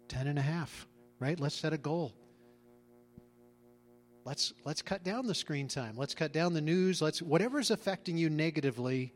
10 0.08 0.28
and 0.28 0.38
a 0.38 0.42
half, 0.42 0.88
right? 1.20 1.40
Let's 1.40 1.56
set 1.56 1.74
a 1.74 1.80
goal. 1.80 2.14
Let's, 4.24 4.54
let's 4.66 4.84
cut 4.84 5.04
down 5.04 5.26
the 5.26 5.34
screen 5.34 5.68
time. 5.68 5.96
Let's 5.98 6.14
cut 6.14 6.32
down 6.32 6.54
the 6.54 6.62
news. 6.62 7.02
Let's, 7.02 7.24
whatever's 7.24 7.72
affecting 7.72 8.20
you 8.20 8.30
negatively, 8.30 9.16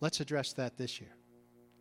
let's 0.00 0.20
address 0.20 0.52
that 0.52 0.76
this 0.76 1.00
year. 1.00 1.16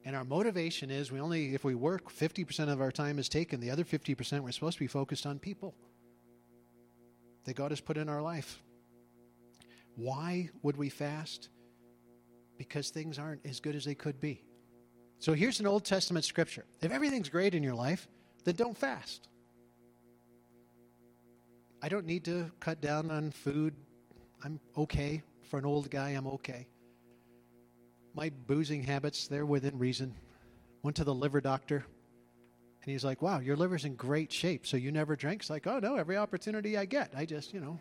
And 0.04 0.16
our 0.16 0.24
motivation 0.24 0.90
is 0.90 1.12
we 1.12 1.20
only, 1.20 1.54
if 1.54 1.64
we 1.64 1.76
work, 1.76 2.12
50% 2.12 2.72
of 2.72 2.82
our 2.82 2.92
time 2.92 3.20
is 3.20 3.30
taken. 3.30 3.60
The 3.60 3.70
other 3.70 3.84
50% 3.84 4.40
we're 4.40 4.52
supposed 4.52 4.78
to 4.78 4.84
be 4.84 4.88
focused 4.88 5.28
on 5.28 5.38
people 5.38 5.76
that 7.46 7.56
God 7.56 7.70
has 7.70 7.82
put 7.82 7.98
in 7.98 8.10
our 8.10 8.22
life. 8.24 8.64
Why 9.96 10.50
would 10.64 10.76
we 10.76 10.90
fast? 10.90 11.50
Because 12.58 12.90
things 12.90 13.20
aren't 13.20 13.46
as 13.46 13.60
good 13.60 13.76
as 13.76 13.86
they 13.86 13.96
could 13.96 14.20
be. 14.20 14.44
So 15.20 15.34
here's 15.34 15.60
an 15.60 15.68
Old 15.68 15.86
Testament 15.86 16.26
scripture. 16.26 16.66
If 16.82 16.92
everything's 16.92 17.30
great 17.30 17.56
in 17.56 17.64
your 17.64 17.76
life, 17.76 18.08
then 18.44 18.56
don't 18.56 18.78
fast. 18.78 19.30
I 21.82 21.90
don't 21.90 22.06
need 22.06 22.26
to 22.26 22.52
cut 22.60 22.82
down 22.82 23.12
on 23.12 23.32
food. 23.32 23.74
I'm 24.44 24.60
okay. 24.78 25.22
For 25.50 25.60
an 25.60 25.66
old 25.66 25.90
guy, 25.90 26.10
I'm 26.12 26.28
okay. 26.28 26.68
My 28.16 28.32
boozing 28.48 28.84
habits, 28.84 29.28
they're 29.28 29.46
within 29.46 29.78
reason. 29.78 30.14
Went 30.82 30.98
to 30.98 31.04
the 31.04 31.14
liver 31.14 31.42
doctor, 31.42 31.86
and 32.84 32.92
he's 32.92 33.04
like, 33.04 33.22
Wow, 33.22 33.40
your 33.40 33.56
liver's 33.56 33.86
in 33.86 33.96
great 33.96 34.32
shape. 34.32 34.68
So 34.68 34.78
you 34.78 34.92
never 34.92 35.16
drink? 35.16 35.42
It's 35.42 35.50
like, 35.50 35.68
Oh, 35.68 35.80
no, 35.80 35.96
every 35.96 36.18
opportunity 36.18 36.78
I 36.78 36.86
get. 36.86 37.12
I 37.16 37.26
just, 37.26 37.54
you 37.54 37.60
know, 37.60 37.80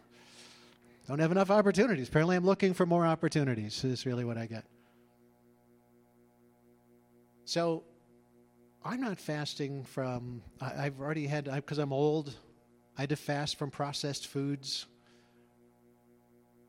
don't 1.08 1.18
have 1.18 1.32
enough 1.32 1.50
opportunities. 1.50 2.08
Apparently, 2.08 2.36
I'm 2.36 2.44
looking 2.44 2.74
for 2.74 2.86
more 2.86 3.06
opportunities, 3.06 3.82
is 3.84 4.06
really 4.06 4.24
what 4.24 4.38
I 4.38 4.46
get. 4.46 4.64
So, 7.44 7.84
I'm 8.84 9.00
not 9.00 9.18
fasting 9.18 9.84
from, 9.84 10.42
I, 10.60 10.84
have 10.84 11.00
already 11.00 11.26
had, 11.26 11.44
because 11.44 11.78
I'm 11.78 11.92
old, 11.92 12.34
I 12.96 13.02
had 13.02 13.10
to 13.10 13.16
fast 13.16 13.58
from 13.58 13.70
processed 13.70 14.26
foods. 14.26 14.86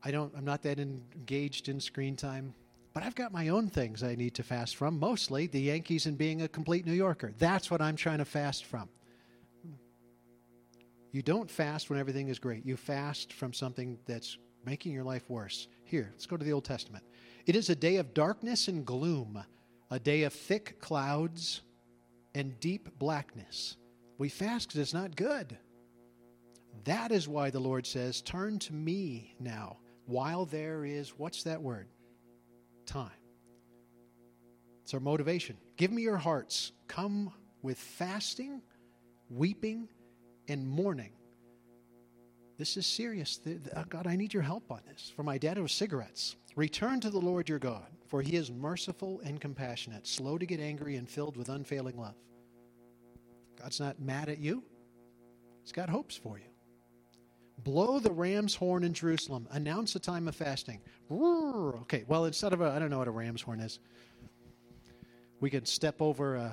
I 0.02 0.10
don't, 0.10 0.32
I'm 0.36 0.44
not 0.44 0.62
that 0.62 0.78
engaged 0.78 1.68
in 1.68 1.80
screen 1.80 2.16
time. 2.16 2.54
But 2.92 3.02
I've 3.02 3.16
got 3.16 3.32
my 3.32 3.48
own 3.48 3.68
things 3.68 4.04
I 4.04 4.14
need 4.14 4.34
to 4.34 4.44
fast 4.44 4.76
from, 4.76 5.00
mostly 5.00 5.48
the 5.48 5.60
Yankees 5.60 6.06
and 6.06 6.16
being 6.16 6.42
a 6.42 6.48
complete 6.48 6.86
New 6.86 6.92
Yorker. 6.92 7.32
That's 7.38 7.68
what 7.68 7.80
I'm 7.80 7.96
trying 7.96 8.18
to 8.18 8.24
fast 8.24 8.64
from. 8.66 8.88
You 11.14 11.22
don't 11.22 11.48
fast 11.48 11.90
when 11.90 12.00
everything 12.00 12.26
is 12.26 12.40
great. 12.40 12.66
You 12.66 12.76
fast 12.76 13.32
from 13.32 13.52
something 13.52 13.98
that's 14.04 14.36
making 14.66 14.92
your 14.92 15.04
life 15.04 15.30
worse. 15.30 15.68
Here, 15.84 16.08
let's 16.10 16.26
go 16.26 16.36
to 16.36 16.44
the 16.44 16.52
Old 16.52 16.64
Testament. 16.64 17.04
It 17.46 17.54
is 17.54 17.70
a 17.70 17.76
day 17.76 17.98
of 17.98 18.14
darkness 18.14 18.66
and 18.66 18.84
gloom, 18.84 19.40
a 19.92 20.00
day 20.00 20.24
of 20.24 20.32
thick 20.32 20.80
clouds 20.80 21.60
and 22.34 22.58
deep 22.58 22.98
blackness. 22.98 23.76
We 24.18 24.28
fast 24.28 24.66
because 24.66 24.80
it's 24.80 24.92
not 24.92 25.14
good. 25.14 25.56
That 26.82 27.12
is 27.12 27.28
why 27.28 27.50
the 27.50 27.60
Lord 27.60 27.86
says, 27.86 28.20
Turn 28.20 28.58
to 28.58 28.74
me 28.74 29.36
now, 29.38 29.76
while 30.06 30.46
there 30.46 30.84
is, 30.84 31.16
what's 31.16 31.44
that 31.44 31.62
word? 31.62 31.86
Time. 32.86 33.10
It's 34.82 34.94
our 34.94 34.98
motivation. 34.98 35.58
Give 35.76 35.92
me 35.92 36.02
your 36.02 36.16
hearts. 36.16 36.72
Come 36.88 37.32
with 37.62 37.78
fasting 37.78 38.62
weeping 39.30 39.88
and 40.48 40.66
mourning. 40.66 41.12
This 42.58 42.76
is 42.76 42.86
serious. 42.86 43.40
Uh, 43.74 43.84
God, 43.88 44.06
I 44.06 44.16
need 44.16 44.32
your 44.32 44.42
help 44.42 44.70
on 44.70 44.80
this. 44.86 45.12
For 45.14 45.22
my 45.22 45.38
dad, 45.38 45.58
it 45.58 45.62
was 45.62 45.72
cigarettes. 45.72 46.36
Return 46.56 47.00
to 47.00 47.10
the 47.10 47.18
Lord 47.18 47.48
your 47.48 47.58
God, 47.58 47.86
for 48.06 48.22
he 48.22 48.36
is 48.36 48.52
merciful 48.52 49.20
and 49.24 49.40
compassionate, 49.40 50.06
slow 50.06 50.38
to 50.38 50.46
get 50.46 50.60
angry, 50.60 50.96
and 50.96 51.08
filled 51.08 51.36
with 51.36 51.48
unfailing 51.48 51.98
love. 51.98 52.14
God's 53.60 53.80
not 53.80 54.00
mad 54.00 54.28
at 54.28 54.38
you, 54.38 54.62
He's 55.64 55.72
got 55.72 55.88
hopes 55.88 56.14
for 56.14 56.38
you. 56.38 56.44
Blow 57.58 57.98
the 57.98 58.12
ram's 58.12 58.54
horn 58.54 58.84
in 58.84 58.92
Jerusalem. 58.92 59.48
Announce 59.50 59.94
a 59.96 59.98
time 59.98 60.28
of 60.28 60.36
fasting. 60.36 60.80
Okay, 61.10 62.04
well, 62.06 62.26
instead 62.26 62.52
of 62.52 62.60
a, 62.60 62.70
I 62.70 62.78
don't 62.78 62.90
know 62.90 62.98
what 62.98 63.08
a 63.08 63.12
ram's 63.12 63.40
horn 63.40 63.60
is, 63.60 63.80
we 65.40 65.48
could 65.48 65.66
step 65.66 66.02
over 66.02 66.36
a 66.36 66.52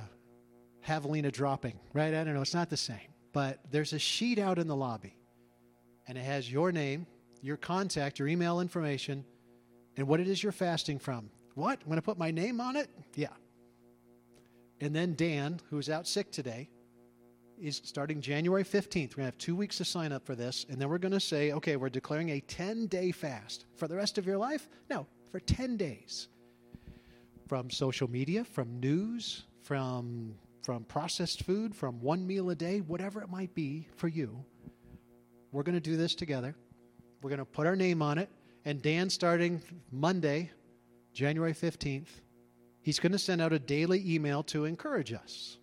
javelina 0.88 1.32
dropping, 1.32 1.78
right? 1.94 2.14
I 2.14 2.24
don't 2.24 2.34
know. 2.34 2.42
It's 2.42 2.54
not 2.54 2.70
the 2.70 2.78
same. 2.78 3.11
But 3.34 3.60
there's 3.72 3.94
a 3.94 4.00
sheet 4.00 4.40
out 4.40 4.60
in 4.60 4.68
the 4.68 4.76
lobby, 4.76 5.16
and 6.08 6.18
it 6.18 6.24
has 6.24 6.52
your 6.52 6.72
name, 6.72 7.06
your 7.42 7.58
contact, 7.58 8.20
your 8.20 8.28
email 8.28 8.60
information, 8.60 9.24
and 9.98 10.08
what 10.08 10.20
it 10.20 10.28
is 10.28 10.42
you're 10.44 10.52
fasting 10.52 11.00
from. 11.00 11.30
What? 11.56 11.80
I'm 11.82 11.88
going 11.88 11.98
to 11.98 12.02
put 12.02 12.18
my 12.18 12.32
name 12.32 12.62
on 12.62 12.76
it? 12.76 12.90
Yeah. 13.16 13.28
And 14.80 14.96
then 14.96 15.16
Dan, 15.16 15.60
who's 15.70 15.90
out 15.90 16.08
sick 16.08 16.32
today, 16.32 16.70
is 17.62 17.82
starting 17.84 18.20
January 18.22 18.64
15th. 18.64 18.94
We're 18.94 19.00
going 19.00 19.10
to 19.10 19.24
have 19.26 19.38
two 19.38 19.56
weeks 19.56 19.78
to 19.78 19.86
sign 19.86 20.12
up 20.12 20.26
for 20.26 20.34
this. 20.34 20.66
And 20.70 20.82
then 20.82 20.90
we're 20.90 20.98
going 20.98 21.12
to 21.12 21.20
say, 21.20 21.52
okay, 21.52 21.76
we're 21.76 21.90
declaring 21.90 22.30
a 22.30 22.40
10 22.42 22.88
day 22.88 23.12
fast. 23.12 23.66
For 23.76 23.88
the 23.88 23.96
rest 23.96 24.18
of 24.18 24.26
your 24.26 24.38
life? 24.38 24.68
No, 24.90 25.06
for 25.30 25.40
10 25.40 25.78
days. 25.78 26.28
From 27.48 27.70
social 27.70 28.10
media, 28.10 28.44
from 28.44 28.80
news, 28.80 29.44
from, 29.62 30.34
from 30.62 30.84
processed 30.84 31.43
food, 31.43 31.76
from 31.76 32.01
one 32.01 32.26
meal 32.26 32.49
a 32.49 32.55
day, 32.55 32.80
whatever 32.80 33.22
it 33.22 33.30
might 33.30 33.53
be 33.53 33.88
for 33.95 34.07
you. 34.07 34.43
We're 35.51 35.64
going 35.64 35.76
to 35.76 35.82
do 35.82 35.97
this 35.97 36.16
together. 36.16 36.55
We're 37.22 37.30
going 37.30 37.39
to 37.39 37.45
put 37.45 37.68
our 37.68 37.76
name 37.76 38.01
on 38.01 38.18
it. 38.18 38.30
And 38.66 38.82
Dan, 38.82 39.09
starting 39.09 39.62
Monday, 39.91 40.51
January 41.14 41.53
15th, 41.53 42.09
he's 42.82 42.99
going 42.99 43.12
to 43.12 43.20
send 43.20 43.41
out 43.41 43.53
a 43.53 43.59
daily 43.59 44.03
email 44.14 44.43
to 44.43 44.66
encourage 44.66 45.14
us 45.14 45.57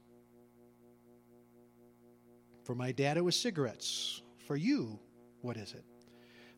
for 2.68 2.74
my 2.74 2.92
dad, 2.92 3.16
it 3.16 3.24
was 3.24 3.34
cigarettes. 3.34 4.20
For 4.46 4.54
you, 4.54 4.98
what 5.40 5.56
is 5.56 5.72
it? 5.72 5.84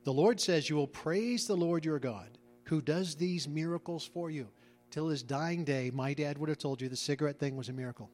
The 0.02 0.12
Lord 0.12 0.40
says, 0.40 0.68
You 0.68 0.74
will 0.74 0.88
praise 0.88 1.46
the 1.46 1.56
Lord 1.56 1.84
your 1.84 2.00
God, 2.00 2.36
who 2.64 2.82
does 2.82 3.14
these 3.14 3.46
miracles 3.46 4.10
for 4.12 4.28
you. 4.28 4.48
Till 4.90 5.06
his 5.06 5.22
dying 5.22 5.62
day, 5.62 5.92
my 5.94 6.12
dad 6.12 6.36
would 6.36 6.48
have 6.48 6.58
told 6.58 6.82
you 6.82 6.88
the 6.88 6.96
cigarette 6.96 7.38
thing 7.38 7.54
was 7.54 7.68
a 7.68 7.72
miracle. 7.72 8.10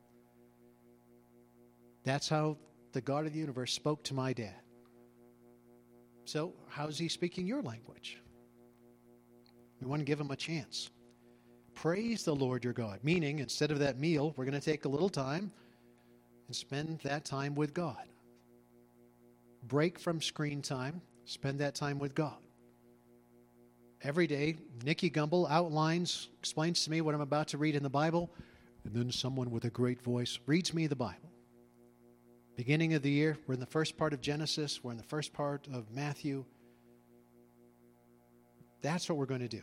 That's 2.06 2.28
how 2.28 2.56
the 2.92 3.00
God 3.00 3.26
of 3.26 3.32
the 3.32 3.38
universe 3.40 3.72
spoke 3.72 4.04
to 4.04 4.14
my 4.14 4.32
dad. 4.32 4.54
So, 6.24 6.54
how's 6.68 6.96
he 6.98 7.08
speaking 7.08 7.48
your 7.48 7.62
language? 7.62 8.22
We 9.80 9.88
want 9.88 10.00
to 10.00 10.04
give 10.04 10.20
him 10.20 10.30
a 10.30 10.36
chance. 10.36 10.90
Praise 11.74 12.24
the 12.24 12.34
Lord 12.34 12.62
your 12.62 12.72
God, 12.72 13.00
meaning 13.02 13.40
instead 13.40 13.72
of 13.72 13.80
that 13.80 13.98
meal, 13.98 14.32
we're 14.36 14.44
going 14.44 14.58
to 14.58 14.64
take 14.64 14.84
a 14.84 14.88
little 14.88 15.08
time 15.08 15.50
and 16.46 16.54
spend 16.54 17.00
that 17.00 17.24
time 17.24 17.56
with 17.56 17.74
God. 17.74 18.06
Break 19.64 19.98
from 19.98 20.22
screen 20.22 20.62
time, 20.62 21.02
spend 21.24 21.58
that 21.58 21.74
time 21.74 21.98
with 21.98 22.14
God. 22.14 22.38
Every 24.02 24.28
day, 24.28 24.58
Nicky 24.84 25.10
Gumbel 25.10 25.50
outlines, 25.50 26.28
explains 26.38 26.84
to 26.84 26.90
me 26.92 27.00
what 27.00 27.16
I'm 27.16 27.20
about 27.20 27.48
to 27.48 27.58
read 27.58 27.74
in 27.74 27.82
the 27.82 27.90
Bible, 27.90 28.30
and 28.84 28.94
then 28.94 29.10
someone 29.10 29.50
with 29.50 29.64
a 29.64 29.70
great 29.70 30.00
voice 30.00 30.38
reads 30.46 30.72
me 30.72 30.86
the 30.86 30.94
Bible. 30.94 31.32
Beginning 32.56 32.94
of 32.94 33.02
the 33.02 33.10
year, 33.10 33.36
we're 33.46 33.54
in 33.54 33.60
the 33.60 33.66
first 33.66 33.98
part 33.98 34.14
of 34.14 34.22
Genesis, 34.22 34.82
we're 34.82 34.92
in 34.92 34.96
the 34.96 35.02
first 35.02 35.34
part 35.34 35.68
of 35.72 35.90
Matthew. 35.90 36.44
That's 38.80 39.08
what 39.08 39.18
we're 39.18 39.26
going 39.26 39.40
to 39.40 39.48
do. 39.48 39.62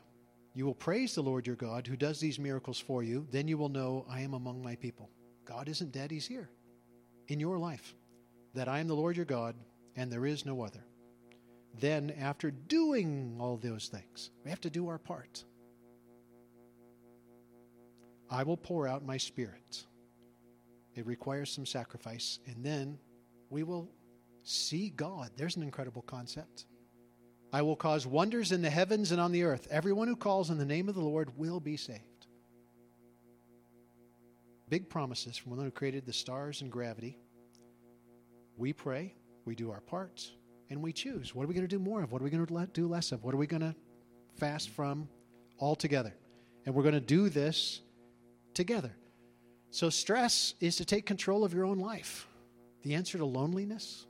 You 0.54 0.66
will 0.66 0.76
praise 0.76 1.16
the 1.16 1.24
Lord 1.24 1.48
your 1.48 1.56
God 1.56 1.88
who 1.88 1.96
does 1.96 2.20
these 2.20 2.38
miracles 2.38 2.80
for 2.80 3.02
you. 3.02 3.26
Then 3.32 3.48
you 3.48 3.58
will 3.58 3.70
know 3.70 4.06
I 4.08 4.22
am 4.22 4.36
among 4.36 4.62
my 4.62 4.76
people. 4.76 5.10
God 5.44 5.68
isn't 5.68 5.92
dead, 5.92 6.12
He's 6.12 6.28
here 6.28 6.50
in 7.28 7.40
your 7.40 7.58
life 7.58 7.96
that 8.54 8.68
I 8.68 8.80
am 8.80 8.88
the 8.88 8.96
Lord 8.96 9.16
your 9.16 9.26
God 9.26 9.56
and 9.96 10.12
there 10.12 10.26
is 10.26 10.46
no 10.46 10.62
other. 10.62 10.86
Then, 11.80 12.14
after 12.20 12.52
doing 12.52 13.38
all 13.40 13.58
those 13.58 13.88
things, 13.88 14.30
we 14.44 14.52
have 14.52 14.62
to 14.62 14.70
do 14.70 14.88
our 14.88 15.00
part. 15.00 15.44
I 18.30 18.44
will 18.44 18.58
pour 18.58 18.88
out 18.88 19.04
my 19.04 19.18
spirit. 19.18 19.86
It 20.96 21.06
requires 21.06 21.52
some 21.52 21.66
sacrifice, 21.66 22.40
and 22.46 22.64
then 22.64 22.98
we 23.50 23.64
will 23.64 23.90
see 24.44 24.90
God. 24.90 25.32
There's 25.36 25.56
an 25.56 25.64
incredible 25.64 26.04
concept. 26.04 26.66
I 27.52 27.62
will 27.62 27.76
cause 27.76 28.06
wonders 28.06 28.52
in 28.52 28.62
the 28.62 28.70
heavens 28.70 29.12
and 29.12 29.22
on 29.22 29.32
the 29.32 29.44
earth. 29.44 29.68
Everyone 29.70 30.08
who 30.08 30.16
calls 30.16 30.50
in 30.50 30.58
the 30.58 30.66
name 30.66 30.90
of 30.90 30.96
the 30.96 31.02
Lord 31.02 31.38
will 31.38 31.60
be 31.60 31.78
saved 31.78 32.14
big 34.74 34.90
promises 34.90 35.38
from 35.38 35.52
one 35.56 35.64
who 35.64 35.70
created 35.70 36.04
the 36.04 36.12
stars 36.12 36.62
and 36.62 36.72
gravity. 36.72 37.16
We 38.58 38.74
pray, 38.74 39.14
we 39.46 39.54
do 39.54 39.70
our 39.70 39.82
part, 39.82 40.28
and 40.72 40.82
we 40.82 40.92
choose. 40.92 41.36
What 41.36 41.44
are 41.44 41.48
we 41.48 41.54
going 41.54 41.68
to 41.68 41.76
do 41.76 41.78
more 41.78 42.02
of? 42.02 42.12
What 42.12 42.22
are 42.22 42.26
we 42.26 42.32
going 42.32 42.44
to 42.44 42.68
do 42.74 42.88
less 42.88 43.12
of? 43.12 43.24
What 43.24 43.36
are 43.36 43.38
we 43.38 43.46
going 43.46 43.62
to 43.62 43.76
fast 44.40 44.70
from 44.70 45.08
altogether? 45.60 46.12
And 46.66 46.74
we're 46.74 46.82
going 46.82 46.96
to 46.96 47.00
do 47.00 47.30
this 47.30 47.82
together. 48.56 48.92
So, 49.74 49.90
stress 49.90 50.54
is 50.60 50.76
to 50.76 50.86
take 50.86 51.08
control 51.08 51.44
of 51.44 51.52
your 51.52 51.66
own 51.66 51.80
life. 51.80 52.28
The 52.84 52.94
answer 52.94 53.18
to 53.18 53.26
loneliness? 53.26 54.06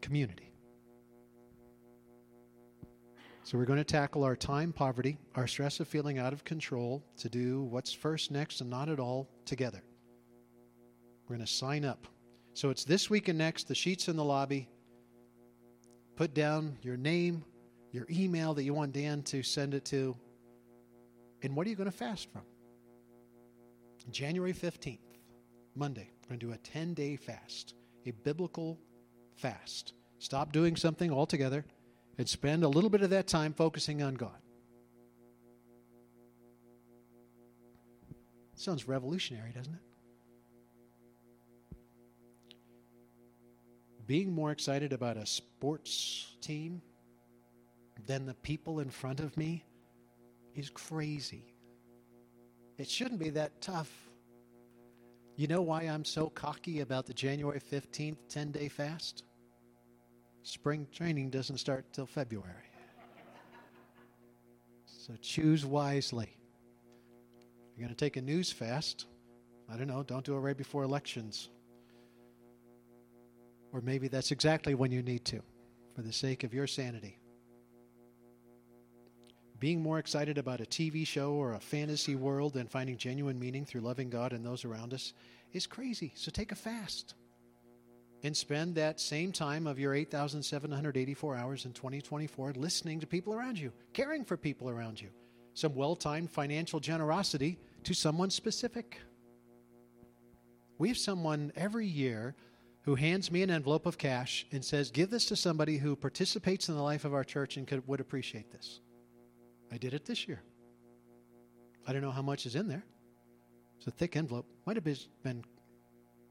Community. 0.00 0.50
So 3.42 3.58
we're 3.58 3.66
going 3.66 3.76
to 3.76 3.84
tackle 3.84 4.24
our 4.24 4.34
time 4.34 4.72
poverty, 4.72 5.18
our 5.34 5.46
stress 5.46 5.78
of 5.78 5.86
feeling 5.86 6.18
out 6.18 6.32
of 6.32 6.42
control 6.44 7.04
to 7.18 7.28
do 7.28 7.64
what's 7.64 7.92
first, 7.92 8.30
next, 8.30 8.62
and 8.62 8.70
not 8.70 8.88
at 8.88 8.98
all 8.98 9.28
together. 9.44 9.82
We're 11.28 11.36
going 11.36 11.46
to 11.46 11.52
sign 11.52 11.84
up. 11.84 12.06
So 12.54 12.70
it's 12.70 12.84
this 12.84 13.10
week 13.10 13.28
and 13.28 13.36
next, 13.36 13.68
the 13.68 13.74
sheets 13.74 14.08
in 14.08 14.16
the 14.16 14.24
lobby. 14.24 14.70
Put 16.16 16.32
down 16.32 16.78
your 16.80 16.96
name, 16.96 17.44
your 17.92 18.06
email 18.08 18.54
that 18.54 18.62
you 18.64 18.72
want 18.72 18.94
Dan 18.94 19.22
to 19.24 19.42
send 19.42 19.74
it 19.74 19.84
to, 19.86 20.16
and 21.42 21.54
what 21.54 21.66
are 21.66 21.70
you 21.70 21.76
going 21.76 21.90
to 21.90 21.96
fast 21.96 22.32
from? 22.32 22.40
January 24.10 24.52
15th, 24.52 24.98
Monday, 25.74 26.10
we're 26.22 26.28
going 26.28 26.40
to 26.40 26.46
do 26.46 26.52
a 26.52 26.58
10 26.58 26.94
day 26.94 27.16
fast, 27.16 27.74
a 28.06 28.10
biblical 28.10 28.78
fast. 29.36 29.92
Stop 30.18 30.52
doing 30.52 30.76
something 30.76 31.10
altogether 31.10 31.64
and 32.18 32.28
spend 32.28 32.64
a 32.64 32.68
little 32.68 32.90
bit 32.90 33.02
of 33.02 33.10
that 33.10 33.26
time 33.26 33.52
focusing 33.52 34.02
on 34.02 34.14
God. 34.14 34.38
Sounds 38.54 38.86
revolutionary, 38.86 39.50
doesn't 39.52 39.74
it? 39.74 39.80
Being 44.06 44.32
more 44.32 44.52
excited 44.52 44.92
about 44.92 45.16
a 45.16 45.26
sports 45.26 46.36
team 46.40 46.82
than 48.06 48.26
the 48.26 48.34
people 48.34 48.80
in 48.80 48.90
front 48.90 49.20
of 49.20 49.36
me 49.36 49.64
is 50.54 50.70
crazy. 50.70 51.53
It 52.76 52.88
shouldn't 52.88 53.20
be 53.20 53.30
that 53.30 53.60
tough. 53.60 53.90
You 55.36 55.46
know 55.46 55.62
why 55.62 55.82
I'm 55.82 56.04
so 56.04 56.28
cocky 56.28 56.80
about 56.80 57.06
the 57.06 57.14
January 57.14 57.60
15th 57.60 58.16
10 58.28 58.52
day 58.52 58.68
fast? 58.68 59.24
Spring 60.42 60.86
training 60.92 61.30
doesn't 61.30 61.58
start 61.58 61.84
till 61.92 62.06
February. 62.06 62.70
So 64.84 65.14
choose 65.20 65.66
wisely. 65.66 66.36
You're 67.76 67.86
going 67.86 67.94
to 67.94 68.04
take 68.04 68.16
a 68.16 68.22
news 68.22 68.50
fast. 68.50 69.06
I 69.72 69.76
don't 69.76 69.88
know, 69.88 70.02
don't 70.02 70.24
do 70.24 70.34
it 70.34 70.38
right 70.38 70.56
before 70.56 70.82
elections. 70.82 71.50
Or 73.72 73.80
maybe 73.80 74.08
that's 74.08 74.30
exactly 74.30 74.74
when 74.74 74.92
you 74.92 75.02
need 75.02 75.24
to, 75.26 75.42
for 75.94 76.02
the 76.02 76.12
sake 76.12 76.44
of 76.44 76.54
your 76.54 76.66
sanity. 76.66 77.18
Being 79.64 79.80
more 79.80 79.98
excited 79.98 80.36
about 80.36 80.60
a 80.60 80.64
TV 80.64 81.06
show 81.06 81.32
or 81.32 81.54
a 81.54 81.58
fantasy 81.58 82.16
world 82.16 82.52
than 82.52 82.66
finding 82.66 82.98
genuine 82.98 83.38
meaning 83.38 83.64
through 83.64 83.80
loving 83.80 84.10
God 84.10 84.34
and 84.34 84.44
those 84.44 84.66
around 84.66 84.92
us 84.92 85.14
is 85.54 85.66
crazy. 85.66 86.12
So 86.16 86.30
take 86.30 86.52
a 86.52 86.54
fast 86.54 87.14
and 88.22 88.36
spend 88.36 88.74
that 88.74 89.00
same 89.00 89.32
time 89.32 89.66
of 89.66 89.78
your 89.78 89.94
8,784 89.94 91.34
hours 91.34 91.64
in 91.64 91.72
2024 91.72 92.52
listening 92.56 93.00
to 93.00 93.06
people 93.06 93.32
around 93.32 93.58
you, 93.58 93.72
caring 93.94 94.22
for 94.22 94.36
people 94.36 94.68
around 94.68 95.00
you. 95.00 95.08
Some 95.54 95.74
well 95.74 95.96
timed 95.96 96.30
financial 96.30 96.78
generosity 96.78 97.58
to 97.84 97.94
someone 97.94 98.28
specific. 98.28 99.00
We 100.76 100.88
have 100.88 100.98
someone 100.98 101.52
every 101.56 101.86
year 101.86 102.34
who 102.82 102.96
hands 102.96 103.32
me 103.32 103.42
an 103.42 103.50
envelope 103.50 103.86
of 103.86 103.96
cash 103.96 104.44
and 104.52 104.62
says, 104.62 104.90
Give 104.90 105.08
this 105.08 105.24
to 105.24 105.36
somebody 105.36 105.78
who 105.78 105.96
participates 105.96 106.68
in 106.68 106.74
the 106.74 106.82
life 106.82 107.06
of 107.06 107.14
our 107.14 107.24
church 107.24 107.56
and 107.56 107.66
could, 107.66 107.88
would 107.88 108.00
appreciate 108.00 108.52
this. 108.52 108.80
I 109.74 109.76
did 109.76 109.92
it 109.92 110.04
this 110.04 110.28
year. 110.28 110.40
I 111.84 111.92
don't 111.92 112.00
know 112.00 112.12
how 112.12 112.22
much 112.22 112.46
is 112.46 112.54
in 112.54 112.68
there. 112.68 112.84
It's 113.76 113.88
a 113.88 113.90
thick 113.90 114.14
envelope. 114.14 114.46
Might 114.66 114.76
have 114.76 114.84
been 114.84 115.44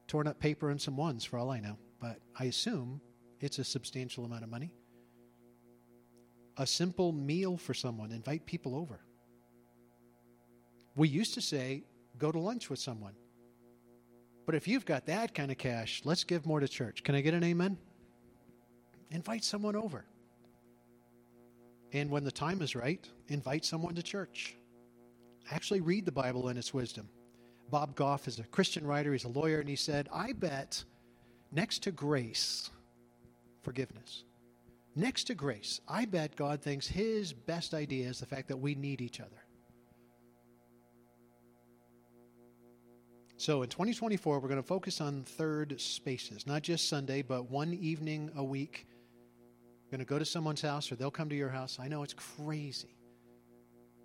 torn 0.07 0.27
up 0.27 0.39
paper 0.39 0.69
and 0.69 0.81
some 0.81 0.95
ones 0.95 1.25
for 1.25 1.37
all 1.37 1.51
I 1.51 1.59
know, 1.59 1.77
but 1.99 2.19
I 2.39 2.45
assume 2.45 3.01
it's 3.41 3.59
a 3.59 3.65
substantial 3.65 4.23
amount 4.23 4.45
of 4.45 4.49
money. 4.49 4.71
A 6.55 6.65
simple 6.65 7.11
meal 7.11 7.57
for 7.57 7.73
someone, 7.73 8.13
invite 8.13 8.45
people 8.45 8.77
over. 8.77 9.01
We 10.95 11.09
used 11.09 11.33
to 11.33 11.41
say, 11.41 11.83
go 12.17 12.31
to 12.31 12.39
lunch 12.39 12.69
with 12.69 12.79
someone. 12.79 13.13
But 14.45 14.55
if 14.55 14.69
you've 14.69 14.85
got 14.85 15.05
that 15.07 15.35
kind 15.35 15.51
of 15.51 15.57
cash, 15.57 16.01
let's 16.05 16.23
give 16.23 16.45
more 16.45 16.61
to 16.61 16.67
church. 16.67 17.03
Can 17.03 17.13
I 17.13 17.19
get 17.19 17.33
an 17.33 17.43
amen? 17.43 17.77
Invite 19.11 19.43
someone 19.43 19.75
over. 19.75 20.05
And 21.93 22.09
when 22.09 22.23
the 22.23 22.31
time 22.31 22.61
is 22.61 22.75
right, 22.75 23.07
invite 23.27 23.63
someone 23.63 23.93
to 23.95 24.03
church. 24.03 24.55
Actually, 25.51 25.81
read 25.81 26.05
the 26.05 26.11
Bible 26.11 26.47
and 26.47 26.57
its 26.57 26.73
wisdom. 26.73 27.07
Bob 27.69 27.95
Goff 27.95 28.27
is 28.27 28.39
a 28.39 28.43
Christian 28.43 28.85
writer, 28.85 29.13
he's 29.13 29.23
a 29.23 29.29
lawyer, 29.29 29.59
and 29.59 29.69
he 29.69 29.75
said, 29.75 30.09
I 30.13 30.33
bet 30.33 30.83
next 31.51 31.83
to 31.83 31.91
grace, 31.91 32.69
forgiveness, 33.61 34.25
next 34.95 35.25
to 35.25 35.35
grace, 35.35 35.81
I 35.87 36.05
bet 36.05 36.35
God 36.35 36.61
thinks 36.61 36.87
his 36.87 37.33
best 37.33 37.73
idea 37.73 38.09
is 38.09 38.19
the 38.19 38.25
fact 38.25 38.47
that 38.49 38.57
we 38.57 38.75
need 38.75 39.01
each 39.01 39.19
other. 39.19 39.43
So 43.37 43.61
in 43.63 43.69
2024, 43.69 44.39
we're 44.39 44.47
going 44.47 44.61
to 44.61 44.67
focus 44.67 45.01
on 45.01 45.23
third 45.23 45.79
spaces, 45.81 46.47
not 46.47 46.61
just 46.61 46.87
Sunday, 46.87 47.21
but 47.21 47.49
one 47.49 47.73
evening 47.73 48.31
a 48.35 48.43
week. 48.43 48.87
Going 49.93 49.99
to 49.99 50.05
go 50.05 50.17
to 50.17 50.25
someone's 50.25 50.63
house 50.63 50.91
or 50.91 50.95
they'll 50.95 51.11
come 51.11 51.29
to 51.29 51.35
your 51.35 51.49
house. 51.49 51.77
I 51.79 51.87
know 51.87 52.01
it's 52.01 52.15
crazy. 52.15 52.95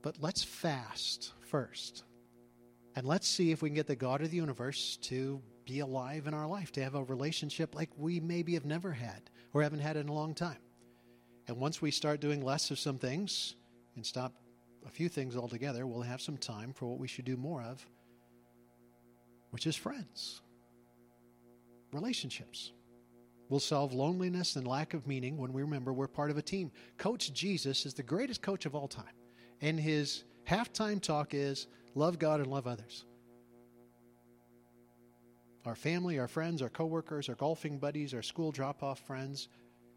But 0.02 0.18
let's 0.20 0.44
fast 0.44 1.32
first. 1.46 2.04
And 2.94 3.06
let's 3.06 3.26
see 3.26 3.52
if 3.52 3.62
we 3.62 3.70
can 3.70 3.74
get 3.74 3.86
the 3.86 3.96
God 3.96 4.20
of 4.20 4.30
the 4.30 4.36
universe 4.36 4.98
to 5.04 5.40
be 5.64 5.78
alive 5.78 6.26
in 6.26 6.34
our 6.34 6.46
life, 6.46 6.72
to 6.72 6.84
have 6.84 6.94
a 6.94 7.04
relationship 7.04 7.74
like 7.74 7.88
we 7.96 8.20
maybe 8.20 8.52
have 8.52 8.66
never 8.66 8.92
had 8.92 9.30
or 9.54 9.62
haven't 9.62 9.78
had 9.78 9.96
in 9.96 10.10
a 10.10 10.12
long 10.12 10.34
time. 10.34 10.58
And 11.46 11.56
once 11.56 11.80
we 11.80 11.90
start 11.90 12.20
doing 12.20 12.44
less 12.44 12.70
of 12.70 12.78
some 12.78 12.98
things 12.98 13.54
and 13.96 14.04
stop 14.04 14.34
a 14.86 14.90
few 14.90 15.08
things 15.08 15.36
altogether, 15.36 15.86
we'll 15.86 16.02
have 16.02 16.20
some 16.20 16.36
time 16.36 16.74
for 16.74 16.84
what 16.84 16.98
we 16.98 17.08
should 17.08 17.24
do 17.24 17.38
more 17.38 17.62
of 17.62 17.86
which 19.52 19.66
is 19.66 19.74
friends, 19.74 20.42
relationships. 21.94 22.72
We'll 23.48 23.60
solve 23.60 23.94
loneliness 23.94 24.56
and 24.56 24.66
lack 24.66 24.94
of 24.94 25.06
meaning 25.06 25.38
when 25.38 25.52
we 25.52 25.62
remember 25.62 25.92
we're 25.92 26.06
part 26.06 26.30
of 26.30 26.36
a 26.36 26.42
team. 26.42 26.70
Coach 26.98 27.32
Jesus 27.32 27.86
is 27.86 27.94
the 27.94 28.02
greatest 28.02 28.42
coach 28.42 28.66
of 28.66 28.74
all 28.74 28.88
time. 28.88 29.04
And 29.60 29.80
his 29.80 30.24
halftime 30.46 31.00
talk 31.00 31.32
is 31.32 31.66
love 31.94 32.18
God 32.18 32.40
and 32.40 32.50
love 32.50 32.66
others. 32.66 33.04
Our 35.64 35.74
family, 35.74 36.18
our 36.18 36.28
friends, 36.28 36.62
our 36.62 36.68
coworkers, 36.68 37.28
our 37.28 37.34
golfing 37.34 37.78
buddies, 37.78 38.14
our 38.14 38.22
school 38.22 38.52
drop 38.52 38.82
off 38.82 39.00
friends. 39.00 39.48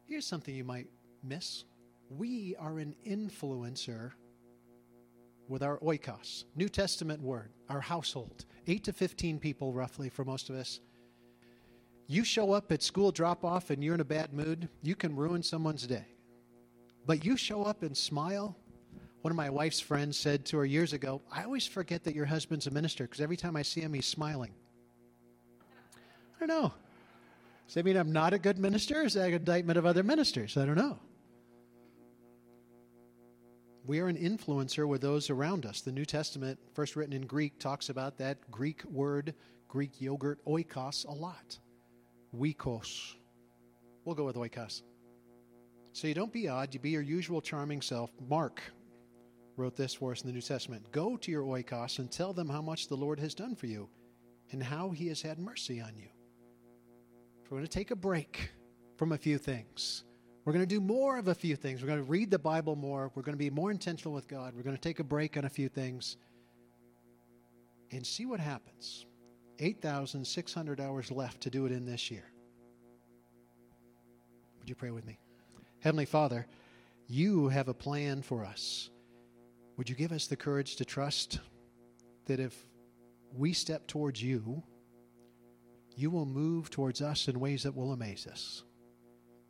Here's 0.05 0.25
something 0.25 0.55
you 0.55 0.63
might 0.63 0.87
miss 1.23 1.65
we 2.09 2.55
are 2.59 2.79
an 2.79 2.93
influencer 3.07 4.11
with 5.47 5.63
our 5.63 5.77
oikos, 5.79 6.43
New 6.55 6.67
Testament 6.67 7.21
word, 7.21 7.51
our 7.69 7.79
household, 7.79 8.45
8 8.67 8.83
to 8.85 8.93
15 8.93 9.39
people 9.39 9.73
roughly 9.73 10.09
for 10.09 10.25
most 10.25 10.49
of 10.49 10.55
us. 10.55 10.79
You 12.11 12.25
show 12.25 12.51
up 12.51 12.73
at 12.73 12.83
school 12.83 13.13
drop 13.13 13.45
off 13.45 13.69
and 13.69 13.81
you're 13.81 13.93
in 13.93 14.01
a 14.01 14.03
bad 14.03 14.33
mood, 14.33 14.67
you 14.83 14.95
can 14.95 15.15
ruin 15.15 15.41
someone's 15.41 15.87
day. 15.87 16.03
But 17.05 17.23
you 17.23 17.37
show 17.37 17.63
up 17.63 17.83
and 17.83 17.95
smile. 17.95 18.57
One 19.21 19.31
of 19.31 19.37
my 19.37 19.49
wife's 19.49 19.79
friends 19.79 20.17
said 20.17 20.45
to 20.47 20.57
her 20.57 20.65
years 20.65 20.91
ago, 20.91 21.21
I 21.31 21.45
always 21.45 21.65
forget 21.65 22.03
that 22.03 22.13
your 22.13 22.25
husband's 22.25 22.67
a 22.67 22.71
minister 22.71 23.05
because 23.05 23.21
every 23.21 23.37
time 23.37 23.55
I 23.55 23.61
see 23.61 23.79
him, 23.79 23.93
he's 23.93 24.07
smiling. 24.07 24.51
I 26.35 26.45
don't 26.45 26.49
know. 26.49 26.73
Does 27.67 27.75
that 27.75 27.85
mean 27.85 27.95
I'm 27.95 28.11
not 28.11 28.33
a 28.33 28.39
good 28.39 28.59
minister? 28.59 29.03
Is 29.03 29.13
that 29.13 29.29
an 29.29 29.35
indictment 29.35 29.77
of 29.77 29.85
other 29.85 30.03
ministers? 30.03 30.57
I 30.57 30.65
don't 30.65 30.75
know. 30.75 30.99
We 33.85 34.01
are 34.01 34.09
an 34.09 34.17
influencer 34.17 34.85
with 34.85 34.99
those 34.99 35.29
around 35.29 35.65
us. 35.65 35.79
The 35.79 35.93
New 35.93 36.03
Testament, 36.03 36.59
first 36.73 36.97
written 36.97 37.13
in 37.13 37.25
Greek, 37.25 37.57
talks 37.57 37.87
about 37.87 38.17
that 38.17 38.51
Greek 38.51 38.83
word, 38.83 39.33
Greek 39.69 40.01
yogurt, 40.01 40.43
oikos, 40.45 41.07
a 41.07 41.13
lot. 41.13 41.57
Oikos. 42.37 43.15
We'll 44.05 44.15
go 44.15 44.25
with 44.25 44.35
oikos. 44.35 44.81
So 45.93 46.07
you 46.07 46.13
don't 46.13 46.31
be 46.31 46.47
odd, 46.47 46.73
you 46.73 46.79
be 46.79 46.91
your 46.91 47.01
usual 47.01 47.41
charming 47.41 47.81
self. 47.81 48.11
Mark 48.29 48.61
wrote 49.57 49.75
this 49.75 49.93
for 49.93 50.11
us 50.11 50.21
in 50.21 50.27
the 50.27 50.33
New 50.33 50.41
Testament 50.41 50.91
Go 50.91 51.17
to 51.17 51.31
your 51.31 51.43
oikos 51.43 51.99
and 51.99 52.09
tell 52.09 52.33
them 52.33 52.49
how 52.49 52.61
much 52.61 52.87
the 52.87 52.95
Lord 52.95 53.19
has 53.19 53.35
done 53.35 53.55
for 53.55 53.67
you 53.67 53.89
and 54.51 54.63
how 54.63 54.89
he 54.89 55.07
has 55.07 55.21
had 55.21 55.39
mercy 55.39 55.81
on 55.81 55.95
you. 55.97 56.07
We're 57.49 57.57
going 57.57 57.67
to 57.67 57.69
take 57.69 57.91
a 57.91 57.95
break 57.97 58.51
from 58.95 59.11
a 59.11 59.17
few 59.17 59.37
things. 59.37 60.05
We're 60.45 60.53
going 60.53 60.63
to 60.63 60.75
do 60.75 60.79
more 60.79 61.17
of 61.17 61.27
a 61.27 61.35
few 61.35 61.55
things. 61.55 61.81
We're 61.81 61.87
going 61.87 62.03
to 62.03 62.09
read 62.09 62.31
the 62.31 62.39
Bible 62.39 62.75
more. 62.75 63.11
We're 63.13 63.23
going 63.23 63.33
to 63.33 63.39
be 63.39 63.49
more 63.49 63.71
intentional 63.71 64.13
with 64.13 64.27
God. 64.27 64.53
We're 64.55 64.63
going 64.63 64.75
to 64.75 64.81
take 64.81 64.99
a 64.99 65.03
break 65.03 65.37
on 65.37 65.45
a 65.45 65.49
few 65.49 65.69
things 65.69 66.17
and 67.91 68.07
see 68.07 68.25
what 68.25 68.39
happens. 68.39 69.05
8,600 69.61 70.81
hours 70.81 71.11
left 71.11 71.41
to 71.41 71.49
do 71.49 71.65
it 71.65 71.71
in 71.71 71.85
this 71.85 72.09
year. 72.09 72.25
Would 74.59 74.67
you 74.67 74.75
pray 74.75 74.89
with 74.91 75.05
me? 75.05 75.19
Heavenly 75.79 76.05
Father, 76.05 76.47
you 77.07 77.47
have 77.49 77.67
a 77.67 77.73
plan 77.73 78.21
for 78.21 78.43
us. 78.43 78.89
Would 79.77 79.89
you 79.89 79.95
give 79.95 80.11
us 80.11 80.27
the 80.27 80.35
courage 80.35 80.75
to 80.77 80.85
trust 80.85 81.39
that 82.25 82.39
if 82.39 82.55
we 83.35 83.53
step 83.53 83.87
towards 83.87 84.21
you, 84.21 84.63
you 85.95 86.09
will 86.09 86.25
move 86.25 86.69
towards 86.69 87.01
us 87.01 87.27
in 87.27 87.39
ways 87.39 87.63
that 87.63 87.75
will 87.75 87.91
amaze 87.91 88.27
us? 88.27 88.63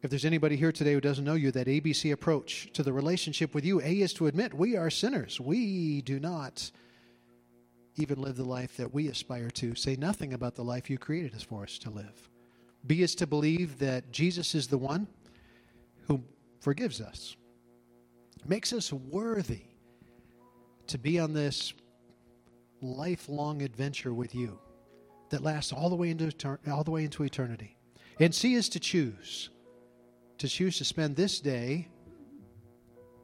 If 0.01 0.09
there's 0.09 0.25
anybody 0.25 0.55
here 0.55 0.71
today 0.71 0.93
who 0.93 1.01
doesn't 1.01 1.23
know 1.23 1.35
you, 1.35 1.51
that 1.51 1.67
ABC 1.67 2.11
approach 2.11 2.69
to 2.73 2.83
the 2.83 2.91
relationship 2.91 3.53
with 3.53 3.63
you, 3.63 3.79
A 3.81 4.01
is 4.01 4.13
to 4.13 4.27
admit 4.27 4.53
we 4.53 4.75
are 4.75 4.89
sinners. 4.89 5.39
We 5.39 6.01
do 6.01 6.19
not 6.19 6.71
even 7.97 8.21
live 8.21 8.35
the 8.35 8.43
life 8.43 8.77
that 8.77 8.93
we 8.93 9.07
aspire 9.07 9.49
to. 9.51 9.75
Say 9.75 9.95
nothing 9.95 10.33
about 10.33 10.55
the 10.55 10.63
life 10.63 10.89
you 10.89 10.97
created 10.97 11.35
us 11.35 11.43
for 11.43 11.63
us 11.63 11.77
to 11.79 11.89
live. 11.89 12.29
B 12.87 13.01
is 13.01 13.15
to 13.15 13.27
believe 13.27 13.79
that 13.79 14.11
Jesus 14.11 14.55
is 14.55 14.67
the 14.67 14.77
one 14.77 15.07
who 16.07 16.23
forgives 16.59 16.99
us, 17.01 17.35
makes 18.47 18.73
us 18.73 18.91
worthy 18.91 19.61
to 20.87 20.97
be 20.97 21.19
on 21.19 21.33
this 21.33 21.73
lifelong 22.81 23.61
adventure 23.61 24.13
with 24.13 24.33
you 24.33 24.59
that 25.29 25.43
lasts 25.43 25.71
all 25.71 25.89
the 25.89 25.95
way 25.95 26.09
into 26.09 26.57
all 26.67 26.83
the 26.83 26.91
way 26.91 27.03
into 27.03 27.23
eternity. 27.23 27.77
And 28.19 28.33
C 28.33 28.55
is 28.55 28.69
to 28.69 28.79
choose 28.79 29.49
to 30.41 30.47
choose 30.47 30.79
to 30.79 30.83
spend 30.83 31.15
this 31.15 31.39
day 31.39 31.87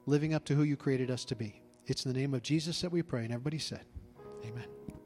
living 0.06 0.36
up 0.36 0.46
to 0.46 0.54
who 0.54 0.62
you 0.62 0.78
created 0.78 1.10
us 1.10 1.26
to 1.26 1.36
be. 1.36 1.64
It's 1.88 2.06
in 2.06 2.14
the 2.14 2.20
name 2.20 2.36
of 2.36 2.44
Jesus 2.44 2.80
that 2.82 2.92
we 2.92 3.02
pray. 3.02 3.24
And 3.24 3.34
everybody 3.34 3.58
said, 3.58 3.86
Amen. 4.46 4.97